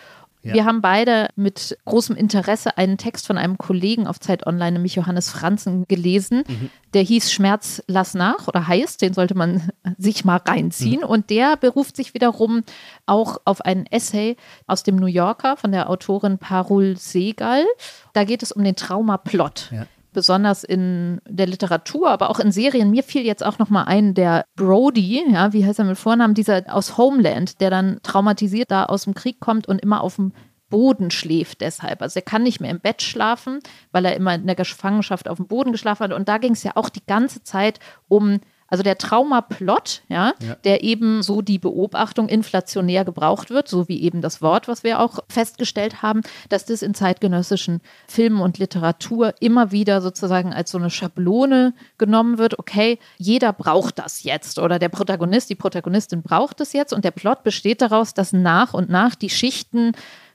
Ja. 0.43 0.55
Wir 0.55 0.65
haben 0.65 0.81
beide 0.81 1.29
mit 1.37 1.79
großem 1.85 2.17
Interesse 2.17 2.77
einen 2.77 2.99
Text 2.99 3.27
von 3.27 3.39
einem 3.39 3.59
Kollegen 3.59 4.07
auf 4.07 4.19
Zeit 4.19 4.47
Online, 4.47 4.73
nämlich 4.73 4.97
Johannes 4.97 5.31
Franzen, 5.31 5.87
gelesen. 5.87 6.43
Mhm. 6.49 6.71
Der 6.95 7.03
hieß 7.03 7.33
Schmerz 7.33 7.83
lass 7.87 8.15
nach 8.15 8.49
oder 8.49 8.67
heißt, 8.67 9.01
den 9.03 9.15
sollte 9.15 9.37
man 9.37 9.71
sich 9.99 10.25
mal 10.25 10.39
reinziehen. 10.39 11.01
Mhm. 11.03 11.07
Und 11.07 11.31
der 11.31 11.57
beruft 11.57 11.97
sich 11.97 12.15
wiederum 12.15 12.65
auch 13.07 13.41
auf 13.45 13.61
einen 13.61 13.87
Essay 13.87 14.37
aus 14.67 14.83
dem 14.83 14.97
New 14.97 15.07
Yorker 15.07 15.57
von 15.57 15.71
der 15.71 15.89
Autorin 15.89 16.39
Parul 16.39 16.97
Segal. 16.97 17.65
Da 18.13 18.25
geht 18.25 18.43
es 18.43 18.53
um 18.53 18.65
den 18.65 18.77
Traumaplot. 18.77 19.71
Ja 19.73 19.87
besonders 20.13 20.65
in 20.65 21.21
der 21.29 21.47
Literatur, 21.47 22.11
aber 22.11 22.31
auch 22.31 22.39
in 22.39 22.53
Serien. 22.53 22.91
Mir 22.91 23.03
fiel 23.03 23.23
jetzt 23.23 23.45
auch 23.45 23.59
noch 23.59 23.71
mal 23.71 23.85
ein, 23.85 24.15
der 24.15 24.45
Brody, 24.57 25.25
ja, 25.33 25.53
wie 25.53 25.65
heißt 25.65 25.79
er 25.79 25.85
mit 25.85 25.99
Vornamen, 25.99 26.35
dieser 26.35 26.63
aus 26.69 26.99
Homeland, 26.99 27.61
der 27.61 27.71
dann 27.71 27.99
traumatisiert 28.03 28.71
da 28.71 28.85
aus 28.85 29.05
dem 29.05 29.15
Krieg 29.15 29.41
kommt 29.41 29.67
und 29.69 29.81
immer 29.81 30.03
auf 30.03 30.17
dem 30.17 30.33
Boden 30.73 31.11
schläft 31.11 31.61
deshalb. 31.61 32.01
Also 32.01 32.19
er 32.19 32.25
kann 32.25 32.43
nicht 32.43 32.61
mehr 32.61 32.71
im 32.71 32.81
Bett 32.81 33.03
schlafen, 33.03 33.61
weil 33.91 34.07
er 34.07 34.17
immer 34.17 34.35
in 34.35 34.47
der 34.47 34.57
Gefangenschaft 34.57 35.29
auf 35.29 35.37
dem 35.37 35.47
Boden 35.47 35.71
geschlafen 35.71 36.05
hat. 36.05 36.13
Und 36.15 36.29
da 36.29 36.39
ging 36.39 36.53
es 36.53 36.63
ja 36.63 36.73
auch 36.77 36.89
die 36.89 37.05
ganze 37.07 37.43
Zeit 37.43 37.79
um 38.09 38.41
also 38.73 38.83
der 38.83 38.97
Traumaplot, 38.97 40.01
ja, 40.09 40.33
ja, 40.41 40.55
der 40.65 40.83
eben 40.83 41.23
so 41.23 41.43
die 41.43 41.59
Beobachtung 41.59 42.31
inflationär 42.31 43.05
gebraucht 43.05 43.51
wird, 43.51 43.69
so 43.69 43.87
wie 43.87 44.01
eben 44.01 44.23
das 44.23 44.41
Wort, 44.41 44.67
was 44.67 44.83
wir 44.83 44.99
auch 44.99 45.19
festgestellt 45.29 46.01
haben, 46.01 46.23
dass 46.49 46.65
das 46.65 46.81
in 46.81 46.95
zeitgenössischen 46.95 47.83
Filmen 48.09 48.41
und 48.41 48.57
Literatur 48.57 49.35
immer 49.41 49.73
wieder 49.73 50.01
sozusagen 50.01 50.55
als 50.55 50.71
so 50.71 50.79
eine 50.79 50.89
Schablone 50.89 51.75
genommen 51.99 52.39
wird. 52.39 52.59
Okay, 52.59 52.99
jeder 53.19 53.53
braucht 53.53 53.99
das 53.99 54.23
jetzt 54.23 54.59
oder 54.59 54.79
der 54.79 54.89
Protagonist, 54.89 55.51
die 55.51 55.55
Protagonistin 55.55 56.23
braucht 56.23 56.63
es 56.63 56.73
jetzt 56.73 56.95
und 56.95 57.05
der 57.05 57.11
Plot 57.11 57.43
besteht 57.43 57.83
daraus, 57.83 58.15
dass 58.15 58.33
nach 58.33 58.73
und 58.73 58.89
nach 58.89 59.15
die 59.15 59.29
Schichten 59.29 59.93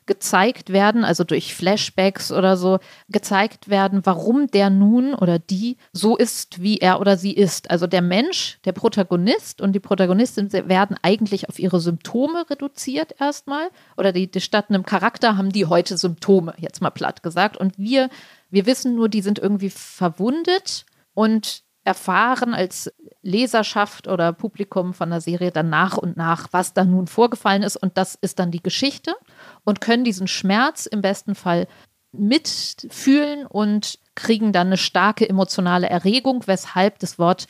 gezeigt 0.07 0.71
werden, 0.71 1.03
also 1.03 1.23
durch 1.23 1.53
Flashbacks 1.53 2.31
oder 2.31 2.57
so 2.57 2.79
gezeigt 3.09 3.69
werden, 3.69 4.05
warum 4.05 4.47
der 4.47 4.69
nun 4.69 5.13
oder 5.13 5.37
die 5.37 5.77
so 5.91 6.17
ist, 6.17 6.61
wie 6.61 6.77
er 6.77 6.99
oder 6.99 7.17
sie 7.17 7.33
ist. 7.33 7.69
Also 7.69 7.85
der 7.85 8.01
Mensch, 8.01 8.59
der 8.65 8.71
Protagonist 8.71 9.61
und 9.61 9.73
die 9.73 9.79
Protagonistin 9.79 10.51
werden 10.51 10.97
eigentlich 11.01 11.49
auf 11.49 11.59
ihre 11.59 11.79
Symptome 11.79 12.49
reduziert 12.49 13.15
erstmal 13.19 13.69
oder 13.97 14.11
die, 14.11 14.31
die 14.31 14.41
statt 14.41 14.65
einem 14.69 14.85
Charakter 14.85 15.37
haben 15.37 15.51
die 15.51 15.65
heute 15.65 15.97
Symptome, 15.97 16.53
jetzt 16.57 16.81
mal 16.81 16.89
platt 16.89 17.21
gesagt. 17.21 17.57
Und 17.57 17.77
wir, 17.77 18.09
wir 18.49 18.65
wissen 18.65 18.95
nur, 18.95 19.09
die 19.09 19.21
sind 19.21 19.39
irgendwie 19.39 19.69
verwundet 19.69 20.85
und 21.13 21.66
erfahren 21.87 22.53
als 22.53 22.91
Leserschaft 23.21 24.07
oder 24.07 24.33
Publikum 24.33 24.93
von 24.93 25.09
der 25.09 25.21
Serie 25.21 25.51
dann 25.51 25.69
nach 25.69 25.97
und 25.97 26.17
nach, 26.17 26.49
was 26.51 26.73
da 26.73 26.83
nun 26.83 27.07
vorgefallen 27.07 27.63
ist. 27.63 27.77
Und 27.77 27.97
das 27.97 28.15
ist 28.15 28.39
dann 28.39 28.51
die 28.51 28.61
Geschichte 28.61 29.15
und 29.63 29.79
können 29.81 30.03
diesen 30.03 30.27
Schmerz 30.27 30.85
im 30.85 31.01
besten 31.01 31.33
Fall 31.33 31.67
mitfühlen 32.11 33.45
und 33.45 33.99
kriegen 34.15 34.51
dann 34.51 34.67
eine 34.67 34.77
starke 34.77 35.27
emotionale 35.27 35.89
Erregung, 35.89 36.43
weshalb 36.45 36.99
das 36.99 37.17
Wort 37.17 37.47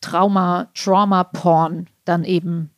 Trauma, 0.00 0.68
Trauma 0.74 1.24
Porn 1.24 1.86
dann 2.04 2.24
eben 2.24 2.70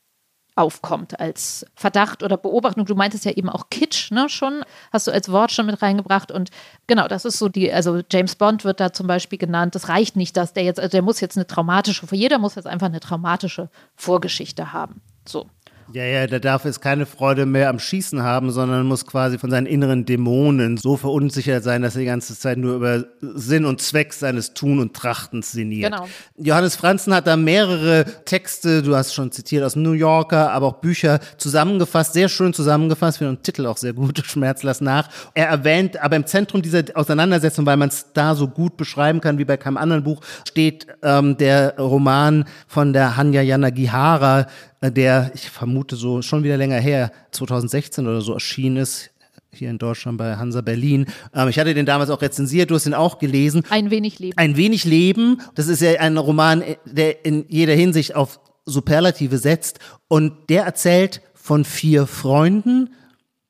aufkommt 0.58 1.20
als 1.20 1.64
Verdacht 1.74 2.22
oder 2.22 2.36
Beobachtung. 2.36 2.84
Du 2.84 2.94
meintest 2.94 3.24
ja 3.24 3.30
eben 3.32 3.48
auch 3.48 3.70
Kitsch, 3.70 4.10
ne, 4.10 4.28
schon, 4.28 4.64
hast 4.92 5.06
du 5.06 5.12
als 5.12 5.30
Wort 5.30 5.52
schon 5.52 5.66
mit 5.66 5.80
reingebracht. 5.80 6.32
Und 6.32 6.50
genau, 6.86 7.08
das 7.08 7.24
ist 7.24 7.38
so 7.38 7.48
die, 7.48 7.72
also 7.72 8.02
James 8.10 8.34
Bond 8.36 8.64
wird 8.64 8.80
da 8.80 8.92
zum 8.92 9.06
Beispiel 9.06 9.38
genannt. 9.38 9.74
Das 9.74 9.88
reicht 9.88 10.16
nicht, 10.16 10.36
dass 10.36 10.52
der 10.52 10.64
jetzt, 10.64 10.80
also 10.80 10.90
der 10.90 11.02
muss 11.02 11.20
jetzt 11.20 11.36
eine 11.36 11.46
traumatische, 11.46 12.06
jeder 12.10 12.38
muss 12.38 12.56
jetzt 12.56 12.66
einfach 12.66 12.88
eine 12.88 13.00
traumatische 13.00 13.70
Vorgeschichte 13.94 14.72
haben. 14.72 15.00
So. 15.26 15.48
Ja, 15.92 16.04
ja, 16.04 16.26
der 16.26 16.40
darf 16.40 16.66
jetzt 16.66 16.82
keine 16.82 17.06
Freude 17.06 17.46
mehr 17.46 17.70
am 17.70 17.78
Schießen 17.78 18.22
haben, 18.22 18.50
sondern 18.50 18.86
muss 18.86 19.06
quasi 19.06 19.38
von 19.38 19.50
seinen 19.50 19.66
inneren 19.66 20.04
Dämonen 20.04 20.76
so 20.76 20.98
verunsichert 20.98 21.64
sein, 21.64 21.80
dass 21.80 21.96
er 21.96 22.00
die 22.00 22.06
ganze 22.06 22.38
Zeit 22.38 22.58
nur 22.58 22.76
über 22.76 23.04
Sinn 23.20 23.64
und 23.64 23.80
Zweck 23.80 24.12
seines 24.12 24.52
Tun 24.52 24.80
und 24.80 24.94
Trachtens 24.94 25.52
sinniert. 25.52 25.92
Genau. 25.92 26.06
Johannes 26.36 26.76
Franzen 26.76 27.14
hat 27.14 27.26
da 27.26 27.36
mehrere 27.36 28.04
Texte, 28.26 28.82
du 28.82 28.94
hast 28.96 29.14
schon 29.14 29.32
zitiert 29.32 29.64
aus 29.64 29.76
New 29.76 29.92
Yorker, 29.92 30.52
aber 30.52 30.66
auch 30.66 30.80
Bücher 30.80 31.20
zusammengefasst, 31.38 32.12
sehr 32.12 32.28
schön 32.28 32.52
zusammengefasst, 32.52 33.18
finde 33.18 33.36
den 33.36 33.42
Titel 33.42 33.64
auch 33.66 33.78
sehr 33.78 33.94
gut, 33.94 34.18
Schmerz 34.26 34.62
lass 34.62 34.82
nach. 34.82 35.08
Er 35.32 35.48
erwähnt, 35.48 36.00
aber 36.02 36.16
im 36.16 36.26
Zentrum 36.26 36.60
dieser 36.60 36.82
Auseinandersetzung, 36.94 37.64
weil 37.64 37.78
man 37.78 37.88
es 37.88 38.12
da 38.12 38.34
so 38.34 38.48
gut 38.48 38.76
beschreiben 38.76 39.22
kann 39.22 39.38
wie 39.38 39.46
bei 39.46 39.56
keinem 39.56 39.78
anderen 39.78 40.04
Buch, 40.04 40.20
steht 40.46 40.86
ähm, 41.02 41.38
der 41.38 41.78
Roman 41.78 42.44
von 42.66 42.92
der 42.92 43.16
Hanya 43.16 43.40
Yanagihara, 43.40 44.46
der, 44.82 45.30
ich 45.34 45.50
vermute 45.50 45.96
so 45.96 46.22
schon 46.22 46.44
wieder 46.44 46.56
länger 46.56 46.78
her, 46.78 47.12
2016 47.32 48.06
oder 48.06 48.20
so 48.20 48.34
erschienen 48.34 48.76
ist, 48.76 49.10
hier 49.50 49.70
in 49.70 49.78
Deutschland 49.78 50.18
bei 50.18 50.36
Hansa 50.36 50.60
Berlin. 50.60 51.06
Ähm, 51.34 51.48
ich 51.48 51.58
hatte 51.58 51.74
den 51.74 51.86
damals 51.86 52.10
auch 52.10 52.22
rezensiert, 52.22 52.70
du 52.70 52.74
hast 52.74 52.86
ihn 52.86 52.94
auch 52.94 53.18
gelesen. 53.18 53.64
Ein 53.70 53.90
wenig 53.90 54.18
Leben. 54.18 54.36
Ein 54.36 54.56
wenig 54.56 54.84
Leben. 54.84 55.40
Das 55.54 55.68
ist 55.68 55.80
ja 55.80 55.92
ein 56.00 56.16
Roman, 56.16 56.62
äh, 56.62 56.76
der 56.84 57.24
in 57.24 57.44
jeder 57.48 57.74
Hinsicht 57.74 58.14
auf 58.14 58.40
Superlative 58.66 59.38
setzt. 59.38 59.78
Und 60.06 60.50
der 60.50 60.64
erzählt 60.64 61.22
von 61.34 61.64
vier 61.64 62.06
Freunden. 62.06 62.90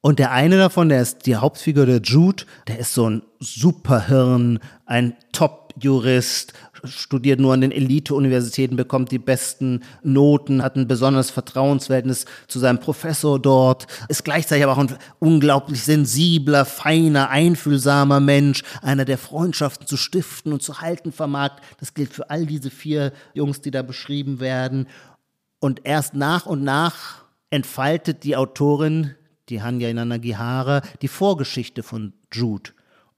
Und 0.00 0.20
der 0.20 0.30
eine 0.30 0.56
davon, 0.56 0.88
der 0.88 1.02
ist 1.02 1.26
die 1.26 1.36
Hauptfigur, 1.36 1.84
der 1.84 2.00
Jude, 2.00 2.44
der 2.68 2.78
ist 2.78 2.94
so 2.94 3.10
ein 3.10 3.22
Superhirn, 3.40 4.60
ein 4.86 5.16
Top-Jurist, 5.32 6.52
studiert 6.84 7.40
nur 7.40 7.54
an 7.54 7.60
den 7.60 7.72
Elite-Universitäten, 7.72 8.76
bekommt 8.76 9.10
die 9.10 9.18
besten 9.18 9.82
Noten, 10.02 10.62
hat 10.62 10.76
ein 10.76 10.88
besonderes 10.88 11.30
Vertrauensverhältnis 11.30 12.26
zu 12.46 12.58
seinem 12.58 12.80
Professor 12.80 13.38
dort, 13.38 13.86
ist 14.08 14.24
gleichzeitig 14.24 14.64
aber 14.64 14.72
auch 14.72 14.78
ein 14.78 14.96
unglaublich 15.18 15.82
sensibler, 15.82 16.64
feiner, 16.64 17.30
einfühlsamer 17.30 18.20
Mensch, 18.20 18.62
einer, 18.82 19.04
der 19.04 19.18
Freundschaften 19.18 19.86
zu 19.86 19.96
stiften 19.96 20.52
und 20.52 20.62
zu 20.62 20.80
halten 20.80 21.12
vermag. 21.12 21.52
Das 21.78 21.94
gilt 21.94 22.12
für 22.12 22.30
all 22.30 22.46
diese 22.46 22.70
vier 22.70 23.12
Jungs, 23.34 23.60
die 23.60 23.70
da 23.70 23.82
beschrieben 23.82 24.40
werden. 24.40 24.86
Und 25.60 25.80
erst 25.84 26.14
nach 26.14 26.46
und 26.46 26.62
nach 26.62 27.24
entfaltet 27.50 28.24
die 28.24 28.36
Autorin, 28.36 29.14
die 29.48 29.62
Hanya 29.62 29.88
Inanagihara, 29.88 30.82
die 31.02 31.08
Vorgeschichte 31.08 31.82
von 31.82 32.12
Jude. 32.32 32.70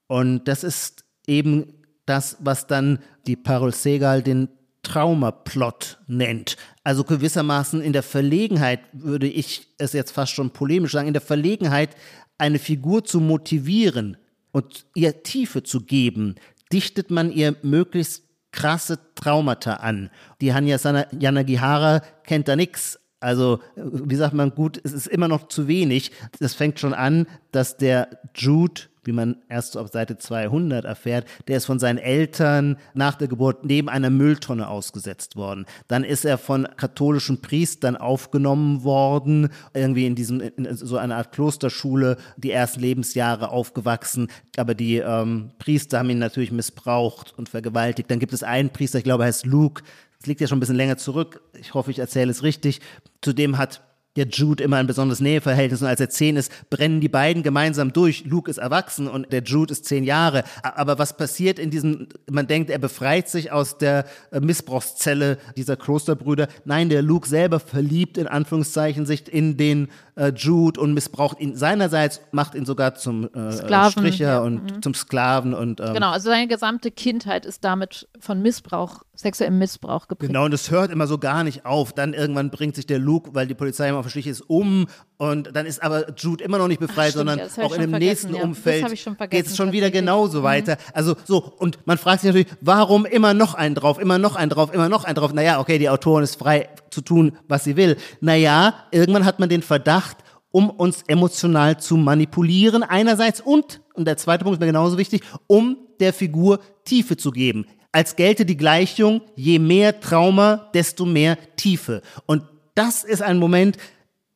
Und 0.06 0.44
das 0.48 0.64
ist 0.64 1.04
eben 1.26 1.79
das, 2.10 2.36
was 2.40 2.66
dann 2.66 2.98
die 3.26 3.36
Parol 3.36 3.72
Segal 3.72 4.22
den 4.22 4.48
Traumaplot 4.82 5.98
nennt. 6.06 6.56
Also 6.84 7.04
gewissermaßen 7.04 7.80
in 7.80 7.92
der 7.92 8.02
Verlegenheit, 8.02 8.80
würde 8.92 9.28
ich 9.28 9.68
es 9.78 9.92
jetzt 9.92 10.10
fast 10.10 10.32
schon 10.32 10.50
polemisch 10.50 10.92
sagen, 10.92 11.08
in 11.08 11.14
der 11.14 11.22
Verlegenheit, 11.22 11.90
eine 12.38 12.58
Figur 12.58 13.04
zu 13.04 13.20
motivieren 13.20 14.16
und 14.52 14.86
ihr 14.94 15.22
Tiefe 15.22 15.62
zu 15.62 15.82
geben, 15.82 16.34
dichtet 16.72 17.10
man 17.10 17.30
ihr 17.30 17.54
möglichst 17.62 18.24
krasse 18.52 18.98
Traumata 19.14 19.74
an. 19.74 20.10
Die 20.40 20.52
Hanya 20.52 20.78
Yanagihara 21.18 22.00
kennt 22.24 22.48
da 22.48 22.56
nichts. 22.56 22.98
Also, 23.20 23.60
wie 23.76 24.16
sagt 24.16 24.32
man, 24.32 24.54
gut, 24.54 24.80
es 24.82 24.92
ist 24.92 25.06
immer 25.06 25.28
noch 25.28 25.48
zu 25.48 25.68
wenig. 25.68 26.10
Das 26.40 26.54
fängt 26.54 26.80
schon 26.80 26.94
an, 26.94 27.26
dass 27.52 27.76
der 27.76 28.08
Jude 28.34 28.82
wie 29.04 29.12
man 29.12 29.36
erst 29.48 29.76
ab 29.76 29.88
Seite 29.92 30.18
200 30.18 30.84
erfährt, 30.84 31.26
der 31.48 31.56
ist 31.56 31.66
von 31.66 31.78
seinen 31.78 31.98
Eltern 31.98 32.76
nach 32.94 33.14
der 33.14 33.28
Geburt 33.28 33.64
neben 33.64 33.88
einer 33.88 34.10
Mülltonne 34.10 34.68
ausgesetzt 34.68 35.36
worden. 35.36 35.66
Dann 35.88 36.04
ist 36.04 36.24
er 36.24 36.38
von 36.38 36.68
katholischen 36.76 37.40
Priestern 37.40 37.96
aufgenommen 37.96 38.84
worden, 38.84 39.48
irgendwie 39.74 40.06
in 40.06 40.14
diesem, 40.14 40.40
in 40.40 40.76
so 40.76 40.96
einer 40.96 41.16
Art 41.16 41.32
Klosterschule, 41.32 42.16
die 42.36 42.50
ersten 42.50 42.80
Lebensjahre 42.80 43.50
aufgewachsen, 43.50 44.28
aber 44.56 44.74
die 44.74 44.96
ähm, 44.96 45.52
Priester 45.58 45.98
haben 45.98 46.10
ihn 46.10 46.18
natürlich 46.18 46.52
missbraucht 46.52 47.34
und 47.36 47.48
vergewaltigt. 47.48 48.10
Dann 48.10 48.18
gibt 48.18 48.32
es 48.32 48.42
einen 48.42 48.70
Priester, 48.70 48.98
ich 48.98 49.04
glaube, 49.04 49.24
er 49.24 49.28
heißt 49.28 49.46
Luke, 49.46 49.82
das 50.18 50.26
liegt 50.26 50.42
ja 50.42 50.46
schon 50.46 50.58
ein 50.58 50.60
bisschen 50.60 50.76
länger 50.76 50.98
zurück, 50.98 51.40
ich 51.58 51.72
hoffe, 51.72 51.90
ich 51.90 51.98
erzähle 51.98 52.30
es 52.30 52.42
richtig, 52.42 52.80
zudem 53.22 53.56
hat 53.56 53.82
der 54.16 54.26
Jude 54.26 54.64
immer 54.64 54.78
ein 54.78 54.88
besonderes 54.88 55.20
Näheverhältnis 55.20 55.82
und 55.82 55.88
als 55.88 56.00
er 56.00 56.10
zehn 56.10 56.36
ist, 56.36 56.50
brennen 56.68 57.00
die 57.00 57.08
beiden 57.08 57.44
gemeinsam 57.44 57.92
durch. 57.92 58.24
Luke 58.24 58.50
ist 58.50 58.58
erwachsen 58.58 59.06
und 59.06 59.32
der 59.32 59.42
Jude 59.42 59.72
ist 59.72 59.84
zehn 59.84 60.02
Jahre. 60.02 60.42
Aber 60.62 60.98
was 60.98 61.16
passiert 61.16 61.60
in 61.60 61.70
diesem, 61.70 62.08
man 62.28 62.48
denkt, 62.48 62.70
er 62.70 62.78
befreit 62.78 63.28
sich 63.28 63.52
aus 63.52 63.78
der 63.78 64.06
äh, 64.32 64.40
Missbrauchszelle 64.40 65.38
dieser 65.56 65.76
Klosterbrüder. 65.76 66.48
Nein, 66.64 66.88
der 66.88 67.02
Luke 67.02 67.28
selber 67.28 67.60
verliebt 67.60 68.18
in 68.18 68.26
Anführungszeichen 68.26 69.06
sich 69.06 69.32
in 69.32 69.56
den 69.56 69.88
äh, 70.20 70.32
Jude 70.36 70.78
und 70.78 70.92
missbraucht 70.92 71.40
ihn 71.40 71.56
seinerseits, 71.56 72.20
macht 72.30 72.54
ihn 72.54 72.66
sogar 72.66 72.94
zum 72.94 73.24
äh, 73.34 73.52
Sklaven, 73.52 74.04
Stricher 74.04 74.42
und 74.42 74.64
mhm. 74.64 74.82
zum 74.82 74.92
Sklaven 74.92 75.54
und 75.54 75.80
ähm, 75.80 75.94
genau, 75.94 76.10
also 76.10 76.28
seine 76.28 76.46
gesamte 76.46 76.90
Kindheit 76.90 77.46
ist 77.46 77.64
damit 77.64 78.06
von 78.20 78.42
Missbrauch, 78.42 79.02
sexuellem 79.14 79.58
Missbrauch 79.58 80.08
geprägt. 80.08 80.28
Genau, 80.28 80.44
und 80.44 80.52
es 80.52 80.70
hört 80.70 80.90
immer 80.90 81.06
so 81.06 81.16
gar 81.16 81.42
nicht 81.42 81.64
auf. 81.64 81.92
Dann 81.94 82.12
irgendwann 82.12 82.50
bringt 82.50 82.76
sich 82.76 82.86
der 82.86 82.98
Luke, 82.98 83.30
weil 83.34 83.46
die 83.46 83.54
Polizei 83.54 83.88
immer 83.88 83.98
auf 83.98 84.06
der 84.06 84.10
Stich 84.10 84.26
ist, 84.26 84.42
um 84.42 84.86
und 85.16 85.54
dann 85.54 85.66
ist 85.66 85.82
aber 85.82 86.12
Jude 86.16 86.44
immer 86.44 86.58
noch 86.58 86.68
nicht 86.68 86.80
befreit, 86.80 87.10
Ach, 87.12 87.18
sondern 87.18 87.40
auch 87.40 87.74
in 87.74 87.80
dem 87.80 87.90
nächsten 87.92 88.34
ja. 88.34 88.42
Umfeld 88.42 88.86
geht 89.30 89.46
es 89.46 89.56
schon 89.56 89.72
wieder 89.72 89.90
genauso 89.90 90.40
mhm. 90.40 90.44
weiter. 90.44 90.76
Also 90.92 91.16
so, 91.24 91.54
und 91.58 91.78
man 91.86 91.96
fragt 91.96 92.20
sich 92.20 92.28
natürlich, 92.28 92.48
warum 92.60 93.06
immer 93.06 93.32
noch 93.32 93.54
einen 93.54 93.74
drauf, 93.74 93.98
immer 93.98 94.18
noch 94.18 94.36
einen 94.36 94.50
drauf, 94.50 94.72
immer 94.72 94.88
noch 94.88 95.04
einen 95.04 95.14
drauf? 95.14 95.32
Naja, 95.32 95.60
okay, 95.60 95.78
die 95.78 95.88
Autorin 95.88 96.24
ist 96.24 96.36
frei 96.36 96.68
zu 96.90 97.00
tun, 97.00 97.32
was 97.48 97.64
sie 97.64 97.76
will. 97.76 97.96
Naja, 98.20 98.74
irgendwann 98.90 99.24
hat 99.24 99.40
man 99.40 99.48
den 99.48 99.62
Verdacht, 99.62 100.18
um 100.52 100.70
uns 100.70 101.02
emotional 101.06 101.78
zu 101.78 101.96
manipulieren 101.96 102.82
einerseits 102.82 103.40
und, 103.40 103.80
und 103.94 104.06
der 104.06 104.16
zweite 104.16 104.44
Punkt 104.44 104.56
ist 104.56 104.60
mir 104.60 104.66
genauso 104.66 104.98
wichtig, 104.98 105.22
um 105.46 105.76
der 106.00 106.12
Figur 106.12 106.60
Tiefe 106.84 107.16
zu 107.16 107.30
geben. 107.30 107.66
Als 107.92 108.16
gelte 108.16 108.44
die 108.44 108.56
Gleichung, 108.56 109.20
je 109.36 109.58
mehr 109.58 110.00
Trauma, 110.00 110.70
desto 110.74 111.04
mehr 111.04 111.38
Tiefe. 111.56 112.02
Und 112.26 112.44
das 112.74 113.04
ist 113.04 113.22
ein 113.22 113.38
Moment, 113.38 113.76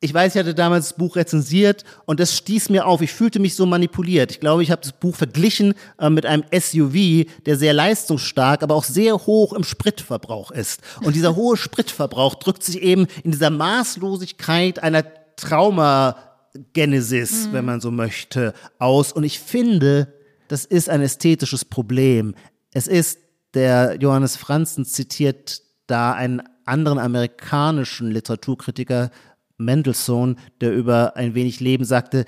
ich 0.05 0.13
weiß, 0.13 0.35
ich 0.35 0.39
hatte 0.39 0.53
damals 0.53 0.89
das 0.89 0.97
Buch 0.97 1.15
rezensiert 1.15 1.83
und 2.05 2.19
das 2.19 2.37
stieß 2.37 2.69
mir 2.69 2.85
auf. 2.85 3.01
Ich 3.01 3.11
fühlte 3.11 3.39
mich 3.39 3.55
so 3.55 3.65
manipuliert. 3.65 4.29
Ich 4.31 4.39
glaube, 4.39 4.61
ich 4.61 4.69
habe 4.71 4.81
das 4.81 4.93
Buch 4.93 5.15
verglichen 5.15 5.73
äh, 5.99 6.09
mit 6.09 6.25
einem 6.25 6.43
SUV, 6.57 7.25
der 7.45 7.57
sehr 7.57 7.73
leistungsstark, 7.73 8.63
aber 8.63 8.75
auch 8.75 8.83
sehr 8.83 9.25
hoch 9.25 9.53
im 9.53 9.63
Spritverbrauch 9.63 10.51
ist. 10.51 10.81
Und 11.03 11.15
dieser 11.15 11.35
hohe 11.35 11.57
Spritverbrauch 11.57 12.35
drückt 12.35 12.63
sich 12.63 12.81
eben 12.81 13.07
in 13.23 13.31
dieser 13.31 13.49
Maßlosigkeit 13.49 14.83
einer 14.83 15.03
Traumagenesis, 15.35 17.47
mhm. 17.47 17.53
wenn 17.53 17.65
man 17.65 17.81
so 17.81 17.89
möchte, 17.89 18.53
aus. 18.77 19.11
Und 19.11 19.23
ich 19.23 19.39
finde, 19.39 20.13
das 20.47 20.65
ist 20.65 20.87
ein 20.87 21.01
ästhetisches 21.01 21.65
Problem. 21.65 22.35
Es 22.73 22.87
ist, 22.87 23.17
der 23.55 23.97
Johannes 23.99 24.37
Franzen 24.37 24.85
zitiert 24.85 25.63
da 25.87 26.13
einen 26.13 26.43
anderen 26.65 26.99
amerikanischen 26.99 28.11
Literaturkritiker, 28.11 29.11
Mendelssohn, 29.57 30.37
der 30.61 30.73
über 30.73 31.15
ein 31.15 31.35
wenig 31.35 31.59
Leben 31.59 31.85
sagte, 31.85 32.25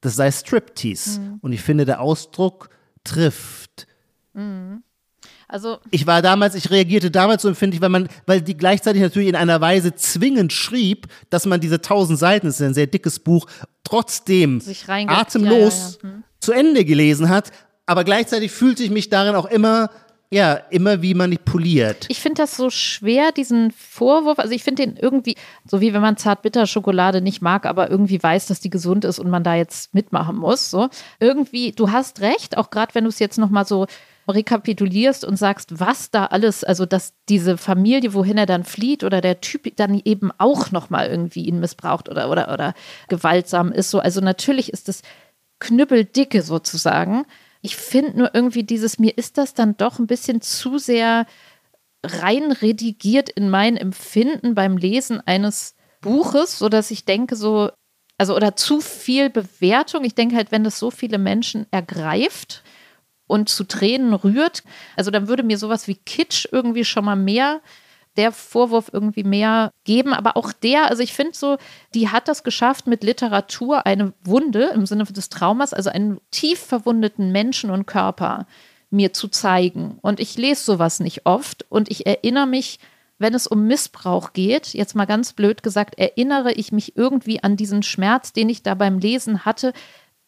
das 0.00 0.16
sei 0.16 0.30
Striptease. 0.30 1.20
Mhm. 1.20 1.38
Und 1.40 1.52
ich 1.52 1.62
finde, 1.62 1.84
der 1.84 2.00
Ausdruck 2.00 2.70
trifft. 3.04 3.86
Mhm. 4.34 4.82
Also 5.48 5.78
ich 5.90 6.06
war 6.06 6.22
damals, 6.22 6.56
ich 6.56 6.70
reagierte 6.70 7.10
damals 7.10 7.42
so 7.42 7.48
empfindlich, 7.48 7.80
weil 7.80 7.88
man, 7.88 8.08
weil 8.26 8.42
die 8.42 8.56
gleichzeitig 8.56 9.00
natürlich 9.00 9.28
in 9.28 9.36
einer 9.36 9.60
Weise 9.60 9.94
zwingend 9.94 10.52
schrieb, 10.52 11.06
dass 11.30 11.46
man 11.46 11.60
diese 11.60 11.80
tausend 11.80 12.18
Seiten, 12.18 12.46
das 12.46 12.56
ist 12.60 12.66
ein 12.66 12.74
sehr 12.74 12.88
dickes 12.88 13.20
Buch, 13.20 13.46
trotzdem 13.84 14.60
atemlos 14.88 15.98
ja, 16.02 16.08
ja, 16.08 16.14
ja. 16.14 16.14
Hm. 16.16 16.24
zu 16.40 16.52
Ende 16.52 16.84
gelesen 16.84 17.28
hat. 17.28 17.52
Aber 17.86 18.02
gleichzeitig 18.02 18.50
fühlte 18.50 18.82
ich 18.82 18.90
mich 18.90 19.08
darin 19.08 19.36
auch 19.36 19.46
immer 19.46 19.90
ja, 20.30 20.54
immer 20.70 21.02
wie 21.02 21.14
manipuliert. 21.14 22.06
Ich 22.08 22.20
finde 22.20 22.42
das 22.42 22.56
so 22.56 22.68
schwer, 22.68 23.30
diesen 23.30 23.70
Vorwurf. 23.70 24.38
Also 24.38 24.54
ich 24.54 24.64
finde 24.64 24.84
den 24.84 24.96
irgendwie, 24.96 25.36
so 25.64 25.80
wie 25.80 25.94
wenn 25.94 26.02
man 26.02 26.16
Zartbitterschokolade 26.16 27.20
nicht 27.20 27.42
mag, 27.42 27.64
aber 27.64 27.90
irgendwie 27.90 28.20
weiß, 28.20 28.46
dass 28.46 28.60
die 28.60 28.70
gesund 28.70 29.04
ist 29.04 29.20
und 29.20 29.30
man 29.30 29.44
da 29.44 29.54
jetzt 29.54 29.94
mitmachen 29.94 30.36
muss. 30.36 30.70
So 30.70 30.88
irgendwie, 31.20 31.72
du 31.72 31.92
hast 31.92 32.20
recht, 32.20 32.58
auch 32.58 32.70
gerade 32.70 32.94
wenn 32.94 33.04
du 33.04 33.10
es 33.10 33.20
jetzt 33.20 33.38
nochmal 33.38 33.66
so 33.66 33.86
rekapitulierst 34.28 35.24
und 35.24 35.36
sagst, 35.36 35.78
was 35.78 36.10
da 36.10 36.26
alles, 36.26 36.64
also 36.64 36.86
dass 36.86 37.14
diese 37.28 37.56
Familie, 37.56 38.12
wohin 38.12 38.38
er 38.38 38.46
dann 38.46 38.64
flieht 38.64 39.04
oder 39.04 39.20
der 39.20 39.40
Typ 39.40 39.76
dann 39.76 40.00
eben 40.04 40.32
auch 40.38 40.72
nochmal 40.72 41.08
irgendwie 41.08 41.44
ihn 41.44 41.60
missbraucht 41.60 42.08
oder, 42.08 42.30
oder, 42.30 42.52
oder 42.52 42.74
gewaltsam 43.08 43.70
ist. 43.70 43.90
So, 43.90 44.00
also 44.00 44.20
natürlich 44.20 44.72
ist 44.72 44.88
es 44.88 45.02
knüppeldicke 45.60 46.42
sozusagen. 46.42 47.24
Ich 47.66 47.74
finde 47.74 48.16
nur 48.16 48.32
irgendwie 48.32 48.62
dieses, 48.62 49.00
mir 49.00 49.18
ist 49.18 49.38
das 49.38 49.52
dann 49.52 49.76
doch 49.76 49.98
ein 49.98 50.06
bisschen 50.06 50.40
zu 50.40 50.78
sehr 50.78 51.26
rein 52.04 52.52
redigiert 52.52 53.28
in 53.28 53.50
mein 53.50 53.76
Empfinden 53.76 54.54
beim 54.54 54.76
Lesen 54.76 55.20
eines 55.26 55.74
Buches, 56.00 56.58
sodass 56.60 56.92
ich 56.92 57.04
denke, 57.04 57.34
so, 57.34 57.70
also 58.18 58.36
oder 58.36 58.54
zu 58.54 58.80
viel 58.80 59.30
Bewertung. 59.30 60.04
Ich 60.04 60.14
denke 60.14 60.36
halt, 60.36 60.52
wenn 60.52 60.62
das 60.62 60.78
so 60.78 60.92
viele 60.92 61.18
Menschen 61.18 61.66
ergreift, 61.72 62.62
und 63.26 63.48
zu 63.48 63.64
Tränen 63.64 64.14
rührt. 64.14 64.62
Also 64.96 65.10
dann 65.10 65.28
würde 65.28 65.42
mir 65.42 65.58
sowas 65.58 65.88
wie 65.88 65.96
Kitsch 65.96 66.46
irgendwie 66.52 66.84
schon 66.84 67.04
mal 67.04 67.16
mehr 67.16 67.60
der 68.16 68.32
Vorwurf 68.32 68.90
irgendwie 68.92 69.24
mehr 69.24 69.72
geben. 69.84 70.12
Aber 70.12 70.36
auch 70.36 70.52
der, 70.52 70.90
also 70.90 71.02
ich 71.02 71.12
finde 71.12 71.34
so, 71.34 71.56
die 71.94 72.08
hat 72.08 72.28
das 72.28 72.44
geschafft, 72.44 72.86
mit 72.86 73.04
Literatur 73.04 73.86
eine 73.86 74.12
Wunde 74.24 74.70
im 74.74 74.86
Sinne 74.86 75.04
des 75.04 75.28
Traumas, 75.28 75.72
also 75.72 75.90
einen 75.90 76.20
tief 76.30 76.58
verwundeten 76.58 77.32
Menschen 77.32 77.70
und 77.70 77.86
Körper 77.86 78.46
mir 78.90 79.12
zu 79.12 79.28
zeigen. 79.28 79.98
Und 80.02 80.20
ich 80.20 80.36
lese 80.36 80.64
sowas 80.64 81.00
nicht 81.00 81.26
oft 81.26 81.66
und 81.68 81.90
ich 81.90 82.06
erinnere 82.06 82.46
mich, 82.46 82.78
wenn 83.18 83.34
es 83.34 83.46
um 83.46 83.66
Missbrauch 83.66 84.32
geht, 84.32 84.74
jetzt 84.74 84.94
mal 84.94 85.06
ganz 85.06 85.32
blöd 85.32 85.62
gesagt, 85.62 85.98
erinnere 85.98 86.52
ich 86.52 86.72
mich 86.72 86.96
irgendwie 86.96 87.42
an 87.42 87.56
diesen 87.56 87.82
Schmerz, 87.82 88.32
den 88.32 88.48
ich 88.48 88.62
da 88.62 88.74
beim 88.74 88.98
Lesen 88.98 89.44
hatte, 89.44 89.72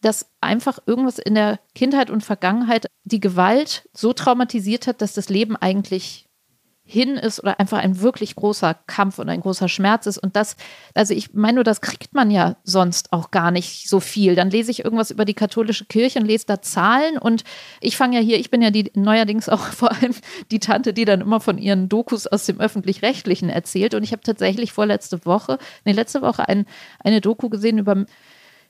dass 0.01 0.30
einfach 0.41 0.78
irgendwas 0.86 1.18
in 1.18 1.34
der 1.34 1.59
Kindheit 1.74 2.09
und 2.09 2.24
Vergangenheit 2.24 2.86
die 3.05 3.20
Gewalt 3.20 3.89
so 3.93 4.12
traumatisiert 4.12 4.86
hat, 4.86 5.03
dass 5.03 5.12
das 5.12 5.28
Leben 5.28 5.57
eigentlich 5.57 6.28
hin 6.91 7.18
ist 7.18 7.41
oder 7.43 7.61
einfach 7.61 7.78
ein 7.78 8.01
wirklich 8.01 8.34
großer 8.34 8.72
Kampf 8.86 9.18
und 9.18 9.28
ein 9.28 9.43
großer 9.43 9.68
Schmerz 9.68 10.07
ist. 10.07 10.16
Und 10.16 10.36
das, 10.36 10.57
also 10.95 11.12
ich 11.12 11.34
meine 11.34 11.57
nur, 11.57 11.64
das 11.64 11.82
kriegt 11.82 12.14
man 12.14 12.30
ja 12.30 12.57
sonst 12.64 13.12
auch 13.12 13.30
gar 13.30 13.51
nicht 13.51 13.91
so 13.91 14.01
viel. 14.01 14.34
Dann 14.34 14.49
lese 14.49 14.70
ich 14.70 14.84
irgendwas 14.84 15.11
über 15.11 15.26
die 15.26 15.34
katholische 15.34 15.84
Kirche 15.84 16.18
und 16.18 16.24
lese 16.24 16.47
da 16.47 16.62
Zahlen 16.62 17.18
und 17.18 17.45
ich 17.82 17.99
fange 17.99 18.16
ja 18.16 18.22
hier, 18.22 18.39
ich 18.39 18.51
bin 18.51 18.62
ja 18.62 18.70
die 18.70 18.91
neuerdings 18.95 19.51
auch 19.51 19.61
vor 19.66 19.93
allem 19.93 20.14
die 20.51 20.61
Tante, 20.61 20.95
die 20.95 21.05
dann 21.05 21.20
immer 21.20 21.41
von 21.41 21.59
ihren 21.59 21.91
Dokus 21.91 22.26
aus 22.26 22.47
dem 22.47 22.59
öffentlich-rechtlichen 22.59 23.51
erzählt. 23.51 23.93
Und 23.93 24.03
ich 24.03 24.12
habe 24.12 24.22
tatsächlich 24.22 24.72
vorletzte 24.72 25.26
Woche, 25.26 25.59
nee, 25.84 25.93
letzte 25.93 26.22
Woche 26.22 26.49
ein, 26.49 26.64
eine 27.01 27.20
Doku 27.20 27.51
gesehen 27.51 27.76
über 27.76 28.07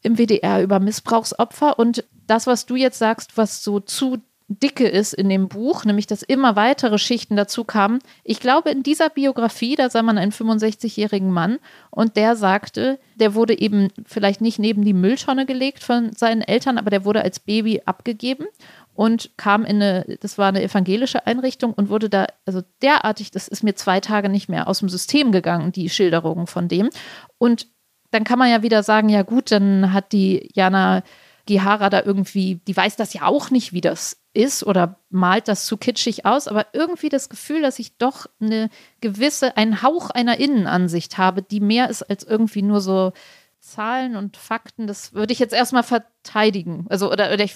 im 0.02 0.16
WDR 0.16 0.62
über 0.62 0.80
Missbrauchsopfer. 0.80 1.78
Und 1.78 2.04
das, 2.26 2.46
was 2.46 2.66
du 2.66 2.76
jetzt 2.76 2.98
sagst, 2.98 3.36
was 3.36 3.62
so 3.62 3.80
zu 3.80 4.18
dicke 4.48 4.88
ist 4.88 5.12
in 5.12 5.28
dem 5.28 5.48
Buch, 5.48 5.84
nämlich 5.84 6.06
dass 6.06 6.22
immer 6.22 6.56
weitere 6.56 6.98
Schichten 6.98 7.36
dazu 7.36 7.64
kamen. 7.64 7.98
Ich 8.24 8.40
glaube, 8.40 8.70
in 8.70 8.82
dieser 8.82 9.10
Biografie, 9.10 9.76
da 9.76 9.90
sah 9.90 10.02
man 10.02 10.16
einen 10.16 10.32
65-jährigen 10.32 11.30
Mann 11.30 11.58
und 11.90 12.16
der 12.16 12.34
sagte, 12.34 12.98
der 13.16 13.34
wurde 13.34 13.58
eben 13.58 13.88
vielleicht 14.06 14.40
nicht 14.40 14.58
neben 14.58 14.84
die 14.84 14.94
Mülltonne 14.94 15.44
gelegt 15.44 15.84
von 15.84 16.12
seinen 16.14 16.40
Eltern, 16.40 16.78
aber 16.78 16.88
der 16.88 17.04
wurde 17.04 17.22
als 17.22 17.40
Baby 17.40 17.82
abgegeben 17.84 18.46
und 18.94 19.30
kam 19.36 19.66
in 19.66 19.82
eine, 19.82 20.18
das 20.20 20.38
war 20.38 20.48
eine 20.48 20.62
evangelische 20.62 21.26
Einrichtung 21.26 21.74
und 21.74 21.90
wurde 21.90 22.08
da, 22.08 22.26
also 22.46 22.62
derartig, 22.80 23.30
das 23.30 23.48
ist 23.48 23.62
mir 23.62 23.74
zwei 23.74 24.00
Tage 24.00 24.30
nicht 24.30 24.48
mehr 24.48 24.66
aus 24.66 24.78
dem 24.78 24.88
System 24.88 25.30
gegangen, 25.30 25.72
die 25.72 25.90
Schilderungen 25.90 26.46
von 26.46 26.68
dem. 26.68 26.88
Und 27.36 27.68
dann 28.10 28.24
kann 28.24 28.38
man 28.38 28.50
ja 28.50 28.62
wieder 28.62 28.82
sagen, 28.82 29.10
ja 29.10 29.22
gut, 29.22 29.52
dann 29.52 29.92
hat 29.92 30.12
die 30.12 30.50
Jana 30.54 31.02
Gihara 31.48 31.88
da 31.88 32.02
irgendwie, 32.02 32.56
die 32.66 32.76
weiß 32.76 32.96
das 32.96 33.14
ja 33.14 33.24
auch 33.24 33.50
nicht, 33.50 33.72
wie 33.72 33.80
das 33.80 34.22
ist 34.34 34.64
oder 34.64 35.00
malt 35.08 35.48
das 35.48 35.64
zu 35.64 35.78
kitschig 35.78 36.26
aus, 36.26 36.46
aber 36.46 36.66
irgendwie 36.74 37.08
das 37.08 37.30
Gefühl, 37.30 37.62
dass 37.62 37.78
ich 37.78 37.96
doch 37.96 38.26
eine 38.38 38.68
gewisse, 39.00 39.56
einen 39.56 39.82
Hauch 39.82 40.10
einer 40.10 40.38
Innenansicht 40.38 41.16
habe, 41.16 41.42
die 41.42 41.60
mehr 41.60 41.88
ist 41.88 42.02
als 42.02 42.22
irgendwie 42.22 42.62
nur 42.62 42.82
so 42.82 43.12
Zahlen 43.60 44.14
und 44.14 44.36
Fakten, 44.36 44.86
das 44.86 45.14
würde 45.14 45.32
ich 45.32 45.38
jetzt 45.38 45.54
erstmal 45.54 45.82
verteidigen. 45.82 46.86
Also, 46.90 47.10
oder, 47.10 47.32
oder 47.32 47.44
ich 47.44 47.54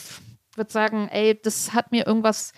würde 0.57 0.73
sagen, 0.73 1.09
ey, 1.13 1.39
das 1.41 1.75
hat 1.75 1.93
mir 1.93 2.07
irgendwas 2.07 2.53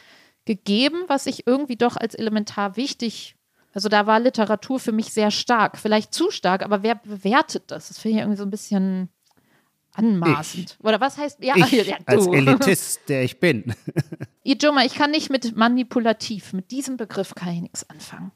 gegeben, 0.44 1.02
was 1.08 1.26
ich 1.26 1.46
irgendwie 1.46 1.76
doch 1.76 1.96
als 1.96 2.14
elementar 2.14 2.76
wichtig 2.76 3.36
also 3.74 3.88
da 3.88 4.06
war 4.06 4.20
Literatur 4.20 4.78
für 4.78 4.92
mich 4.92 5.12
sehr 5.12 5.32
stark, 5.32 5.78
vielleicht 5.78 6.14
zu 6.14 6.30
stark, 6.30 6.62
aber 6.62 6.84
wer 6.84 6.94
bewertet 6.94 7.64
das? 7.72 7.88
Das 7.88 7.98
finde 7.98 8.18
ich 8.18 8.22
irgendwie 8.22 8.38
so 8.38 8.44
ein 8.44 8.50
bisschen 8.50 9.08
anmaßend. 9.94 10.76
Ich. 10.78 10.84
Oder 10.84 11.00
was 11.00 11.16
heißt, 11.18 11.38
ja, 11.42 11.54
ich, 11.56 11.70
ja 11.86 11.96
als 12.06 12.26
Elitist, 12.32 13.00
der 13.08 13.24
ich 13.24 13.40
bin. 13.40 13.74
Ijoma, 14.44 14.84
ich 14.84 14.94
kann 14.94 15.10
nicht 15.10 15.30
mit 15.30 15.56
manipulativ, 15.56 16.52
mit 16.52 16.70
diesem 16.70 16.96
Begriff 16.96 17.34
kann 17.34 17.54
ich 17.54 17.60
nichts 17.62 17.88
anfangen. 17.88 18.32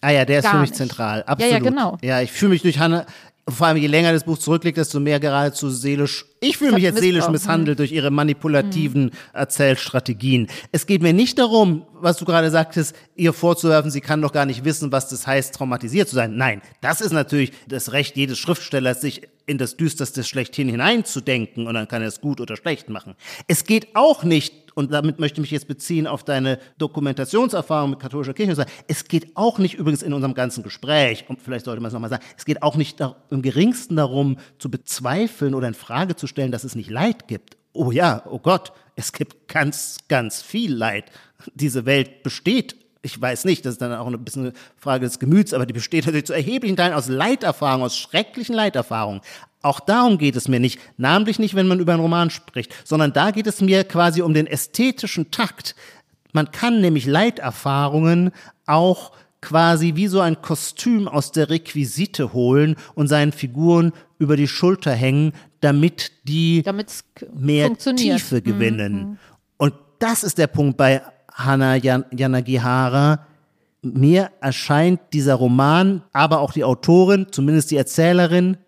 Ah 0.00 0.10
ja, 0.10 0.24
der 0.24 0.38
ist 0.38 0.44
Gar 0.44 0.52
für 0.54 0.60
mich 0.60 0.70
nicht. 0.70 0.78
zentral, 0.78 1.22
absolut. 1.24 1.52
Ja, 1.52 1.58
ja, 1.58 1.62
genau. 1.62 1.98
Ja, 2.02 2.20
ich 2.20 2.32
fühle 2.32 2.50
mich 2.50 2.62
durch 2.62 2.78
Hannah, 2.78 3.06
vor 3.48 3.68
allem 3.68 3.76
je 3.76 3.86
länger 3.86 4.12
das 4.12 4.24
Buch 4.24 4.38
zurückliegt, 4.38 4.76
desto 4.76 4.98
mehr 4.98 5.20
geradezu 5.20 5.70
seelisch. 5.70 6.26
Ich 6.44 6.58
fühle 6.58 6.72
mich 6.72 6.82
jetzt 6.82 6.98
seelisch 6.98 7.28
misshandelt 7.28 7.78
durch 7.78 7.92
ihre 7.92 8.10
manipulativen 8.10 9.04
mhm. 9.04 9.10
Erzählstrategien. 9.32 10.48
Es 10.72 10.86
geht 10.86 11.00
mir 11.00 11.12
nicht 11.12 11.38
darum, 11.38 11.86
was 12.00 12.16
du 12.16 12.24
gerade 12.24 12.50
sagtest, 12.50 12.96
ihr 13.14 13.32
vorzuwerfen, 13.32 13.92
sie 13.92 14.00
kann 14.00 14.20
doch 14.20 14.32
gar 14.32 14.44
nicht 14.44 14.64
wissen, 14.64 14.90
was 14.90 15.08
das 15.08 15.24
heißt, 15.24 15.54
traumatisiert 15.54 16.08
zu 16.08 16.16
sein. 16.16 16.36
Nein, 16.36 16.60
das 16.80 17.00
ist 17.00 17.12
natürlich 17.12 17.52
das 17.68 17.92
Recht 17.92 18.16
jedes 18.16 18.40
Schriftstellers, 18.40 19.00
sich 19.00 19.22
in 19.46 19.58
das 19.58 19.76
Düsterste 19.76 20.24
schlechthin 20.24 20.68
hineinzudenken 20.68 21.68
und 21.68 21.74
dann 21.74 21.86
kann 21.86 22.02
er 22.02 22.08
es 22.08 22.20
gut 22.20 22.40
oder 22.40 22.56
schlecht 22.56 22.88
machen. 22.88 23.14
Es 23.46 23.64
geht 23.64 23.94
auch 23.94 24.24
nicht 24.24 24.62
und 24.74 24.92
damit 24.92 25.18
möchte 25.18 25.36
ich 25.36 25.42
mich 25.42 25.50
jetzt 25.50 25.68
beziehen 25.68 26.06
auf 26.06 26.24
deine 26.24 26.58
Dokumentationserfahrung 26.78 27.90
mit 27.90 27.98
katholischer 27.98 28.34
Kirche. 28.34 28.64
Es 28.88 29.04
geht 29.04 29.36
auch 29.36 29.58
nicht 29.58 29.74
übrigens 29.74 30.02
in 30.02 30.12
unserem 30.12 30.34
ganzen 30.34 30.62
Gespräch, 30.62 31.24
und 31.28 31.42
vielleicht 31.42 31.66
sollte 31.66 31.80
man 31.80 31.88
es 31.88 31.92
nochmal 31.92 32.10
sagen, 32.10 32.24
es 32.36 32.44
geht 32.44 32.62
auch 32.62 32.76
nicht 32.76 32.98
im 33.30 33.42
geringsten 33.42 33.96
darum 33.96 34.38
zu 34.58 34.70
bezweifeln 34.70 35.54
oder 35.54 35.68
in 35.68 35.74
Frage 35.74 36.16
zu 36.16 36.26
stellen, 36.32 36.52
dass 36.52 36.64
es 36.64 36.74
nicht 36.74 36.90
Leid 36.90 37.28
gibt. 37.28 37.56
Oh 37.72 37.90
ja, 37.90 38.22
oh 38.26 38.38
Gott, 38.38 38.72
es 38.96 39.12
gibt 39.12 39.48
ganz, 39.48 39.98
ganz 40.08 40.42
viel 40.42 40.74
Leid. 40.74 41.04
Diese 41.54 41.86
Welt 41.86 42.22
besteht 42.22 42.76
ich 43.02 43.20
weiß 43.20 43.44
nicht, 43.44 43.66
das 43.66 43.72
ist 43.74 43.82
dann 43.82 43.92
auch 43.92 44.06
ein 44.06 44.24
bisschen 44.24 44.44
eine 44.44 44.52
Frage 44.76 45.04
des 45.04 45.18
Gemüts, 45.18 45.52
aber 45.52 45.66
die 45.66 45.72
besteht 45.72 46.06
natürlich 46.06 46.26
zu 46.26 46.32
erheblichen 46.32 46.76
Teilen 46.76 46.94
aus 46.94 47.08
Leiterfahrungen, 47.08 47.84
aus 47.84 47.98
schrecklichen 47.98 48.54
Leiterfahrungen. 48.54 49.20
Auch 49.60 49.80
darum 49.80 50.18
geht 50.18 50.36
es 50.36 50.48
mir 50.48 50.60
nicht, 50.60 50.80
namentlich 50.96 51.38
nicht, 51.38 51.54
wenn 51.54 51.66
man 51.66 51.80
über 51.80 51.92
einen 51.92 52.02
Roman 52.02 52.30
spricht, 52.30 52.72
sondern 52.86 53.12
da 53.12 53.32
geht 53.32 53.46
es 53.46 53.60
mir 53.60 53.84
quasi 53.84 54.22
um 54.22 54.34
den 54.34 54.46
ästhetischen 54.46 55.30
Takt. 55.30 55.74
Man 56.32 56.50
kann 56.52 56.80
nämlich 56.80 57.06
Leiterfahrungen 57.06 58.30
auch 58.66 59.12
quasi 59.40 59.96
wie 59.96 60.06
so 60.06 60.20
ein 60.20 60.40
Kostüm 60.40 61.08
aus 61.08 61.32
der 61.32 61.50
Requisite 61.50 62.32
holen 62.32 62.76
und 62.94 63.08
seinen 63.08 63.32
Figuren 63.32 63.92
über 64.18 64.36
die 64.36 64.48
Schulter 64.48 64.92
hängen, 64.92 65.32
damit 65.62 66.12
die 66.24 66.62
Damit's 66.62 67.04
mehr 67.34 67.72
Tiefe 67.74 68.42
gewinnen. 68.42 68.94
Mhm. 68.94 69.18
Und 69.56 69.74
das 69.98 70.24
ist 70.24 70.36
der 70.36 70.48
Punkt 70.48 70.76
bei 70.76 71.00
Hannah 71.32 71.76
Yan 71.76 72.04
Yanagihara. 72.10 73.26
Mir 73.80 74.30
erscheint 74.40 75.00
dieser 75.12 75.34
Roman, 75.34 76.02
aber 76.12 76.40
auch 76.40 76.52
die 76.52 76.64
Autorin, 76.64 77.26
zumindest 77.30 77.70
die 77.70 77.76
Erzählerin, 77.76 78.58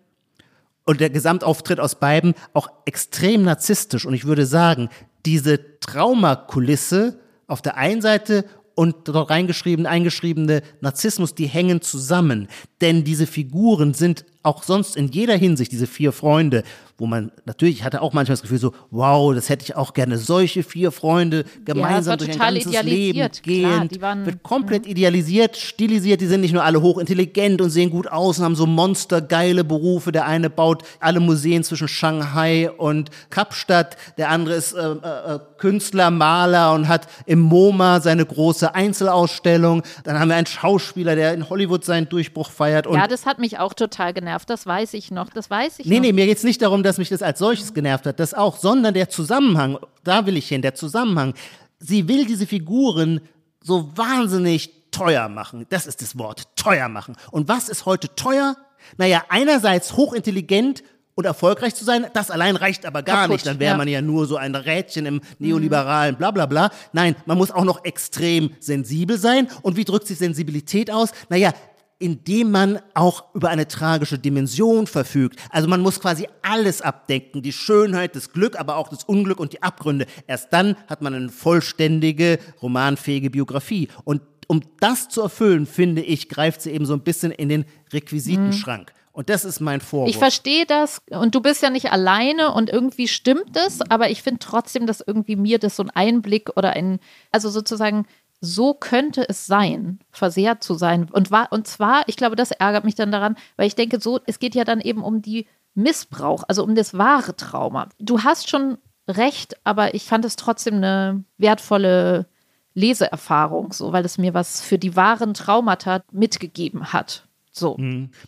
und 0.85 1.01
der 1.01 1.09
Gesamtauftritt 1.09 1.79
aus 1.79 1.95
beiden 1.95 2.35
auch 2.53 2.69
extrem 2.85 3.43
narzisstisch. 3.43 4.05
Und 4.05 4.13
ich 4.13 4.25
würde 4.25 4.45
sagen, 4.45 4.89
diese 5.25 5.79
Traumakulisse 5.79 7.19
auf 7.47 7.61
der 7.61 7.77
einen 7.77 8.01
Seite 8.01 8.45
und 8.75 9.07
dort 9.07 9.29
reingeschriebene, 9.29 9.89
eingeschriebene 9.89 10.61
Narzissmus, 10.81 11.33
die 11.33 11.47
hängen 11.47 11.81
zusammen. 11.81 12.47
Denn 12.81 13.03
diese 13.03 13.25
Figuren 13.25 13.93
sind 13.93 14.25
auch 14.45 14.63
sonst 14.63 14.95
in 14.95 15.07
jeder 15.07 15.35
Hinsicht 15.35 15.71
diese 15.71 15.87
vier 15.87 16.11
Freunde, 16.11 16.63
wo 16.97 17.05
man 17.07 17.31
natürlich, 17.45 17.79
ich 17.79 17.83
hatte 17.83 18.01
auch 18.01 18.13
manchmal 18.13 18.33
das 18.33 18.41
Gefühl 18.41 18.57
so, 18.57 18.73
wow, 18.89 19.35
das 19.35 19.49
hätte 19.49 19.65
ich 19.65 19.75
auch 19.75 19.93
gerne, 19.93 20.17
solche 20.17 20.63
vier 20.63 20.91
Freunde 20.93 21.43
gemeinsam 21.65 22.13
ja, 22.13 22.17
durch 22.17 22.31
ein 22.31 22.53
ganzes 22.53 22.83
Leben 22.83 23.29
gehen. 23.43 23.69
Klar, 23.69 23.85
die 23.85 24.01
waren, 24.01 24.25
wird 24.25 24.43
komplett 24.43 24.85
idealisiert, 24.87 25.57
stilisiert, 25.57 26.21
die 26.21 26.27
sind 26.27 26.41
nicht 26.41 26.53
nur 26.53 26.63
alle 26.63 26.81
hochintelligent 26.81 27.59
und 27.59 27.69
sehen 27.69 27.89
gut 27.89 28.07
aus 28.07 28.39
und 28.39 28.45
haben 28.45 28.55
so 28.55 28.65
monstergeile 28.65 29.65
Berufe. 29.65 30.13
Der 30.13 30.25
eine 30.25 30.49
baut 30.49 30.83
alle 31.01 31.19
Museen 31.19 31.63
zwischen 31.65 31.89
Shanghai 31.89 32.71
und 32.71 33.09
Kapstadt, 33.29 33.97
der 34.17 34.29
andere 34.29 34.55
ist 34.55 34.73
äh, 34.73 34.91
äh, 34.91 35.39
Künstler, 35.57 36.11
Maler 36.11 36.73
und 36.73 36.87
hat 36.87 37.07
im 37.25 37.39
MoMA 37.39 37.99
seine 37.99 38.25
große 38.25 38.73
Einzelausstellung. 38.73 39.83
Dann 40.05 40.17
haben 40.17 40.29
wir 40.29 40.35
einen 40.35 40.47
Schauspieler, 40.47 41.15
der 41.15 41.33
in 41.33 41.49
Hollywood 41.49 41.83
seinen 41.83 42.07
Durchbruch 42.07 42.51
feiert. 42.51 42.87
ja, 42.89 43.07
das 43.07 43.25
hat 43.25 43.39
mich 43.39 43.59
auch 43.59 43.73
total 43.73 44.13
genervt, 44.13 44.34
das 44.43 44.65
weiß 44.65 44.93
ich 44.95 45.11
noch, 45.11 45.29
das 45.29 45.49
weiß 45.49 45.79
ich 45.79 45.85
nee, 45.85 45.95
noch. 45.95 46.01
Nee, 46.01 46.07
nee, 46.07 46.13
mir 46.13 46.25
geht 46.25 46.37
es 46.37 46.43
nicht 46.43 46.61
darum, 46.61 46.83
dass 46.83 46.97
mich 46.97 47.07
das 47.07 47.21
als 47.21 47.39
solches 47.39 47.73
genervt 47.73 48.05
hat, 48.05 48.19
das 48.19 48.33
auch, 48.33 48.57
sondern 48.57 48.93
der 48.93 49.07
Zusammenhang, 49.07 49.77
da 50.03 50.25
will 50.25 50.35
ich 50.35 50.49
hin, 50.49 50.61
der 50.61 50.75
Zusammenhang. 50.75 51.33
Sie 51.79 52.07
will 52.07 52.25
diese 52.25 52.45
Figuren 52.45 53.21
so 53.61 53.89
wahnsinnig 53.95 54.71
teuer 54.91 55.29
machen. 55.29 55.65
Das 55.69 55.87
ist 55.87 56.01
das 56.01 56.17
Wort, 56.17 56.55
teuer 56.55 56.89
machen. 56.89 57.15
Und 57.31 57.47
was 57.47 57.69
ist 57.69 57.85
heute 57.85 58.13
teuer? 58.15 58.57
Naja, 58.97 59.23
einerseits 59.29 59.93
hochintelligent 59.93 60.83
und 61.15 61.25
erfolgreich 61.25 61.73
zu 61.73 61.85
sein, 61.85 62.07
das 62.13 62.29
allein 62.29 62.57
reicht 62.57 62.85
aber 62.85 63.01
gar 63.01 63.23
Kaputt, 63.23 63.31
nicht. 63.31 63.47
Dann 63.47 63.59
wäre 63.59 63.71
ja. 63.71 63.77
man 63.77 63.87
ja 63.87 64.01
nur 64.01 64.25
so 64.27 64.35
ein 64.35 64.53
Rädchen 64.53 65.05
im 65.05 65.21
neoliberalen 65.39 66.17
bla 66.17 66.31
bla 66.31 66.45
bla. 66.45 66.69
Nein, 66.91 67.15
man 67.25 67.37
muss 67.37 67.51
auch 67.51 67.63
noch 67.63 67.85
extrem 67.85 68.51
sensibel 68.59 69.17
sein. 69.17 69.47
Und 69.61 69.77
wie 69.77 69.85
drückt 69.85 70.07
sich 70.07 70.17
Sensibilität 70.17 70.91
aus? 70.91 71.11
Naja, 71.29 71.53
indem 71.99 72.51
man 72.51 72.79
auch 72.93 73.33
über 73.33 73.49
eine 73.49 73.67
tragische 73.67 74.19
Dimension 74.19 74.87
verfügt. 74.87 75.39
Also 75.49 75.67
man 75.67 75.81
muss 75.81 75.99
quasi 75.99 76.27
alles 76.41 76.81
abdecken, 76.81 77.41
die 77.41 77.53
Schönheit, 77.53 78.15
das 78.15 78.31
Glück, 78.31 78.59
aber 78.59 78.75
auch 78.75 78.89
das 78.89 79.03
Unglück 79.05 79.39
und 79.39 79.53
die 79.53 79.63
Abgründe. 79.63 80.05
Erst 80.27 80.51
dann 80.51 80.75
hat 80.87 81.01
man 81.01 81.13
eine 81.13 81.29
vollständige, 81.29 82.39
romanfähige 82.61 83.29
Biografie. 83.29 83.87
Und 84.03 84.21
um 84.47 84.61
das 84.79 85.09
zu 85.09 85.21
erfüllen, 85.21 85.65
finde 85.65 86.01
ich, 86.01 86.29
greift 86.29 86.61
sie 86.61 86.71
eben 86.71 86.85
so 86.85 86.93
ein 86.93 87.01
bisschen 87.01 87.31
in 87.31 87.49
den 87.49 87.65
Requisitenschrank. 87.93 88.91
Und 89.15 89.29
das 89.29 89.45
ist 89.45 89.61
mein 89.61 89.79
Vorwurf. 89.79 90.09
Ich 90.09 90.17
verstehe 90.17 90.65
das 90.65 91.01
und 91.09 91.33
du 91.33 91.39
bist 91.39 91.63
ja 91.63 91.69
nicht 91.69 91.89
alleine 91.89 92.51
und 92.53 92.69
irgendwie 92.69 93.07
stimmt 93.07 93.55
es, 93.55 93.79
aber 93.89 94.09
ich 94.09 94.21
finde 94.21 94.39
trotzdem, 94.39 94.87
dass 94.87 94.99
irgendwie 94.99 95.37
mir 95.37 95.57
das 95.57 95.77
so 95.77 95.83
ein 95.83 95.89
Einblick 95.89 96.49
oder 96.57 96.71
ein, 96.71 96.99
also 97.31 97.49
sozusagen 97.49 98.05
so 98.41 98.73
könnte 98.73 99.27
es 99.27 99.45
sein, 99.45 99.99
versehrt 100.11 100.63
zu 100.63 100.75
sein. 100.75 101.09
Und, 101.11 101.31
war, 101.31 101.51
und 101.51 101.67
zwar, 101.67 102.03
ich 102.07 102.15
glaube, 102.15 102.35
das 102.35 102.51
ärgert 102.51 102.83
mich 102.83 102.95
dann 102.95 103.11
daran, 103.11 103.35
weil 103.55 103.67
ich 103.67 103.75
denke, 103.75 103.99
so, 103.99 104.19
es 104.25 104.39
geht 104.39 104.55
ja 104.55 104.63
dann 104.63 104.81
eben 104.81 105.03
um 105.03 105.21
die 105.21 105.47
Missbrauch, 105.73 106.43
also 106.47 106.63
um 106.63 106.75
das 106.75 106.97
wahre 106.97 107.35
Trauma. 107.35 107.89
Du 107.99 108.23
hast 108.23 108.49
schon 108.49 108.77
recht, 109.07 109.57
aber 109.63 109.93
ich 109.93 110.05
fand 110.05 110.25
es 110.25 110.35
trotzdem 110.35 110.75
eine 110.75 111.23
wertvolle 111.37 112.27
Leseerfahrung, 112.73 113.71
so, 113.73 113.93
weil 113.93 114.05
es 114.05 114.17
mir 114.17 114.33
was 114.33 114.61
für 114.61 114.77
die 114.77 114.95
wahren 114.95 115.33
Traumata 115.33 116.03
mitgegeben 116.11 116.93
hat. 116.93 117.24
So. 117.57 117.77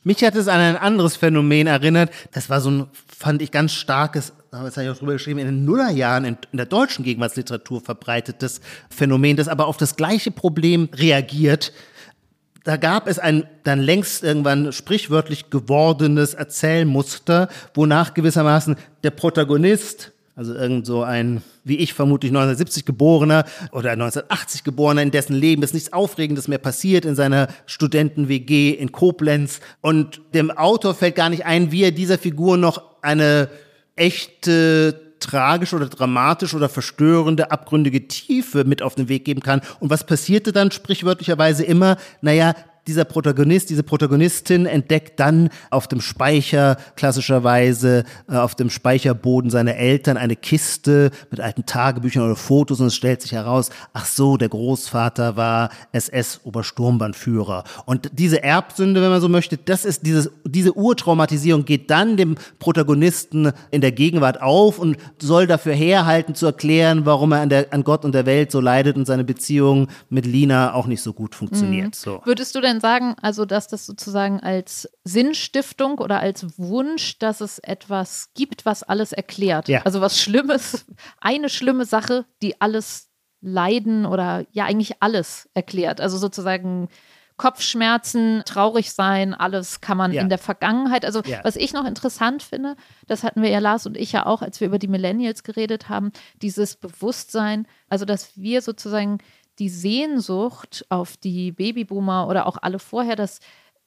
Mich 0.03 0.23
hat 0.23 0.35
es 0.35 0.47
an 0.47 0.61
ein 0.61 0.77
anderes 0.77 1.17
Phänomen 1.17 1.67
erinnert. 1.67 2.11
Das 2.31 2.49
war 2.49 2.61
so 2.61 2.71
ein, 2.71 2.87
fand 3.07 3.41
ich, 3.41 3.51
ganz 3.51 3.73
starkes, 3.73 4.31
das 4.51 4.77
habe 4.77 4.85
ich 4.85 4.89
auch 4.89 4.97
drüber 4.97 5.13
geschrieben, 5.13 5.39
in 5.39 5.47
den 5.47 5.65
Nullerjahren 5.65 6.23
in, 6.23 6.37
in 6.53 6.57
der 6.57 6.65
deutschen 6.65 7.03
Gegenwartsliteratur 7.03 7.81
verbreitetes 7.81 8.61
Phänomen, 8.89 9.35
das 9.35 9.49
aber 9.49 9.67
auf 9.67 9.75
das 9.75 9.97
gleiche 9.97 10.31
Problem 10.31 10.87
reagiert. 10.93 11.73
Da 12.63 12.77
gab 12.77 13.07
es 13.07 13.19
ein 13.19 13.43
dann 13.63 13.81
längst 13.81 14.23
irgendwann 14.23 14.71
sprichwörtlich 14.71 15.49
gewordenes 15.49 16.33
Erzählmuster, 16.33 17.49
wonach 17.73 18.13
gewissermaßen 18.13 18.77
der 19.03 19.11
Protagonist, 19.11 20.13
also 20.37 20.53
irgend 20.53 20.85
so 20.85 21.01
ein, 21.01 21.41
wie 21.63 21.77
ich 21.77 21.95
vermutlich 21.95 22.29
1970 22.29 22.85
geborener 22.85 23.43
oder 23.71 23.91
1980 23.91 24.63
geborener, 24.63 25.01
in 25.01 25.09
dessen 25.09 25.35
Leben 25.35 25.63
ist 25.63 25.73
nichts 25.73 25.91
Aufregendes 25.91 26.47
mehr 26.47 26.59
passiert 26.59 27.05
in 27.05 27.15
seiner 27.15 27.47
Studenten-WG 27.65 28.69
in 28.69 28.91
Koblenz. 28.91 29.61
Und 29.81 30.21
dem 30.35 30.51
Autor 30.51 30.93
fällt 30.93 31.15
gar 31.15 31.31
nicht 31.31 31.47
ein, 31.47 31.71
wie 31.71 31.81
er 31.81 31.91
dieser 31.91 32.19
Figur 32.19 32.55
noch 32.55 32.83
eine 33.01 33.49
echte 33.95 35.15
tragische 35.19 35.75
oder 35.75 35.87
dramatische 35.87 36.55
oder 36.55 36.69
verstörende, 36.69 37.49
abgründige 37.49 38.07
Tiefe 38.07 38.63
mit 38.63 38.83
auf 38.83 38.93
den 38.93 39.09
Weg 39.09 39.25
geben 39.25 39.41
kann. 39.41 39.61
Und 39.79 39.89
was 39.89 40.05
passierte 40.05 40.51
dann 40.51 40.69
sprichwörtlicherweise 40.69 41.63
immer? 41.63 41.97
Naja, 42.21 42.53
dieser 42.87 43.05
Protagonist, 43.05 43.69
diese 43.69 43.83
Protagonistin 43.83 44.65
entdeckt 44.65 45.19
dann 45.19 45.49
auf 45.69 45.87
dem 45.87 46.01
Speicher, 46.01 46.77
klassischerweise 46.95 48.05
äh, 48.29 48.35
auf 48.35 48.55
dem 48.55 48.69
Speicherboden 48.69 49.49
seiner 49.49 49.75
Eltern 49.75 50.17
eine 50.17 50.35
Kiste 50.35 51.11
mit 51.29 51.39
alten 51.39 51.65
Tagebüchern 51.65 52.23
oder 52.23 52.35
Fotos 52.35 52.79
und 52.79 52.87
es 52.87 52.95
stellt 52.95 53.21
sich 53.21 53.33
heraus, 53.33 53.69
ach 53.93 54.05
so, 54.05 54.37
der 54.37 54.49
Großvater 54.49 55.35
war 55.35 55.69
SS-Obersturmbannführer. 55.91 57.63
Und 57.85 58.09
diese 58.13 58.41
Erbsünde, 58.41 59.01
wenn 59.01 59.09
man 59.09 59.21
so 59.21 59.29
möchte, 59.29 59.57
das 59.57 59.85
ist 59.85 60.05
dieses, 60.05 60.31
diese 60.45 60.73
Urtraumatisierung 60.73 61.65
geht 61.65 61.89
dann 61.89 62.17
dem 62.17 62.35
Protagonisten 62.59 63.51
in 63.71 63.81
der 63.81 63.91
Gegenwart 63.91 64.41
auf 64.41 64.79
und 64.79 64.97
soll 65.21 65.47
dafür 65.47 65.73
herhalten 65.73 66.35
zu 66.35 66.45
erklären, 66.45 67.05
warum 67.05 67.33
er 67.33 67.41
an, 67.41 67.49
der, 67.49 67.73
an 67.73 67.83
Gott 67.83 68.05
und 68.05 68.13
der 68.15 68.25
Welt 68.25 68.51
so 68.51 68.61
leidet 68.61 68.95
und 68.95 69.05
seine 69.05 69.23
Beziehung 69.23 69.87
mit 70.09 70.25
Lina 70.25 70.73
auch 70.73 70.87
nicht 70.87 71.01
so 71.01 71.13
gut 71.13 71.35
funktioniert. 71.35 71.95
So. 71.95 72.21
Würdest 72.25 72.55
du 72.55 72.61
denn 72.61 72.76
sagen, 72.79 73.15
also 73.21 73.45
dass 73.45 73.67
das 73.67 73.85
sozusagen 73.85 74.39
als 74.39 74.89
Sinnstiftung 75.03 75.99
oder 75.99 76.19
als 76.19 76.57
Wunsch, 76.57 77.19
dass 77.19 77.41
es 77.41 77.59
etwas 77.59 78.29
gibt, 78.33 78.65
was 78.65 78.83
alles 78.83 79.11
erklärt? 79.13 79.67
Ja. 79.67 79.81
Also 79.83 80.01
was 80.01 80.19
Schlimmes, 80.19 80.85
eine 81.19 81.49
schlimme 81.49 81.85
Sache, 81.85 82.25
die 82.41 82.59
alles 82.61 83.09
Leiden 83.41 84.05
oder 84.05 84.45
ja 84.51 84.65
eigentlich 84.65 85.01
alles 85.01 85.49
erklärt. 85.53 86.01
Also 86.01 86.17
sozusagen 86.17 86.89
Kopfschmerzen, 87.37 88.41
traurig 88.45 88.91
sein, 88.91 89.35
alles 89.35 89.79
kann 89.79 89.95
man 89.95 90.11
Ja. 90.11 90.23
in 90.23 90.29
der 90.29 90.39
Vergangenheit. 90.39 91.05
Also 91.05 91.21
Ja. 91.23 91.43
was 91.43 91.55
ich 91.55 91.71
noch 91.71 91.85
interessant 91.85 92.41
finde, 92.41 92.75
das 93.05 93.23
hatten 93.23 93.43
wir 93.43 93.49
ja 93.49 93.59
Lars 93.59 93.85
und 93.85 93.95
ich 93.95 94.11
ja 94.11 94.25
auch, 94.25 94.41
als 94.41 94.59
wir 94.59 94.67
über 94.67 94.79
die 94.79 94.87
Millennials 94.87 95.43
geredet 95.43 95.87
haben, 95.87 96.11
dieses 96.41 96.75
Bewusstsein, 96.75 97.67
also 97.89 98.05
dass 98.05 98.35
wir 98.37 98.61
sozusagen 98.61 99.19
die 99.59 99.69
Sehnsucht 99.69 100.85
auf 100.89 101.17
die 101.17 101.51
Babyboomer 101.51 102.27
oder 102.27 102.45
auch 102.45 102.57
alle 102.61 102.79
vorher, 102.79 103.15
das 103.15 103.39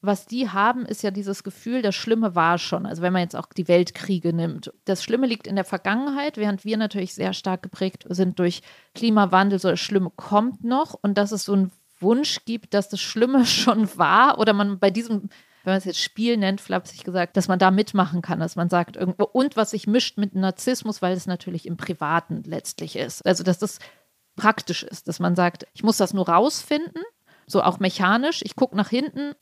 was 0.02 0.26
die 0.26 0.48
haben, 0.48 0.86
ist 0.86 1.02
ja 1.02 1.10
dieses 1.10 1.44
Gefühl, 1.44 1.82
das 1.82 1.94
Schlimme 1.94 2.34
war 2.34 2.58
schon. 2.58 2.86
Also 2.86 3.02
wenn 3.02 3.12
man 3.12 3.22
jetzt 3.22 3.36
auch 3.36 3.46
die 3.46 3.68
Weltkriege 3.68 4.32
nimmt. 4.32 4.72
Das 4.86 5.04
Schlimme 5.04 5.26
liegt 5.26 5.46
in 5.46 5.56
der 5.56 5.64
Vergangenheit, 5.64 6.38
während 6.38 6.64
wir 6.64 6.78
natürlich 6.78 7.14
sehr 7.14 7.34
stark 7.34 7.62
geprägt 7.62 8.06
sind 8.08 8.38
durch 8.38 8.62
Klimawandel, 8.94 9.58
so 9.58 9.68
das 9.68 9.80
Schlimme 9.80 10.10
kommt 10.16 10.64
noch 10.64 10.94
und 10.94 11.18
dass 11.18 11.32
es 11.32 11.44
so 11.44 11.52
einen 11.52 11.70
Wunsch 11.98 12.46
gibt, 12.46 12.72
dass 12.72 12.88
das 12.88 13.00
Schlimme 13.00 13.44
schon 13.46 13.88
war 13.98 14.38
oder 14.38 14.52
man 14.52 14.78
bei 14.78 14.90
diesem 14.90 15.28
wenn 15.62 15.72
man 15.72 15.78
es 15.78 15.84
jetzt 15.84 16.00
Spiel 16.00 16.38
nennt, 16.38 16.60
flapsig 16.60 17.04
gesagt, 17.04 17.36
dass 17.36 17.48
man 17.48 17.58
da 17.58 17.70
mitmachen 17.70 18.22
kann, 18.22 18.40
dass 18.40 18.56
man 18.56 18.70
sagt 18.70 18.96
irgendwo 18.96 19.24
und 19.24 19.56
was 19.56 19.72
sich 19.72 19.86
mischt 19.86 20.16
mit 20.16 20.34
Narzissmus, 20.34 21.02
weil 21.02 21.14
es 21.14 21.26
natürlich 21.26 21.66
im 21.66 21.76
Privaten 21.76 22.42
letztlich 22.44 22.96
ist. 22.96 23.26
Also 23.26 23.44
dass 23.44 23.58
das 23.58 23.78
praktisch 24.40 24.82
ist, 24.82 25.06
dass 25.06 25.20
man 25.20 25.36
sagt, 25.36 25.66
ich 25.74 25.82
muss 25.82 25.98
das 25.98 26.14
nur 26.14 26.28
rausfinden, 26.28 27.02
so 27.46 27.62
auch 27.62 27.78
mechanisch, 27.78 28.40
ich 28.42 28.56
gucke 28.56 28.74
nach 28.74 28.88
hinten 28.88 29.34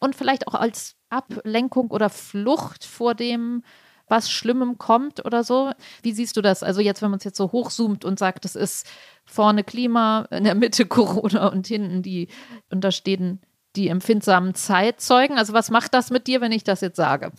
und 0.00 0.16
vielleicht 0.16 0.48
auch 0.48 0.54
als 0.54 0.96
Ablenkung 1.10 1.90
oder 1.90 2.08
Flucht 2.08 2.84
vor 2.86 3.14
dem, 3.14 3.62
was 4.08 4.30
Schlimmem 4.30 4.78
kommt 4.78 5.24
oder 5.26 5.44
so. 5.44 5.72
Wie 6.02 6.12
siehst 6.12 6.36
du 6.38 6.40
das? 6.40 6.62
Also 6.62 6.80
jetzt, 6.80 7.02
wenn 7.02 7.10
man 7.10 7.18
es 7.18 7.24
jetzt 7.24 7.36
so 7.36 7.52
hochzoomt 7.52 8.04
und 8.04 8.18
sagt, 8.18 8.46
es 8.46 8.56
ist 8.56 8.86
vorne 9.26 9.62
Klima, 9.62 10.26
in 10.30 10.44
der 10.44 10.54
Mitte 10.54 10.86
Corona 10.86 11.48
und 11.48 11.66
hinten 11.66 12.02
die, 12.02 12.28
und 12.70 12.82
da 12.82 12.90
stehen 12.90 13.40
die 13.74 13.88
empfindsamen 13.88 14.54
Zeitzeugen. 14.54 15.36
Also 15.36 15.52
was 15.52 15.70
macht 15.70 15.92
das 15.92 16.10
mit 16.10 16.28
dir, 16.28 16.40
wenn 16.40 16.52
ich 16.52 16.64
das 16.64 16.80
jetzt 16.80 16.96
sage? 16.96 17.32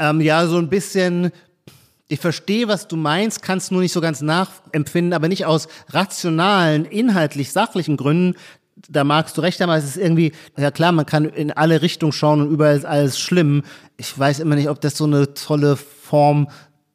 Ähm, 0.00 0.20
ja, 0.20 0.46
so 0.48 0.58
ein 0.58 0.68
bisschen. 0.68 1.30
Ich 2.08 2.20
verstehe, 2.20 2.68
was 2.68 2.86
du 2.86 2.96
meinst, 2.96 3.42
kann 3.42 3.58
es 3.58 3.70
nur 3.70 3.80
nicht 3.80 3.92
so 3.92 4.00
ganz 4.00 4.20
nachempfinden, 4.20 5.12
aber 5.12 5.28
nicht 5.28 5.44
aus 5.44 5.66
rationalen, 5.88 6.84
inhaltlich 6.84 7.50
sachlichen 7.50 7.96
Gründen. 7.96 8.38
Da 8.88 9.02
magst 9.02 9.36
du 9.36 9.40
recht 9.40 9.60
haben, 9.60 9.70
aber 9.70 9.78
es 9.78 9.84
ist 9.84 9.96
irgendwie, 9.96 10.32
ja 10.56 10.70
klar, 10.70 10.92
man 10.92 11.06
kann 11.06 11.24
in 11.24 11.50
alle 11.50 11.82
Richtungen 11.82 12.12
schauen 12.12 12.42
und 12.42 12.50
überall 12.50 12.76
ist 12.76 12.84
alles 12.84 13.18
schlimm. 13.18 13.64
Ich 13.96 14.16
weiß 14.16 14.38
immer 14.38 14.54
nicht, 14.54 14.68
ob 14.68 14.80
das 14.80 14.96
so 14.96 15.04
eine 15.04 15.34
tolle 15.34 15.76
Form 15.76 16.48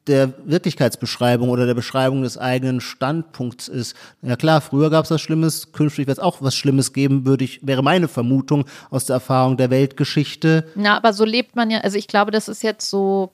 der 0.06 0.32
Wirklichkeitsbeschreibung 0.46 1.48
oder 1.50 1.66
der 1.66 1.74
Beschreibung 1.74 2.22
des 2.22 2.38
eigenen 2.38 2.80
Standpunkts 2.80 3.68
ist. 3.68 3.94
Ja 4.22 4.36
klar, 4.36 4.60
früher 4.60 4.90
gab 4.90 5.04
es 5.04 5.10
was 5.10 5.20
Schlimmes, 5.20 5.72
künftig 5.72 6.06
wird 6.06 6.18
es 6.18 6.24
auch 6.24 6.42
was 6.42 6.56
Schlimmes 6.56 6.92
geben, 6.92 7.24
würde 7.26 7.44
ich, 7.44 7.64
wäre 7.66 7.82
meine 7.82 8.08
Vermutung 8.08 8.64
aus 8.90 9.04
der 9.04 9.14
Erfahrung 9.14 9.56
der 9.56 9.70
Weltgeschichte. 9.70 10.64
Na, 10.74 10.96
aber 10.96 11.12
so 11.12 11.24
lebt 11.24 11.54
man 11.54 11.70
ja, 11.70 11.80
also 11.80 11.98
ich 11.98 12.08
glaube, 12.08 12.30
das 12.30 12.48
ist 12.48 12.62
jetzt 12.62 12.88
so, 12.90 13.32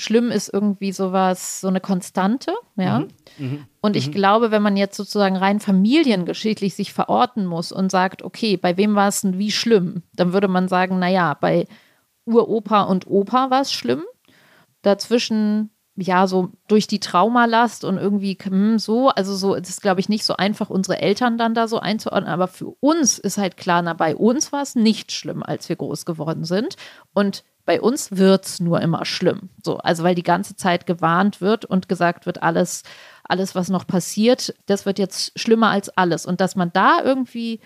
schlimm 0.00 0.30
ist 0.30 0.52
irgendwie 0.52 0.92
sowas, 0.92 1.60
so 1.60 1.68
eine 1.68 1.80
Konstante, 1.80 2.52
ja. 2.76 2.98
Und 3.80 3.96
ich 3.96 4.10
glaube, 4.12 4.50
wenn 4.50 4.62
man 4.62 4.76
jetzt 4.76 4.96
sozusagen 4.96 5.36
rein 5.36 5.60
familiengeschichtlich 5.60 6.74
sich 6.74 6.92
verorten 6.92 7.46
muss 7.46 7.72
und 7.72 7.90
sagt, 7.90 8.22
okay, 8.22 8.56
bei 8.56 8.76
wem 8.76 8.94
war 8.94 9.08
es 9.08 9.20
denn 9.20 9.38
wie 9.38 9.52
schlimm, 9.52 10.02
dann 10.14 10.32
würde 10.32 10.48
man 10.48 10.68
sagen, 10.68 10.98
naja, 10.98 11.34
bei 11.34 11.66
Uropa 12.24 12.82
und 12.82 13.06
Opa 13.06 13.50
war 13.50 13.60
es 13.62 13.72
schlimm. 13.72 14.02
Dazwischen 14.82 15.70
ja, 16.02 16.26
so 16.26 16.50
durch 16.68 16.86
die 16.86 17.00
Traumalast 17.00 17.84
und 17.84 17.98
irgendwie 17.98 18.36
hm, 18.40 18.78
so, 18.78 19.08
also 19.08 19.34
so, 19.34 19.54
es 19.54 19.68
ist, 19.68 19.82
glaube 19.82 20.00
ich, 20.00 20.08
nicht 20.08 20.24
so 20.24 20.36
einfach, 20.36 20.70
unsere 20.70 21.00
Eltern 21.00 21.36
dann 21.36 21.54
da 21.54 21.68
so 21.68 21.78
einzuordnen, 21.78 22.32
aber 22.32 22.48
für 22.48 22.74
uns 22.80 23.18
ist 23.18 23.38
halt 23.38 23.56
klar, 23.56 23.82
na, 23.82 23.94
bei 23.94 24.16
uns 24.16 24.52
war 24.52 24.62
es 24.62 24.74
nicht 24.74 25.12
schlimm, 25.12 25.42
als 25.42 25.68
wir 25.68 25.76
groß 25.76 26.06
geworden 26.06 26.44
sind. 26.44 26.76
Und 27.12 27.44
bei 27.64 27.80
uns 27.80 28.16
wird 28.16 28.46
es 28.46 28.60
nur 28.60 28.80
immer 28.80 29.04
schlimm. 29.04 29.50
So, 29.64 29.78
also 29.78 30.02
weil 30.02 30.14
die 30.14 30.22
ganze 30.22 30.56
Zeit 30.56 30.86
gewarnt 30.86 31.40
wird 31.40 31.64
und 31.64 31.88
gesagt 31.88 32.26
wird, 32.26 32.42
alles, 32.42 32.82
alles, 33.24 33.54
was 33.54 33.68
noch 33.68 33.86
passiert, 33.86 34.54
das 34.66 34.86
wird 34.86 34.98
jetzt 34.98 35.38
schlimmer 35.38 35.70
als 35.70 35.88
alles. 35.90 36.26
Und 36.26 36.40
dass 36.40 36.56
man 36.56 36.72
da 36.72 37.00
irgendwie 37.04 37.60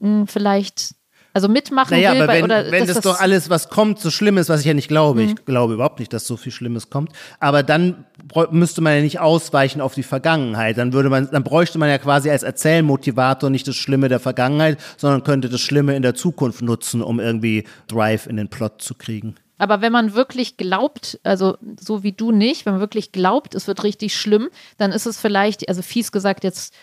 mh, 0.00 0.08
hm, 0.08 0.26
vielleicht 0.26 0.94
also 1.36 1.48
mitmachen 1.48 1.90
naja, 1.90 2.14
will. 2.14 2.22
Aber 2.22 2.32
wenn, 2.32 2.44
oder, 2.44 2.70
wenn 2.70 2.86
das, 2.86 2.94
das, 2.94 3.04
doch 3.04 3.20
alles, 3.20 3.50
was 3.50 3.68
kommt, 3.68 4.00
so 4.00 4.10
schlimm 4.10 4.38
ist, 4.38 4.48
was 4.48 4.60
ich 4.60 4.66
ja 4.66 4.72
nicht 4.72 4.88
glaube, 4.88 5.20
mhm. 5.20 5.28
ich 5.28 5.44
glaube 5.44 5.74
überhaupt 5.74 5.98
nicht, 5.98 6.10
dass 6.14 6.26
so 6.26 6.38
viel 6.38 6.50
Schlimmes 6.50 6.88
kommt, 6.88 7.12
aber 7.40 7.62
dann 7.62 8.06
müsste 8.52 8.80
man 8.80 8.94
ja 8.94 9.02
nicht 9.02 9.20
ausweichen 9.20 9.82
auf 9.82 9.92
die 9.92 10.02
Vergangenheit. 10.02 10.78
Dann 10.78 10.94
würde 10.94 11.10
man, 11.10 11.28
dann 11.30 11.44
bräuchte 11.44 11.78
man 11.78 11.90
ja 11.90 11.98
quasi 11.98 12.30
als 12.30 12.42
Erzählmotivator 12.42 13.50
nicht 13.50 13.68
das 13.68 13.76
Schlimme 13.76 14.08
der 14.08 14.18
Vergangenheit, 14.18 14.78
sondern 14.96 15.24
könnte 15.24 15.50
das 15.50 15.60
Schlimme 15.60 15.94
in 15.94 16.00
der 16.00 16.14
Zukunft 16.14 16.62
nutzen, 16.62 17.02
um 17.02 17.20
irgendwie 17.20 17.64
Drive 17.86 18.26
in 18.26 18.38
den 18.38 18.48
Plot 18.48 18.80
zu 18.80 18.94
kriegen. 18.94 19.34
Aber 19.58 19.82
wenn 19.82 19.92
man 19.92 20.14
wirklich 20.14 20.56
glaubt, 20.56 21.18
also 21.22 21.56
so 21.78 22.02
wie 22.02 22.12
du 22.12 22.30
nicht, 22.30 22.64
wenn 22.64 22.74
man 22.74 22.80
wirklich 22.80 23.12
glaubt, 23.12 23.54
es 23.54 23.66
wird 23.66 23.84
richtig 23.84 24.16
schlimm, 24.16 24.48
dann 24.78 24.92
ist 24.92 25.04
es 25.04 25.18
vielleicht, 25.20 25.68
also 25.68 25.82
fies 25.82 26.12
gesagt, 26.12 26.44
jetzt 26.44 26.74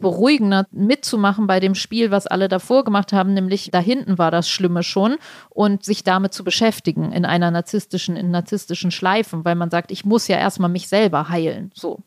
beruhigender 0.00 0.66
mitzumachen 0.72 1.46
bei 1.46 1.60
dem 1.60 1.74
Spiel, 1.74 2.10
was 2.10 2.26
alle 2.26 2.48
davor 2.48 2.84
gemacht 2.84 3.12
haben, 3.12 3.34
nämlich 3.34 3.70
da 3.72 3.80
hinten 3.80 4.18
war 4.18 4.30
das 4.30 4.48
Schlimme 4.48 4.82
schon 4.82 5.16
und 5.48 5.84
sich 5.84 6.04
damit 6.04 6.34
zu 6.34 6.44
beschäftigen 6.44 7.12
in 7.12 7.24
einer 7.24 7.50
narzisstischen, 7.50 8.16
in 8.16 8.30
narzisstischen 8.30 8.90
Schleifen, 8.90 9.44
weil 9.44 9.54
man 9.54 9.70
sagt, 9.70 9.90
ich 9.90 10.04
muss 10.04 10.28
ja 10.28 10.36
erstmal 10.36 10.70
mich 10.70 10.88
selber 10.88 11.28
heilen. 11.28 11.70
So. 11.74 12.00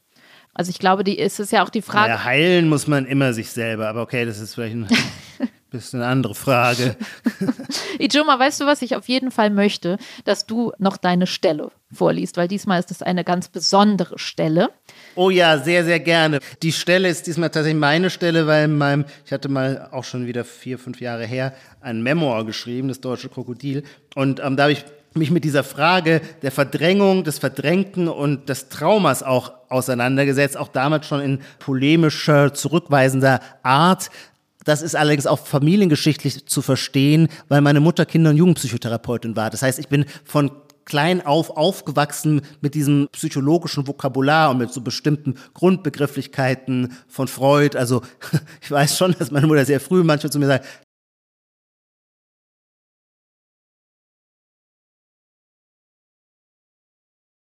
Also 0.54 0.70
ich 0.72 0.80
glaube, 0.80 1.04
die 1.04 1.18
ist 1.18 1.40
es 1.40 1.52
ja 1.52 1.64
auch 1.64 1.70
die 1.70 1.82
Frage. 1.82 2.12
Ja, 2.12 2.24
heilen 2.24 2.70
muss 2.70 2.86
man 2.88 3.06
immer 3.06 3.34
sich 3.34 3.50
selber, 3.50 3.88
aber 3.88 4.02
okay, 4.02 4.26
das 4.26 4.40
ist 4.40 4.56
vielleicht 4.56 4.76
ein 4.76 4.88
bisschen 5.72 6.02
eine 6.02 6.12
andere 6.12 6.36
Frage. 6.36 6.96
Ijoma, 8.00 8.38
weißt 8.38 8.62
du, 8.62 8.66
was 8.66 8.82
ich 8.82 8.96
auf 8.96 9.08
jeden 9.08 9.32
Fall 9.32 9.50
möchte, 9.50 9.98
dass 10.26 10.46
du 10.46 10.74
noch 10.78 10.98
deine 10.98 11.28
Stelle 11.28 11.72
vorliest, 11.94 12.38
weil 12.38 12.48
diesmal 12.48 12.80
ist 12.80 12.92
es 12.92 13.02
eine 13.02 13.24
ganz 13.24 13.48
besondere 13.48 14.20
Stelle. 14.20 14.70
Oh 15.20 15.30
ja, 15.30 15.58
sehr, 15.58 15.84
sehr 15.84 16.00
gerne. 16.00 16.40
Die 16.64 16.72
Stelle 16.72 17.10
ist 17.10 17.28
diesmal 17.28 17.50
tatsächlich 17.50 17.78
meine 17.78 18.10
Stelle, 18.10 18.48
weil 18.48 18.64
in 18.64 18.78
meinem, 18.78 19.04
ich 19.26 19.34
hatte 19.34 19.50
mal 19.50 19.90
auch 19.92 20.06
schon 20.06 20.28
wieder 20.28 20.46
vier, 20.46 20.80
fünf 20.80 21.02
Jahre 21.02 21.26
her 21.26 21.52
ein 21.82 22.02
Memoir 22.02 22.46
geschrieben, 22.46 22.88
das 22.88 23.02
Deutsche 23.02 23.28
Krokodil. 23.28 23.84
Und 24.16 24.40
ähm, 24.40 24.56
da 24.56 24.64
habe 24.64 24.72
ich 24.72 24.86
mich 25.16 25.30
mit 25.30 25.44
dieser 25.44 25.66
Frage 25.66 26.22
der 26.42 26.54
Verdrängung, 26.54 27.26
des 27.26 27.38
Verdrängten 27.38 28.08
und 28.08 28.48
des 28.48 28.70
Traumas 28.70 29.22
auch 29.22 29.52
auseinandergesetzt, 29.68 30.56
auch 30.56 30.70
damals 30.70 31.06
schon 31.06 31.20
in 31.20 31.40
polemischer, 31.60 32.54
zurückweisender 32.54 33.42
Art. 33.62 34.12
Das 34.64 34.82
ist 34.82 34.96
allerdings 34.96 35.28
auch 35.28 35.40
familiengeschichtlich 35.40 36.46
zu 36.46 36.62
verstehen, 36.62 37.28
weil 37.50 37.60
meine 37.60 37.82
Mutter 37.82 38.06
Kinder- 38.06 38.30
und 38.30 38.38
Jugendpsychotherapeutin 38.38 39.36
war. 39.36 39.50
Das 39.50 39.64
heißt, 39.64 39.80
ich 39.80 39.90
bin 39.90 40.06
von 40.24 40.52
klein 40.90 41.26
auf 41.26 41.52
aufgewachsen 41.52 42.42
mit 42.60 42.76
diesem 42.76 43.08
psychologischen 43.14 43.88
Vokabular 43.88 44.52
und 44.52 44.58
mit 44.58 44.74
so 44.74 44.82
bestimmten 44.82 45.36
Grundbegrifflichkeiten 45.54 46.94
von 47.08 47.30
Freud. 47.30 47.78
Also 47.78 48.02
ich 48.62 48.70
weiß 48.70 48.98
schon, 48.98 49.16
dass 49.18 49.32
meine 49.32 49.48
Mutter 49.48 49.64
sehr 49.66 49.80
früh 49.80 50.04
manchmal 50.04 50.32
zu 50.32 50.40
mir 50.40 50.48
sagt, 50.48 50.66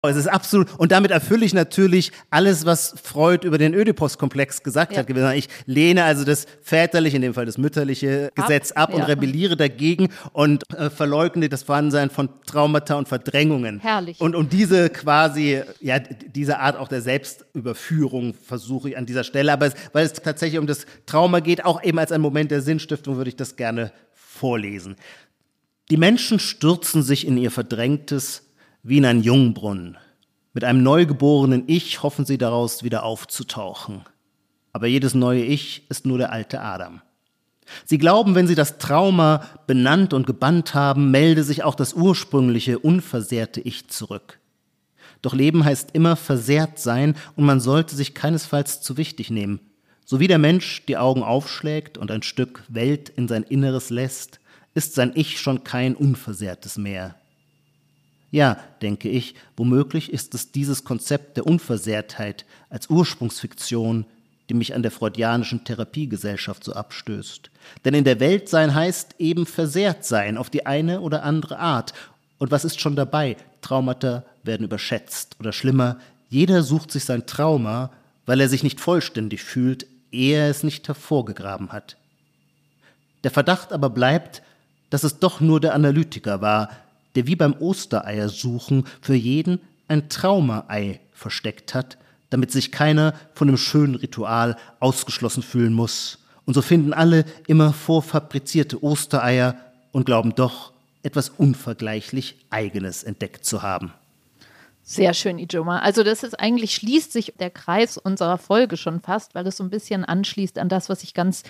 Es 0.08 0.16
ist 0.16 0.26
absolut, 0.26 0.68
und 0.78 0.92
damit 0.92 1.10
erfülle 1.10 1.44
ich 1.44 1.54
natürlich 1.54 2.12
alles, 2.30 2.66
was 2.66 2.94
Freud 3.02 3.46
über 3.46 3.58
den 3.58 3.74
Oedipus-Komplex 3.74 4.62
gesagt 4.62 4.92
ja. 4.92 4.98
hat. 4.98 5.34
Ich 5.36 5.48
lehne 5.66 6.04
also 6.04 6.24
das 6.24 6.46
väterliche, 6.62 7.16
in 7.16 7.22
dem 7.22 7.34
Fall 7.34 7.46
das 7.46 7.58
mütterliche 7.58 8.30
Gesetz 8.34 8.72
ab, 8.72 8.90
ab 8.90 8.94
und 8.94 9.00
ja. 9.00 9.06
rebelliere 9.06 9.56
dagegen 9.56 10.08
und 10.32 10.62
äh, 10.76 10.90
verleugne 10.90 11.48
das 11.48 11.62
Vorhandensein 11.62 12.10
von 12.10 12.28
Traumata 12.46 12.94
und 12.94 13.08
Verdrängungen. 13.08 13.80
Herrlich. 13.80 14.20
Und 14.20 14.34
um 14.34 14.48
diese 14.48 14.90
quasi, 14.90 15.62
ja, 15.80 15.98
diese 15.98 16.58
Art 16.58 16.76
auch 16.76 16.88
der 16.88 17.00
Selbstüberführung 17.00 18.34
versuche 18.34 18.90
ich 18.90 18.98
an 18.98 19.06
dieser 19.06 19.24
Stelle. 19.24 19.52
Aber 19.52 19.66
es, 19.66 19.74
weil 19.92 20.06
es 20.06 20.12
tatsächlich 20.12 20.58
um 20.58 20.66
das 20.66 20.86
Trauma 21.06 21.40
geht, 21.40 21.64
auch 21.64 21.82
eben 21.82 21.98
als 21.98 22.12
ein 22.12 22.20
Moment 22.20 22.50
der 22.50 22.62
Sinnstiftung, 22.62 23.16
würde 23.16 23.28
ich 23.28 23.36
das 23.36 23.56
gerne 23.56 23.92
vorlesen. 24.14 24.96
Die 25.90 25.96
Menschen 25.96 26.38
stürzen 26.38 27.02
sich 27.02 27.26
in 27.26 27.36
ihr 27.36 27.50
verdrängtes, 27.50 28.43
wie 28.84 28.98
in 28.98 29.06
einen 29.06 29.22
Jungbrunnen. 29.22 29.96
Mit 30.52 30.62
einem 30.62 30.84
neugeborenen 30.84 31.64
Ich 31.66 32.02
hoffen 32.02 32.24
sie 32.24 32.38
daraus 32.38 32.84
wieder 32.84 33.02
aufzutauchen. 33.02 34.04
Aber 34.72 34.86
jedes 34.86 35.14
neue 35.14 35.42
Ich 35.42 35.84
ist 35.88 36.06
nur 36.06 36.18
der 36.18 36.32
alte 36.32 36.60
Adam. 36.60 37.00
Sie 37.86 37.98
glauben, 37.98 38.34
wenn 38.34 38.46
sie 38.46 38.54
das 38.54 38.78
Trauma 38.78 39.44
benannt 39.66 40.12
und 40.12 40.26
gebannt 40.26 40.74
haben, 40.74 41.10
melde 41.10 41.42
sich 41.42 41.64
auch 41.64 41.74
das 41.74 41.94
ursprüngliche, 41.94 42.78
unversehrte 42.78 43.60
Ich 43.62 43.88
zurück. 43.88 44.38
Doch 45.22 45.32
Leben 45.32 45.64
heißt 45.64 45.90
immer 45.94 46.16
versehrt 46.16 46.78
sein 46.78 47.16
und 47.36 47.46
man 47.46 47.60
sollte 47.60 47.96
sich 47.96 48.14
keinesfalls 48.14 48.82
zu 48.82 48.98
wichtig 48.98 49.30
nehmen. 49.30 49.60
So 50.04 50.20
wie 50.20 50.28
der 50.28 50.38
Mensch 50.38 50.84
die 50.86 50.98
Augen 50.98 51.22
aufschlägt 51.22 51.96
und 51.96 52.10
ein 52.10 52.22
Stück 52.22 52.62
Welt 52.68 53.08
in 53.08 53.26
sein 53.28 53.42
Inneres 53.44 53.88
lässt, 53.88 54.40
ist 54.74 54.94
sein 54.94 55.12
Ich 55.14 55.40
schon 55.40 55.64
kein 55.64 55.96
Unversehrtes 55.96 56.76
mehr. 56.76 57.14
Ja, 58.34 58.58
denke 58.82 59.08
ich, 59.08 59.36
womöglich 59.56 60.12
ist 60.12 60.34
es 60.34 60.50
dieses 60.50 60.82
Konzept 60.82 61.36
der 61.36 61.46
Unversehrtheit 61.46 62.44
als 62.68 62.90
Ursprungsfiktion, 62.90 64.06
die 64.48 64.54
mich 64.54 64.74
an 64.74 64.82
der 64.82 64.90
freudianischen 64.90 65.62
Therapiegesellschaft 65.62 66.64
so 66.64 66.72
abstößt. 66.72 67.48
Denn 67.84 67.94
in 67.94 68.02
der 68.02 68.18
Welt 68.18 68.48
sein 68.48 68.74
heißt 68.74 69.14
eben 69.20 69.46
versehrt 69.46 70.04
sein 70.04 70.36
auf 70.36 70.50
die 70.50 70.66
eine 70.66 71.00
oder 71.00 71.22
andere 71.22 71.60
Art. 71.60 71.94
Und 72.38 72.50
was 72.50 72.64
ist 72.64 72.80
schon 72.80 72.96
dabei? 72.96 73.36
Traumata 73.60 74.24
werden 74.42 74.64
überschätzt 74.64 75.36
oder 75.38 75.52
schlimmer, 75.52 75.98
jeder 76.28 76.64
sucht 76.64 76.90
sich 76.90 77.04
sein 77.04 77.26
Trauma, 77.26 77.92
weil 78.26 78.40
er 78.40 78.48
sich 78.48 78.64
nicht 78.64 78.80
vollständig 78.80 79.44
fühlt, 79.44 79.86
ehe 80.10 80.38
er 80.38 80.50
es 80.50 80.64
nicht 80.64 80.88
hervorgegraben 80.88 81.70
hat. 81.70 81.96
Der 83.22 83.30
Verdacht 83.30 83.72
aber 83.72 83.90
bleibt, 83.90 84.42
dass 84.90 85.04
es 85.04 85.20
doch 85.20 85.40
nur 85.40 85.60
der 85.60 85.74
Analytiker 85.74 86.40
war, 86.40 86.70
der 87.14 87.26
wie 87.26 87.36
beim 87.36 87.54
Ostereiersuchen 87.54 88.84
für 89.00 89.14
jeden 89.14 89.60
ein 89.88 90.08
Traumaei 90.08 91.00
versteckt 91.12 91.74
hat, 91.74 91.98
damit 92.30 92.50
sich 92.50 92.72
keiner 92.72 93.14
von 93.34 93.48
dem 93.48 93.56
schönen 93.56 93.94
Ritual 93.94 94.56
ausgeschlossen 94.80 95.42
fühlen 95.42 95.72
muss. 95.72 96.18
Und 96.46 96.54
so 96.54 96.62
finden 96.62 96.92
alle 96.92 97.24
immer 97.46 97.72
vorfabrizierte 97.72 98.82
Ostereier 98.82 99.56
und 99.92 100.04
glauben 100.04 100.34
doch, 100.34 100.72
etwas 101.02 101.28
unvergleichlich 101.28 102.46
Eigenes 102.50 103.02
entdeckt 103.04 103.44
zu 103.44 103.62
haben. 103.62 103.92
Sehr 104.82 105.14
schön, 105.14 105.38
Ijoma. 105.38 105.78
Also 105.78 106.02
das 106.02 106.22
ist 106.22 106.38
eigentlich, 106.38 106.74
schließt 106.74 107.12
sich 107.12 107.34
der 107.38 107.50
Kreis 107.50 107.96
unserer 107.96 108.36
Folge 108.36 108.76
schon 108.76 109.00
fast, 109.00 109.34
weil 109.34 109.46
es 109.46 109.56
so 109.56 109.64
ein 109.64 109.70
bisschen 109.70 110.04
anschließt 110.04 110.58
an 110.58 110.68
das, 110.68 110.88
was 110.88 111.02
ich 111.02 111.14
ganz 111.14 111.42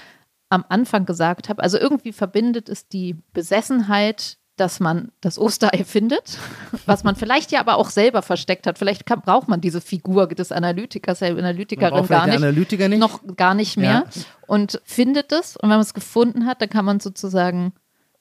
am 0.51 0.65
Anfang 0.69 1.05
gesagt 1.05 1.49
habe. 1.49 1.62
Also 1.62 1.79
irgendwie 1.79 2.12
verbindet 2.12 2.69
es 2.69 2.89
die 2.89 3.17
Besessenheit 3.33 4.39
dass 4.57 4.81
man 4.81 5.11
das 5.21 5.39
Osterei 5.39 5.85
findet, 5.85 6.39
was 6.87 7.05
man 7.05 7.17
vielleicht 7.17 7.53
ja 7.53 7.61
aber 7.61 7.77
auch 7.77 7.91
selber 7.91 8.23
versteckt 8.23 8.67
hat. 8.67 8.79
Vielleicht 8.79 9.07
kann, 9.07 9.21
braucht 9.21 9.49
man 9.49 9.61
diese 9.61 9.81
Figur 9.81 10.27
des 10.29 10.53
Analytikers, 10.53 11.19
der 11.19 11.31
Analytikerin 11.31 12.07
gar 12.07 12.27
nicht, 12.27 12.37
Analytiker 12.37 12.89
nicht, 12.89 12.99
noch 12.99 13.21
gar 13.37 13.55
nicht 13.55 13.77
mehr 13.77 14.05
ja. 14.15 14.23
und 14.47 14.81
findet 14.85 15.33
es. 15.33 15.57
Und 15.57 15.65
wenn 15.65 15.77
man 15.77 15.81
es 15.81 15.95
gefunden 15.95 16.47
hat, 16.47 16.63
dann 16.63 16.69
kann 16.69 16.85
man 16.85 17.01
sozusagen 17.01 17.73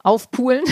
aufpulen. 0.03 0.63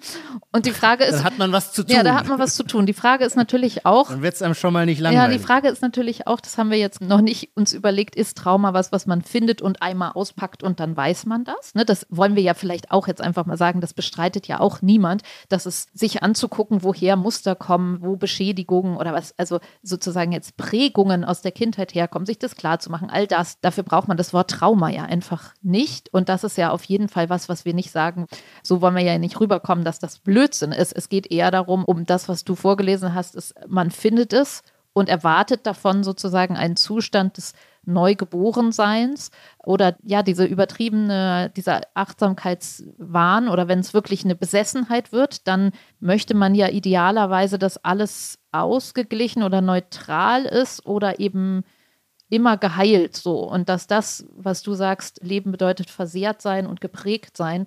Und 0.52 0.64
die 0.64 0.72
Frage 0.72 1.04
ist. 1.04 1.18
Dann 1.18 1.24
hat 1.24 1.38
man 1.38 1.52
was 1.52 1.72
zu 1.72 1.84
tun. 1.84 1.94
Ja, 1.94 2.02
da 2.02 2.14
hat 2.14 2.26
man 2.26 2.38
was 2.38 2.54
zu 2.54 2.62
tun. 2.62 2.86
Die 2.86 2.94
Frage 2.94 3.24
ist 3.24 3.36
natürlich 3.36 3.84
auch. 3.84 4.08
Dann 4.08 4.22
wird 4.22 4.34
es 4.34 4.42
einem 4.42 4.54
schon 4.54 4.72
mal 4.72 4.86
nicht 4.86 4.98
langweilig. 4.98 5.30
Ja, 5.30 5.38
die 5.38 5.44
Frage 5.44 5.68
ist 5.68 5.82
natürlich 5.82 6.26
auch, 6.26 6.40
das 6.40 6.56
haben 6.56 6.70
wir 6.70 6.78
jetzt 6.78 7.02
noch 7.02 7.20
nicht 7.20 7.50
uns 7.54 7.74
überlegt, 7.74 8.16
ist 8.16 8.38
Trauma 8.38 8.72
was, 8.72 8.90
was 8.90 9.06
man 9.06 9.20
findet 9.20 9.60
und 9.60 9.82
einmal 9.82 10.12
auspackt 10.12 10.62
und 10.62 10.80
dann 10.80 10.96
weiß 10.96 11.26
man 11.26 11.44
das? 11.44 11.74
Ne, 11.74 11.84
das 11.84 12.06
wollen 12.08 12.34
wir 12.34 12.42
ja 12.42 12.54
vielleicht 12.54 12.90
auch 12.90 13.06
jetzt 13.06 13.20
einfach 13.20 13.44
mal 13.44 13.58
sagen, 13.58 13.82
das 13.82 13.92
bestreitet 13.92 14.48
ja 14.48 14.58
auch 14.58 14.80
niemand, 14.80 15.22
dass 15.50 15.66
es 15.66 15.88
sich 15.92 16.22
anzugucken, 16.22 16.82
woher 16.82 17.16
Muster 17.16 17.54
kommen, 17.54 18.00
wo 18.00 18.16
Beschädigungen 18.16 18.96
oder 18.96 19.12
was, 19.12 19.38
also 19.38 19.60
sozusagen 19.82 20.32
jetzt 20.32 20.56
Prägungen 20.56 21.24
aus 21.24 21.42
der 21.42 21.52
Kindheit 21.52 21.94
herkommen, 21.94 22.24
sich 22.24 22.38
das 22.38 22.56
klar 22.56 22.78
zu 22.78 22.90
machen, 22.90 23.10
all 23.10 23.26
das, 23.26 23.60
dafür 23.60 23.84
braucht 23.84 24.08
man 24.08 24.16
das 24.16 24.32
Wort 24.32 24.50
Trauma 24.50 24.88
ja 24.88 25.04
einfach 25.04 25.52
nicht. 25.60 26.12
Und 26.14 26.30
das 26.30 26.42
ist 26.42 26.56
ja 26.56 26.70
auf 26.70 26.84
jeden 26.84 27.08
Fall 27.08 27.28
was, 27.28 27.50
was 27.50 27.66
wir 27.66 27.74
nicht 27.74 27.90
sagen, 27.90 28.26
so 28.62 28.77
wollen 28.80 28.96
wir 28.96 29.02
ja 29.02 29.18
nicht 29.18 29.40
rüberkommen, 29.40 29.84
dass 29.84 29.98
das 29.98 30.18
Blödsinn 30.18 30.72
ist. 30.72 30.92
Es 30.92 31.08
geht 31.08 31.30
eher 31.30 31.50
darum, 31.50 31.84
um 31.84 32.06
das, 32.06 32.28
was 32.28 32.44
du 32.44 32.54
vorgelesen 32.54 33.14
hast, 33.14 33.34
ist, 33.34 33.54
man 33.68 33.90
findet 33.90 34.32
es 34.32 34.62
und 34.92 35.08
erwartet 35.08 35.66
davon 35.66 36.02
sozusagen 36.02 36.56
einen 36.56 36.76
Zustand 36.76 37.36
des 37.36 37.52
Neugeborenseins 37.84 39.30
oder 39.64 39.96
ja, 40.02 40.22
diese 40.22 40.44
übertriebene, 40.44 41.50
dieser 41.56 41.80
Achtsamkeitswahn 41.94 43.48
oder 43.48 43.66
wenn 43.66 43.78
es 43.78 43.94
wirklich 43.94 44.24
eine 44.24 44.34
Besessenheit 44.34 45.12
wird, 45.12 45.48
dann 45.48 45.72
möchte 46.00 46.34
man 46.34 46.54
ja 46.54 46.68
idealerweise, 46.68 47.58
dass 47.58 47.82
alles 47.82 48.38
ausgeglichen 48.52 49.42
oder 49.42 49.60
neutral 49.60 50.44
ist 50.44 50.84
oder 50.84 51.18
eben 51.18 51.64
immer 52.30 52.58
geheilt 52.58 53.16
so 53.16 53.40
und 53.48 53.68
dass 53.70 53.86
das, 53.86 54.26
was 54.36 54.62
du 54.62 54.74
sagst, 54.74 55.20
Leben 55.22 55.50
bedeutet 55.50 55.88
versehrt 55.88 56.42
sein 56.42 56.66
und 56.66 56.80
geprägt 56.80 57.36
sein, 57.36 57.66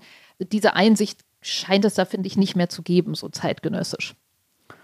diese 0.51 0.75
Einsicht 0.75 1.21
scheint 1.41 1.85
es 1.85 1.95
da, 1.95 2.05
finde 2.05 2.27
ich, 2.27 2.37
nicht 2.37 2.55
mehr 2.55 2.69
zu 2.69 2.83
geben, 2.83 3.15
so 3.15 3.29
zeitgenössisch. 3.29 4.15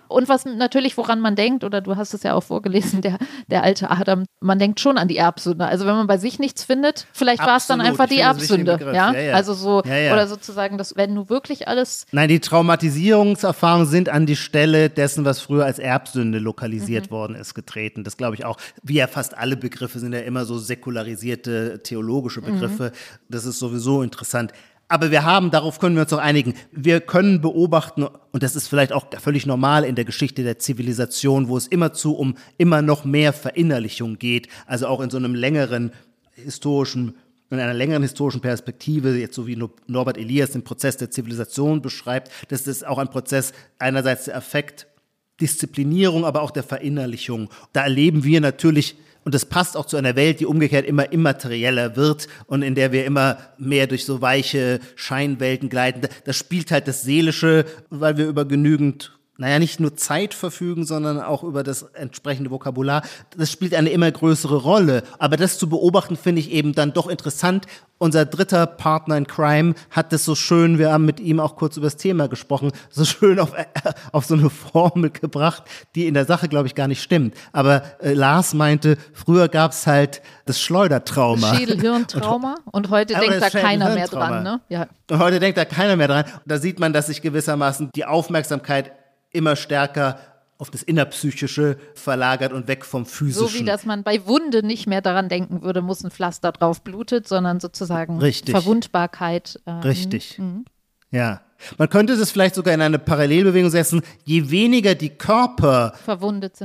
Und 0.08 0.30
was 0.30 0.46
natürlich, 0.46 0.98
woran 0.98 1.20
man 1.20 1.36
denkt, 1.36 1.64
oder 1.64 1.82
du 1.82 1.96
hast 1.96 2.14
es 2.14 2.24
ja 2.24 2.34
auch 2.34 2.44
vorgelesen, 2.44 3.02
der, 3.02 3.18
der 3.48 3.64
alte 3.64 3.90
Adam, 3.90 4.26
man 4.40 4.60
denkt 4.60 4.80
schon 4.80 4.98
an 4.98 5.08
die 5.08 5.18
Erbsünde. 5.18 5.66
Also 5.66 5.86
wenn 5.86 5.96
man 5.96 6.08
bei 6.08 6.18
sich 6.18 6.40
nichts 6.40 6.64
findet, 6.64 7.08
vielleicht 7.12 7.46
war 7.46 7.58
es 7.58 7.68
dann 7.68 7.82
einfach 7.82 8.08
die 8.08 8.20
Erbsünde. 8.20 8.80
Ja? 8.82 9.12
Ja, 9.14 9.20
ja? 9.20 9.34
Also 9.34 9.54
so, 9.54 9.80
oder 9.80 10.28
sozusagen, 10.28 10.78
dass 10.78 10.96
wenn 10.96 11.14
du 11.14 11.30
wirklich 11.30 11.68
alles. 11.68 12.06
Nein, 12.12 12.30
die 12.30 12.40
Traumatisierungserfahrungen 12.40 13.88
sind 13.88 14.10
an 14.10 14.26
die 14.26 14.36
Stelle 14.36 14.90
dessen, 14.90 15.26
was 15.26 15.42
früher 15.42 15.66
als 15.66 15.80
Erbsünde 15.80 16.40
lokalisiert 16.40 17.08
mhm. 17.08 17.12
worden 17.12 17.36
ist, 17.36 17.54
getreten. 17.54 18.04
Das 18.04 18.18
glaube 18.18 18.36
ich 18.36 18.46
auch. 18.46 18.58
Wie 18.84 18.96
ja 18.96 19.08
fast 19.08 19.38
alle 19.38 19.58
Begriffe 19.58 20.00
sind 20.00 20.14
ja 20.14 20.20
immer 20.20 20.46
so 20.46 20.58
säkularisierte 20.58 21.82
theologische 21.84 22.42
Begriffe. 22.42 22.92
Mhm. 22.94 23.18
Das 23.30 23.46
ist 23.46 23.60
sowieso 23.60 24.02
interessant. 24.04 24.54
Aber 24.90 25.12
wir 25.12 25.26
haben, 25.26 25.52
darauf 25.52 25.80
können 25.80 25.96
wir 25.96 26.04
uns 26.04 26.14
auch 26.14 26.18
einigen, 26.18 26.54
wir 26.72 27.02
können 27.02 27.42
beobachten, 27.42 28.04
und 28.04 28.44
das 28.44 28.56
ist 28.56 28.68
vielleicht 28.68 28.94
auch 28.94 29.08
völlig 29.20 29.46
normal 29.46 29.84
in 29.84 29.96
der 29.96 30.06
Geschichte 30.06 30.44
der 30.44 30.60
Zivilisation, 30.60 31.50
wo 31.50 31.58
es 31.58 31.68
immerzu 31.68 32.16
um 32.16 32.36
immer 32.58 32.82
noch 32.82 33.04
mehr 33.04 33.34
Verinnerlichung 33.34 34.18
geht, 34.18 34.48
also 34.66 34.88
auch 34.88 35.02
in 35.02 35.10
so 35.10 35.18
einem 35.18 35.36
längeren 35.36 35.92
historischen 36.36 37.16
in 37.50 37.60
einer 37.60 37.74
längeren 37.74 38.04
historischen 38.04 38.42
Perspektive, 38.42 39.18
jetzt 39.18 39.36
so 39.36 39.48
wie 39.48 39.58
Norbert 39.88 40.18
Elias 40.18 40.52
den 40.52 40.66
Prozess 40.66 40.98
der 40.98 41.12
Zivilisation 41.12 41.82
beschreibt, 41.82 42.30
das 42.50 42.68
ist 42.68 42.86
auch 42.86 42.98
ein 42.98 43.10
Prozess 43.10 43.54
einerseits 43.80 44.26
der 44.26 44.36
Affektdisziplinierung, 44.36 46.26
aber 46.26 46.42
auch 46.42 46.52
der 46.52 46.64
Verinnerlichung. 46.64 47.50
Da 47.72 47.84
erleben 47.84 48.26
wir 48.26 48.42
natürlich 48.42 48.98
und 49.28 49.34
das 49.34 49.44
passt 49.44 49.76
auch 49.76 49.86
zu 49.86 49.98
einer 49.98 50.16
Welt, 50.16 50.40
die 50.40 50.46
umgekehrt 50.46 50.86
immer 50.86 51.12
immaterieller 51.12 51.98
wird 51.98 52.30
und 52.46 52.62
in 52.62 52.76
der 52.76 52.94
wir 52.94 53.04
immer 53.04 53.38
mehr 53.58 53.86
durch 53.86 54.06
so 54.06 54.22
weiche 54.22 54.80
Scheinwelten 54.96 55.68
gleiten. 55.68 56.08
Das 56.24 56.38
spielt 56.38 56.72
halt 56.72 56.88
das 56.88 57.02
Seelische, 57.02 57.66
weil 57.90 58.16
wir 58.16 58.26
über 58.26 58.46
genügend 58.46 59.17
naja, 59.38 59.60
nicht 59.60 59.80
nur 59.80 59.96
Zeit 59.96 60.34
verfügen, 60.34 60.86
sondern 60.86 61.22
auch 61.22 61.44
über 61.44 61.64
das 61.64 61.84
entsprechende 61.94 62.50
Vokabular. 62.50 63.04
Das 63.38 63.52
spielt 63.52 63.76
eine 63.76 63.90
immer 63.90 64.12
größere 64.12 64.58
Rolle. 64.58 65.04
Aber 65.20 65.38
das 65.38 65.60
zu 65.60 65.70
beobachten, 65.70 66.18
finde 66.18 66.42
ich 66.42 66.52
eben 66.52 66.74
dann 66.74 66.94
doch 66.94 67.08
interessant. 67.08 67.68
Unser 68.00 68.26
dritter 68.26 68.68
Partner 68.68 69.18
in 69.18 69.26
Crime 69.26 69.74
hat 69.90 70.14
das 70.14 70.24
so 70.24 70.36
schön, 70.36 70.78
wir 70.78 70.92
haben 70.92 71.06
mit 71.06 71.20
ihm 71.20 71.40
auch 71.40 71.56
kurz 71.56 71.78
über 71.78 71.88
das 71.88 71.98
Thema 71.98 72.28
gesprochen, 72.28 72.72
so 72.90 73.06
schön 73.06 73.40
auf, 73.40 73.54
auf 74.12 74.26
so 74.26 74.36
eine 74.36 74.52
Formel 74.52 75.10
gebracht, 75.10 75.64
die 75.96 76.06
in 76.06 76.14
der 76.14 76.26
Sache, 76.26 76.48
glaube 76.48 76.68
ich, 76.68 76.76
gar 76.76 76.88
nicht 76.88 77.02
stimmt. 77.02 77.36
Aber 77.54 77.84
äh, 78.00 78.14
Lars 78.14 78.54
meinte, 78.54 78.98
früher 79.14 79.50
gab 79.50 79.72
es 79.72 79.88
halt 79.88 80.22
das 80.46 80.60
Schleudertrauma. 80.62 81.56
Schädelhirntrauma. 81.56 82.56
Und, 82.66 82.88
und 82.88 82.90
heute 82.90 83.16
denkt 83.16 83.42
da 83.42 83.50
keiner 83.50 83.94
mehr 83.94 84.08
dran. 84.08 84.44
Ne? 84.44 84.62
Ja. 84.70 84.88
Und 85.10 85.20
heute 85.20 85.40
denkt 85.40 85.58
da 85.58 85.66
keiner 85.66 85.96
mehr 85.96 86.08
dran. 86.08 86.26
Da 86.46 86.58
sieht 86.58 86.80
man, 86.80 86.94
dass 86.94 87.08
sich 87.08 87.22
gewissermaßen 87.22 87.90
die 87.96 88.06
Aufmerksamkeit 88.06 88.92
immer 89.38 89.56
stärker 89.56 90.20
auf 90.58 90.72
das 90.72 90.82
Innerpsychische 90.84 91.78
verlagert 91.94 92.52
und 92.52 92.68
weg 92.68 92.84
vom 92.84 93.06
Physischen. 93.06 93.48
So 93.48 93.54
wie, 93.54 93.64
dass 93.64 93.86
man 93.86 94.04
bei 94.04 94.26
Wunde 94.26 94.66
nicht 94.66 94.88
mehr 94.88 95.02
daran 95.02 95.30
denken 95.30 95.62
würde, 95.62 95.82
muss 95.82 96.04
ein 96.04 96.12
Pflaster 96.12 96.52
drauf 96.52 96.82
blutet, 96.82 97.28
sondern 97.28 97.60
sozusagen 97.60 98.18
Richtig. 98.20 98.52
Verwundbarkeit. 98.52 99.60
Ähm, 99.68 99.80
Richtig. 99.80 100.40
Mhm. 100.40 100.66
Ja. 101.12 101.42
Man 101.78 101.90
könnte 101.90 102.16
das 102.18 102.30
vielleicht 102.30 102.54
sogar 102.54 102.74
in 102.74 102.82
eine 102.82 103.00
Parallelbewegung 103.00 103.72
setzen. 103.72 104.02
Je 104.24 104.52
weniger 104.52 104.94
die 104.94 105.10
Körper 105.10 105.94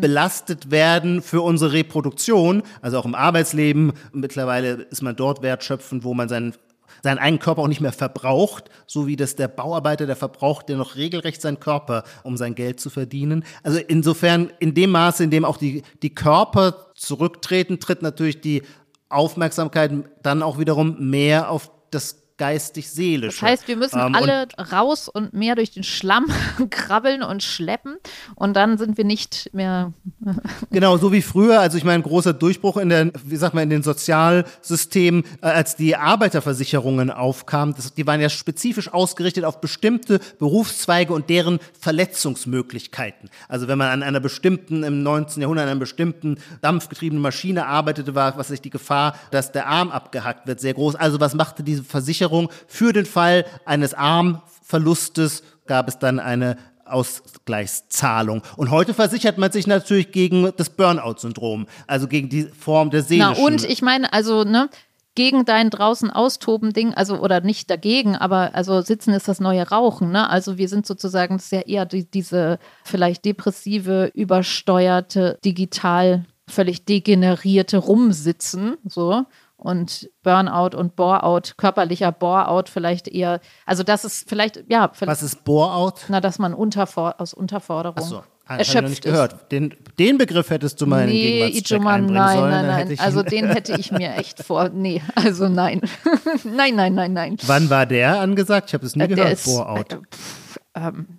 belastet 0.01 0.71
werden 0.71 1.23
für 1.23 1.41
unsere 1.41 1.73
Reproduktion, 1.73 2.63
also 2.83 2.99
auch 2.99 3.07
im 3.07 3.15
Arbeitsleben, 3.15 3.95
mittlerweile 4.13 4.87
ist 4.91 5.03
man 5.03 5.17
dort 5.17 5.41
wertschöpfend, 5.41 6.05
wo 6.05 6.13
man 6.13 6.29
seinen 6.29 6.55
seinen 7.03 7.19
eigenen 7.19 7.41
Körper 7.41 7.63
auch 7.63 7.69
nicht 7.69 7.81
mehr 7.81 7.93
verbraucht, 7.93 8.71
so 8.87 9.07
wie 9.07 9.17
das 9.17 9.37
der 9.37 9.49
Bauarbeiter, 9.49 10.07
der 10.07 10.17
verbraucht 10.17 10.69
der 10.69 10.77
noch 10.77 10.97
regelrecht 10.97 11.43
seinen 11.43 11.61
Körper, 11.61 12.05
um 12.23 12.37
sein 12.37 12.55
Geld 12.55 12.81
zu 12.81 12.91
verdienen. 12.91 13.45
Also 13.63 13.79
insofern, 13.79 14.53
in 14.61 14.75
dem 14.75 14.91
Maße, 14.91 15.25
in 15.25 15.31
dem 15.31 15.45
auch 15.45 15.57
die, 15.57 15.83
die 16.03 16.15
Körper 16.15 16.93
zurücktreten, 16.95 17.81
tritt 17.81 18.03
natürlich 18.03 18.41
die 18.41 18.63
Aufmerksamkeit 19.09 19.93
dann 20.23 20.43
auch 20.43 20.59
wiederum 20.59 21.11
mehr 21.11 21.51
auf 21.51 21.71
das 21.91 22.22
geistig-seelisch. 22.43 23.39
Das 23.39 23.49
heißt, 23.49 23.69
wir 23.69 23.77
müssen 23.77 24.01
ähm, 24.01 24.17
alle 24.17 24.49
raus 24.73 25.09
und 25.09 25.33
mehr 25.33 25.55
durch 25.55 25.71
den 25.71 25.85
Schlamm 25.85 26.27
krabbeln 26.71 27.23
und 27.23 27.45
schleppen 27.45 27.99
und 28.35 28.55
dann 28.55 28.79
sind 28.79 28.99
wir 28.99 29.05
nicht 29.05 29.51
mehr. 29.53 29.93
genau, 30.73 30.97
so 30.97 31.13
wie 31.13 31.23
früher. 31.23 31.61
Also 31.61 31.79
ich 31.79 31.85
meine, 31.85 32.01
ein 32.01 32.03
großer 32.03 32.33
Durchbruch 32.33 32.79
in 32.79 32.89
der, 32.89 33.13
wie 33.25 33.37
sagt 33.37 33.55
man, 33.55 33.63
in 33.63 33.71
den 33.71 33.85
Sozialsystemen, 33.85 35.23
äh, 35.41 35.47
als 35.47 35.77
die 35.77 35.95
Arbeiterversicherungen 35.95 37.13
aufkamen. 37.13 37.77
Das, 37.77 37.95
die 37.95 38.09
waren 38.09 38.21
ja 38.21 38.29
spezifisch 38.29 38.93
ausgerichtet 38.93 39.45
auf 39.45 39.61
bestimmte 39.61 40.19
Berufszweige 40.41 41.13
und 41.13 41.31
deren 41.31 41.61
Verletzungsmöglichkeiten. 41.79 43.31
Also 43.47 43.69
wenn 43.69 43.79
man 43.79 43.87
an 43.87 44.03
einer 44.03 44.19
bestimmten, 44.19 44.83
im 44.83 45.05
19. 45.05 45.43
Jahrhundert, 45.43 45.67
an 45.67 45.71
einer 45.71 45.81
bestimmten 45.81 46.39
dampfgetriebenen 46.61 47.23
Maschine 47.23 47.67
arbeitete, 47.67 48.17
war, 48.17 48.37
was 48.37 48.49
sich 48.49 48.61
die 48.61 48.71
Gefahr, 48.71 49.15
dass 49.31 49.53
der 49.53 49.69
Arm 49.69 49.93
abgehackt 49.93 50.49
wird, 50.49 50.59
sehr 50.59 50.75
groß. 50.75 50.97
Also 50.97 51.21
was 51.21 51.35
machte 51.35 51.63
diese 51.63 51.85
Versicherung? 51.85 52.32
Versicherung. 52.33 52.49
Für 52.67 52.93
den 52.93 53.07
Fall 53.07 53.45
eines 53.65 53.95
Armverlustes 53.95 55.43
gab 55.67 55.89
es 55.89 55.99
dann 55.99 56.19
eine 56.19 56.57
Ausgleichszahlung. 56.85 58.43
Und 58.57 58.71
heute 58.71 58.93
versichert 58.93 59.39
man 59.39 59.53
sich 59.53 59.67
natürlich 59.67 60.13
gegen 60.13 60.53
das 60.57 60.71
Burnout-Syndrom, 60.71 61.67
also 61.87 62.09
gegen 62.09 62.29
die 62.29 62.45
Form 62.45 62.91
der 62.91 63.03
seelischen. 63.03 63.35
Na 63.39 63.47
und 63.47 63.65
ich 63.65 63.83
meine, 63.83 64.13
also 64.13 64.45
ne, 64.45 64.69
gegen 65.15 65.45
dein 65.45 65.71
draußen 65.71 66.11
austoben 66.11 66.73
Ding, 66.73 66.93
also 66.93 67.19
oder 67.19 67.41
nicht 67.41 67.71
dagegen, 67.71 68.17
aber 68.17 68.55
also 68.55 68.83
sitzen 68.83 69.15
ist 69.15 69.29
das 69.29 69.41
neue 69.41 69.69
Rauchen, 69.69 70.11
ne? 70.11 70.29
Also 70.29 70.59
wir 70.59 70.69
sind 70.69 70.87
sozusagen 70.87 71.39
sehr 71.39 71.69
eher 71.69 71.87
die, 71.87 72.11
diese 72.11 72.59
vielleicht 72.85 73.25
depressive, 73.25 74.11
übersteuerte, 74.15 75.39
digital 75.45 76.25
völlig 76.49 76.85
degenerierte 76.85 77.79
Rumsitzen, 77.79 78.77
so 78.85 79.25
und 79.63 80.11
Burnout 80.23 80.77
und 80.77 80.97
Boreout, 80.97 81.55
körperlicher 81.57 82.13
Boreout 82.13 82.65
vielleicht 82.67 83.09
eher, 83.09 83.41
also 83.65 83.83
das 83.83 84.05
ist 84.05 84.29
vielleicht, 84.29 84.65
ja. 84.69 84.91
Vielleicht, 84.93 85.11
Was 85.11 85.23
ist 85.23 85.45
Boreout? 85.45 85.95
Na, 86.09 86.21
dass 86.21 86.39
man 86.39 86.53
unterfor 86.53 87.15
aus 87.19 87.33
Unterforderung 87.33 87.97
Ach 87.99 88.03
so. 88.03 88.23
Erschöpft 88.49 88.91
nicht 88.91 89.05
gehört. 89.05 89.51
Den, 89.53 89.75
den 89.99 90.19
Begriff 90.19 90.51
hättest 90.51 90.81
du 90.81 90.87
mal 90.87 91.07
nee, 91.07 91.49
in 91.49 91.63
den 91.63 91.83
nein, 91.83 92.09
sollen. 92.09 92.15
Nein, 92.15 92.67
nein, 92.67 92.89
nein. 92.89 92.97
Also 92.99 93.23
den 93.23 93.47
hätte 93.47 93.79
ich 93.79 93.93
mir 93.93 94.17
echt 94.17 94.43
vor. 94.43 94.69
Nee, 94.69 95.01
also 95.15 95.49
nein. 95.49 95.81
nein, 96.45 96.75
nein, 96.75 96.95
nein, 96.95 97.13
nein. 97.13 97.37
Wann 97.47 97.71
war 97.71 97.87
der 97.87 98.21
angesagt? 98.21 98.69
Ich 98.69 98.75
habe 98.75 98.85
es 98.85 98.97
nie 98.97 99.05
äh, 99.05 99.09
gehört. 99.09 99.33
Ist, 99.33 99.45
Boreout. 99.47 99.79
Äh, 99.79 99.97
pff, 100.11 100.59
ähm, 100.75 101.19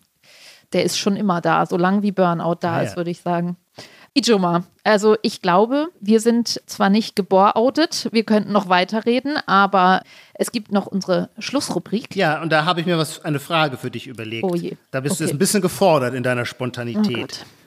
der 0.74 0.84
ist 0.84 0.98
schon 0.98 1.16
immer 1.16 1.39
da, 1.39 1.66
so 1.66 1.78
lange 1.78 2.04
wie 2.04 2.12
Burnout 2.12 2.58
da 2.60 2.76
ah, 2.76 2.82
ist, 2.82 2.91
ja. 2.91 2.98
würde 2.98 3.12
ich 3.12 3.22
sagen. 3.22 3.58
Ijoma, 4.16 4.64
also 4.84 5.18
ich 5.24 5.41
glaube, 5.41 5.88
wir 5.99 6.20
sind 6.20 6.61
zwar 6.68 6.89
nicht 6.89 7.16
geboroutet, 7.16 8.09
wir 8.11 8.24
könnten 8.24 8.51
noch 8.51 8.70
weiterreden, 8.70 9.38
aber 9.47 10.03
es 10.36 10.51
gibt 10.51 10.72
noch 10.72 10.86
unsere 10.86 11.30
Schlussrubrik. 11.39 12.16
Ja, 12.16 12.41
und 12.41 12.51
da 12.51 12.66
habe 12.66 12.80
ich 12.80 12.86
mir 12.86 12.97
was, 12.97 13.26
eine 13.26 13.39
Frage 13.39 13.78
für 13.78 13.89
dich 13.89 14.05
überlegt. 14.05 14.43
Oh 14.43 14.55
je. 14.55 14.78
Da 14.91 14.99
bist 14.99 15.14
okay. 15.14 15.18
du 15.18 15.24
jetzt 15.26 15.34
ein 15.34 15.39
bisschen 15.39 15.61
gefordert 15.61 16.14
in 16.14 16.22
deiner 16.22 16.45
Spontanität. 16.45 17.43
Oh 17.43 17.64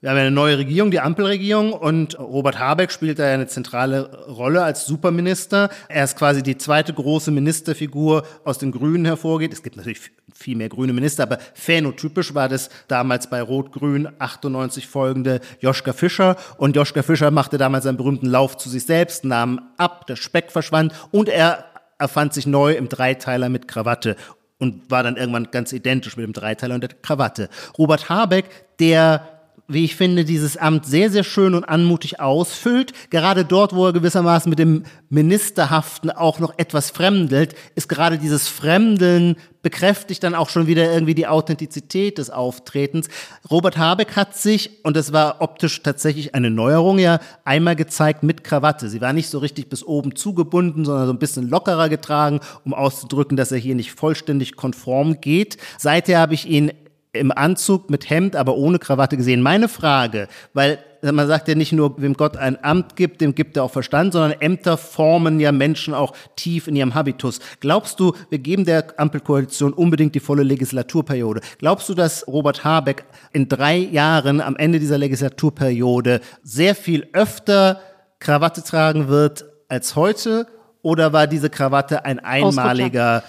wir 0.00 0.10
haben 0.10 0.18
eine 0.18 0.30
neue 0.30 0.58
Regierung, 0.58 0.92
die 0.92 1.00
Ampelregierung, 1.00 1.72
und 1.72 2.16
Robert 2.20 2.60
Habeck 2.60 2.92
spielt 2.92 3.18
da 3.18 3.26
ja 3.26 3.34
eine 3.34 3.48
zentrale 3.48 4.26
Rolle 4.28 4.62
als 4.62 4.86
Superminister. 4.86 5.70
Er 5.88 6.04
ist 6.04 6.16
quasi 6.16 6.44
die 6.44 6.56
zweite 6.56 6.94
große 6.94 7.32
Ministerfigur 7.32 8.22
aus 8.44 8.58
den 8.58 8.70
Grünen 8.70 9.04
hervorgeht. 9.04 9.52
Es 9.52 9.64
gibt 9.64 9.76
natürlich 9.76 10.12
viel 10.38 10.56
mehr 10.56 10.68
grüne 10.68 10.92
Minister, 10.92 11.24
aber 11.24 11.38
phänotypisch 11.54 12.32
war 12.32 12.48
das 12.48 12.70
damals 12.86 13.28
bei 13.28 13.42
Rot-Grün 13.42 14.08
98 14.20 14.86
folgende 14.86 15.40
Joschka 15.58 15.92
Fischer. 15.92 16.36
Und 16.58 16.76
Joschka 16.76 17.02
Fischer 17.02 17.32
machte 17.32 17.58
damals 17.58 17.86
einen 17.86 17.96
berühmten 17.96 18.26
Lauf 18.26 18.56
zu 18.56 18.68
sich 18.68 18.86
selbst, 18.86 19.24
nahm 19.24 19.60
ab, 19.78 20.06
der 20.06 20.14
Speck 20.14 20.52
verschwand 20.52 20.92
und 21.10 21.28
er 21.28 21.64
erfand 21.98 22.34
sich 22.34 22.46
neu 22.46 22.74
im 22.74 22.88
Dreiteiler 22.88 23.48
mit 23.48 23.66
Krawatte 23.66 24.14
und 24.58 24.88
war 24.90 25.02
dann 25.02 25.16
irgendwann 25.16 25.50
ganz 25.50 25.72
identisch 25.72 26.16
mit 26.16 26.24
dem 26.24 26.32
Dreiteiler 26.32 26.76
und 26.76 26.82
der 26.82 26.90
Krawatte. 27.02 27.48
Robert 27.76 28.08
Habeck, 28.08 28.44
der 28.78 29.37
wie 29.68 29.84
ich 29.84 29.96
finde, 29.96 30.24
dieses 30.24 30.56
Amt 30.56 30.86
sehr, 30.86 31.10
sehr 31.10 31.24
schön 31.24 31.54
und 31.54 31.64
anmutig 31.64 32.20
ausfüllt. 32.20 32.92
Gerade 33.10 33.44
dort, 33.44 33.74
wo 33.74 33.86
er 33.86 33.92
gewissermaßen 33.92 34.48
mit 34.48 34.58
dem 34.58 34.84
Ministerhaften 35.10 36.10
auch 36.10 36.38
noch 36.38 36.54
etwas 36.56 36.90
fremdelt, 36.90 37.54
ist 37.74 37.88
gerade 37.88 38.16
dieses 38.16 38.48
Fremdeln 38.48 39.36
bekräftigt 39.60 40.22
dann 40.22 40.34
auch 40.34 40.48
schon 40.48 40.66
wieder 40.66 40.90
irgendwie 40.90 41.14
die 41.14 41.26
Authentizität 41.26 42.16
des 42.16 42.30
Auftretens. 42.30 43.08
Robert 43.50 43.76
Habeck 43.76 44.16
hat 44.16 44.34
sich, 44.34 44.82
und 44.84 44.96
das 44.96 45.12
war 45.12 45.42
optisch 45.42 45.82
tatsächlich 45.82 46.34
eine 46.34 46.50
Neuerung, 46.50 46.98
ja 46.98 47.18
einmal 47.44 47.76
gezeigt 47.76 48.22
mit 48.22 48.44
Krawatte. 48.44 48.88
Sie 48.88 49.02
war 49.02 49.12
nicht 49.12 49.28
so 49.28 49.38
richtig 49.38 49.68
bis 49.68 49.84
oben 49.84 50.16
zugebunden, 50.16 50.86
sondern 50.86 51.06
so 51.06 51.12
ein 51.12 51.18
bisschen 51.18 51.50
lockerer 51.50 51.90
getragen, 51.90 52.40
um 52.64 52.72
auszudrücken, 52.72 53.36
dass 53.36 53.52
er 53.52 53.58
hier 53.58 53.74
nicht 53.74 53.92
vollständig 53.92 54.56
konform 54.56 55.20
geht. 55.20 55.58
Seither 55.76 56.20
habe 56.20 56.32
ich 56.32 56.46
ihn 56.46 56.72
im 57.12 57.32
Anzug 57.32 57.90
mit 57.90 58.10
Hemd, 58.10 58.36
aber 58.36 58.56
ohne 58.56 58.78
Krawatte 58.78 59.16
gesehen. 59.16 59.40
Meine 59.40 59.68
Frage, 59.68 60.28
weil 60.52 60.78
man 61.02 61.26
sagt 61.26 61.48
ja 61.48 61.54
nicht 61.54 61.72
nur, 61.72 62.00
wem 62.00 62.14
Gott 62.14 62.36
ein 62.36 62.62
Amt 62.62 62.96
gibt, 62.96 63.20
dem 63.20 63.34
gibt 63.34 63.56
er 63.56 63.64
auch 63.64 63.70
Verstand, 63.70 64.12
sondern 64.12 64.32
Ämter 64.40 64.76
formen 64.76 65.40
ja 65.40 65.52
Menschen 65.52 65.94
auch 65.94 66.14
tief 66.36 66.66
in 66.66 66.76
ihrem 66.76 66.94
Habitus. 66.94 67.40
Glaubst 67.60 68.00
du, 68.00 68.14
wir 68.30 68.38
geben 68.38 68.64
der 68.64 68.98
Ampelkoalition 68.98 69.72
unbedingt 69.72 70.14
die 70.14 70.20
volle 70.20 70.42
Legislaturperiode? 70.42 71.40
Glaubst 71.58 71.88
du, 71.88 71.94
dass 71.94 72.26
Robert 72.26 72.64
Habeck 72.64 73.04
in 73.32 73.48
drei 73.48 73.76
Jahren 73.76 74.40
am 74.40 74.56
Ende 74.56 74.80
dieser 74.80 74.98
Legislaturperiode 74.98 76.20
sehr 76.42 76.74
viel 76.74 77.08
öfter 77.12 77.80
Krawatte 78.18 78.62
tragen 78.62 79.08
wird 79.08 79.44
als 79.68 79.94
heute? 79.94 80.46
Oder 80.82 81.12
war 81.12 81.26
diese 81.26 81.50
Krawatte 81.50 82.04
ein 82.04 82.18
einmaliger 82.20 83.22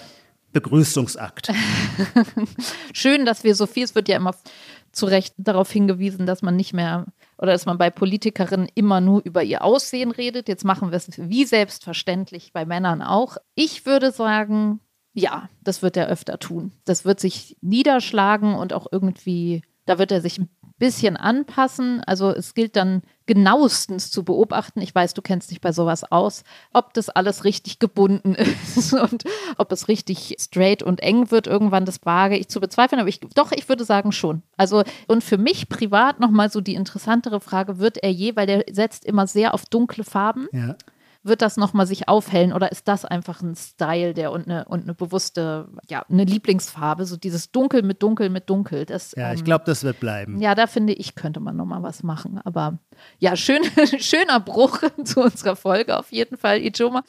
Begrüßungsakt. 0.52 1.52
Schön, 2.92 3.24
dass 3.24 3.44
wir 3.44 3.54
so 3.54 3.66
viel, 3.66 3.84
es 3.84 3.94
wird 3.94 4.08
ja 4.08 4.16
immer 4.16 4.34
zu 4.92 5.06
Recht 5.06 5.34
darauf 5.38 5.70
hingewiesen, 5.70 6.26
dass 6.26 6.42
man 6.42 6.56
nicht 6.56 6.72
mehr 6.72 7.06
oder 7.38 7.52
dass 7.52 7.66
man 7.66 7.78
bei 7.78 7.90
Politikerinnen 7.90 8.68
immer 8.74 9.00
nur 9.00 9.22
über 9.24 9.42
ihr 9.42 9.64
Aussehen 9.64 10.10
redet. 10.10 10.48
Jetzt 10.48 10.64
machen 10.64 10.90
wir 10.90 10.96
es 10.96 11.08
wie 11.16 11.44
selbstverständlich 11.44 12.52
bei 12.52 12.64
Männern 12.66 13.02
auch. 13.02 13.36
Ich 13.54 13.86
würde 13.86 14.10
sagen, 14.10 14.80
ja, 15.12 15.48
das 15.62 15.82
wird 15.82 15.96
er 15.96 16.08
öfter 16.08 16.38
tun. 16.38 16.72
Das 16.84 17.04
wird 17.04 17.20
sich 17.20 17.56
niederschlagen 17.60 18.54
und 18.54 18.72
auch 18.72 18.86
irgendwie, 18.90 19.62
da 19.90 19.98
wird 19.98 20.12
er 20.12 20.20
sich 20.20 20.38
ein 20.38 20.48
bisschen 20.78 21.16
anpassen. 21.16 22.00
Also 22.06 22.30
es 22.30 22.54
gilt 22.54 22.76
dann 22.76 23.02
genauestens 23.26 24.12
zu 24.12 24.24
beobachten. 24.24 24.80
Ich 24.80 24.94
weiß, 24.94 25.14
du 25.14 25.20
kennst 25.20 25.50
dich 25.50 25.60
bei 25.60 25.72
sowas 25.72 26.10
aus, 26.10 26.44
ob 26.72 26.94
das 26.94 27.08
alles 27.10 27.42
richtig 27.44 27.80
gebunden 27.80 28.34
ist 28.76 28.92
und 28.92 29.24
ob 29.58 29.72
es 29.72 29.88
richtig 29.88 30.36
straight 30.38 30.84
und 30.84 31.02
eng 31.02 31.32
wird 31.32 31.48
irgendwann. 31.48 31.86
Das 31.86 32.06
wage 32.06 32.36
ich 32.36 32.48
zu 32.48 32.60
bezweifeln, 32.60 33.00
aber 33.00 33.08
ich, 33.08 33.18
doch, 33.34 33.50
ich 33.50 33.68
würde 33.68 33.84
sagen 33.84 34.12
schon. 34.12 34.42
Also 34.56 34.84
und 35.08 35.24
für 35.24 35.38
mich 35.38 35.68
privat 35.68 36.20
nochmal 36.20 36.50
so 36.52 36.60
die 36.60 36.74
interessantere 36.74 37.40
Frage, 37.40 37.78
wird 37.78 37.98
er 37.98 38.12
je, 38.12 38.36
weil 38.36 38.46
der 38.46 38.64
setzt 38.70 39.04
immer 39.04 39.26
sehr 39.26 39.54
auf 39.54 39.66
dunkle 39.66 40.04
Farben. 40.04 40.46
Ja 40.52 40.76
wird 41.22 41.42
das 41.42 41.56
nochmal 41.56 41.86
sich 41.86 42.08
aufhellen 42.08 42.52
oder 42.52 42.72
ist 42.72 42.88
das 42.88 43.04
einfach 43.04 43.42
ein 43.42 43.54
Style, 43.54 44.14
der 44.14 44.32
und 44.32 44.48
eine, 44.48 44.64
und 44.64 44.84
eine 44.84 44.94
bewusste, 44.94 45.68
ja, 45.88 46.04
eine 46.08 46.24
Lieblingsfarbe, 46.24 47.04
so 47.04 47.16
dieses 47.16 47.52
Dunkel 47.52 47.82
mit 47.82 48.02
Dunkel 48.02 48.30
mit 48.30 48.48
Dunkel. 48.48 48.86
Das, 48.86 49.12
ja, 49.16 49.32
ich 49.32 49.40
ähm, 49.40 49.44
glaube, 49.44 49.64
das 49.66 49.84
wird 49.84 50.00
bleiben. 50.00 50.40
Ja, 50.40 50.54
da 50.54 50.66
finde 50.66 50.94
ich, 50.94 51.14
könnte 51.14 51.40
man 51.40 51.56
nochmal 51.56 51.82
was 51.82 52.02
machen. 52.02 52.40
Aber 52.44 52.78
ja, 53.18 53.36
schön, 53.36 53.62
schöner 53.98 54.40
Bruch 54.40 54.80
zu 55.04 55.20
unserer 55.20 55.56
Folge 55.56 55.98
auf 55.98 56.10
jeden 56.10 56.38
Fall, 56.38 56.58
Ijoma. 56.58 57.02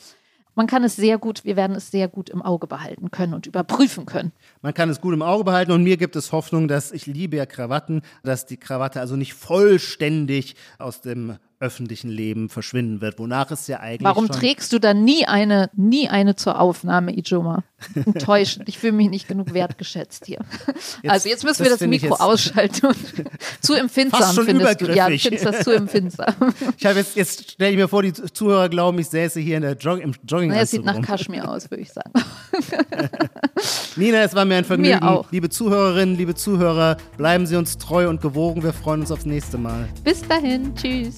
Man 0.54 0.68
kann 0.68 0.84
es 0.84 0.98
sehr 0.98 1.18
gut, 1.18 1.46
wir 1.46 1.56
werden 1.56 1.78
es 1.78 1.92
sehr 1.92 2.10
gut 2.10 2.30
im 2.30 2.42
Auge 2.42 2.68
behalten 2.68 3.10
können 3.10 3.34
und 3.34 3.48
überprüfen 3.48 4.06
können. 4.06 4.34
Man 4.62 4.74
kann 4.74 4.90
es 4.90 5.00
gut 5.00 5.14
im 5.14 5.22
Auge 5.22 5.46
behalten 5.46 5.72
und 5.72 5.84
mir 5.84 5.96
gibt 5.96 6.18
es 6.18 6.34
Hoffnung, 6.34 6.68
dass 6.68 6.92
ich 6.92 7.06
liebe 7.06 7.38
ja 7.38 7.46
Krawatten, 7.46 8.02
dass 8.24 8.46
die 8.46 8.58
Krawatte 8.58 9.00
also 9.00 9.16
nicht 9.16 9.34
vollständig 9.34 10.56
aus 10.78 11.00
dem 11.00 11.38
öffentlichen 11.62 12.10
Leben 12.10 12.50
verschwinden 12.50 13.02
wird, 13.02 13.20
wonach 13.20 13.52
es 13.52 13.68
ja 13.68 13.80
eigentlich. 13.80 14.04
Warum 14.04 14.28
trägst 14.28 14.74
du 14.74 14.80
dann 14.80 15.04
nie 15.04 15.26
eine, 15.26 15.70
nie 15.76 16.10
eine 16.10 16.36
zur 16.36 16.60
Aufnahme, 16.60 17.16
Ijoma? 17.16 17.64
Enttäuschend. 17.96 18.68
Ich 18.68 18.80
fühle 18.80 18.94
mich 18.94 19.10
nicht 19.10 19.28
genug 19.28 19.54
wertgeschätzt 19.54 20.26
hier. 20.26 20.40
Jetzt, 21.02 21.12
also 21.12 21.30
jetzt 21.30 21.44
müssen 21.44 21.64
wir 21.64 21.70
das, 21.70 21.80
das 21.80 21.88
Mikro 21.88 22.16
ausschalten. 22.16 22.90
zu 23.62 23.74
empfindsam 23.74 24.34
schon 24.34 24.46
findest 24.46 24.82
du. 24.82 24.94
Ja, 24.94 25.10
du 25.10 25.18
findest 25.18 25.46
das 25.46 25.64
zu 25.64 25.72
empfindsam. 25.72 26.34
Ich 26.78 26.86
habe 26.86 27.00
jetzt, 27.00 27.16
jetzt 27.16 27.52
stelle 27.52 27.72
ich 27.72 27.78
mir 27.78 27.88
vor, 27.88 28.02
die 28.02 28.14
Zuhörer 28.14 28.70
glauben, 28.70 28.98
ich 29.00 29.08
säße 29.08 29.40
hier 29.40 29.58
in 29.58 29.64
der 29.64 29.76
Jog 29.76 30.00
im 30.00 30.14
Jogging. 30.28 30.52
Es 30.52 30.72
sieht 30.72 30.84
nach 30.84 31.02
Kaschmir 31.02 31.48
aus, 31.48 31.70
würde 31.70 31.84
ich 31.84 31.92
sagen. 31.92 32.12
Nina, 33.96 34.24
es 34.24 34.34
war 34.34 34.46
mir 34.46 34.56
ein 34.56 34.66
Vergnügen. 34.66 35.00
Mir 35.00 35.08
auch. 35.08 35.32
Liebe 35.32 35.50
Zuhörerinnen, 35.50 36.18
liebe 36.18 36.34
Zuhörer, 36.34 36.98
bleiben 37.18 37.46
Sie 37.46 37.56
uns 37.56 37.78
treu 37.78 38.10
und 38.10 38.22
gewogen. 38.22 38.64
Wir 38.64 38.74
freuen 38.74 39.02
uns 39.02 39.12
aufs 39.12 39.26
nächste 39.26 39.58
Mal. 39.58 39.88
Bis 40.04 40.22
dahin. 40.28 40.74
Tschüss. 40.76 41.18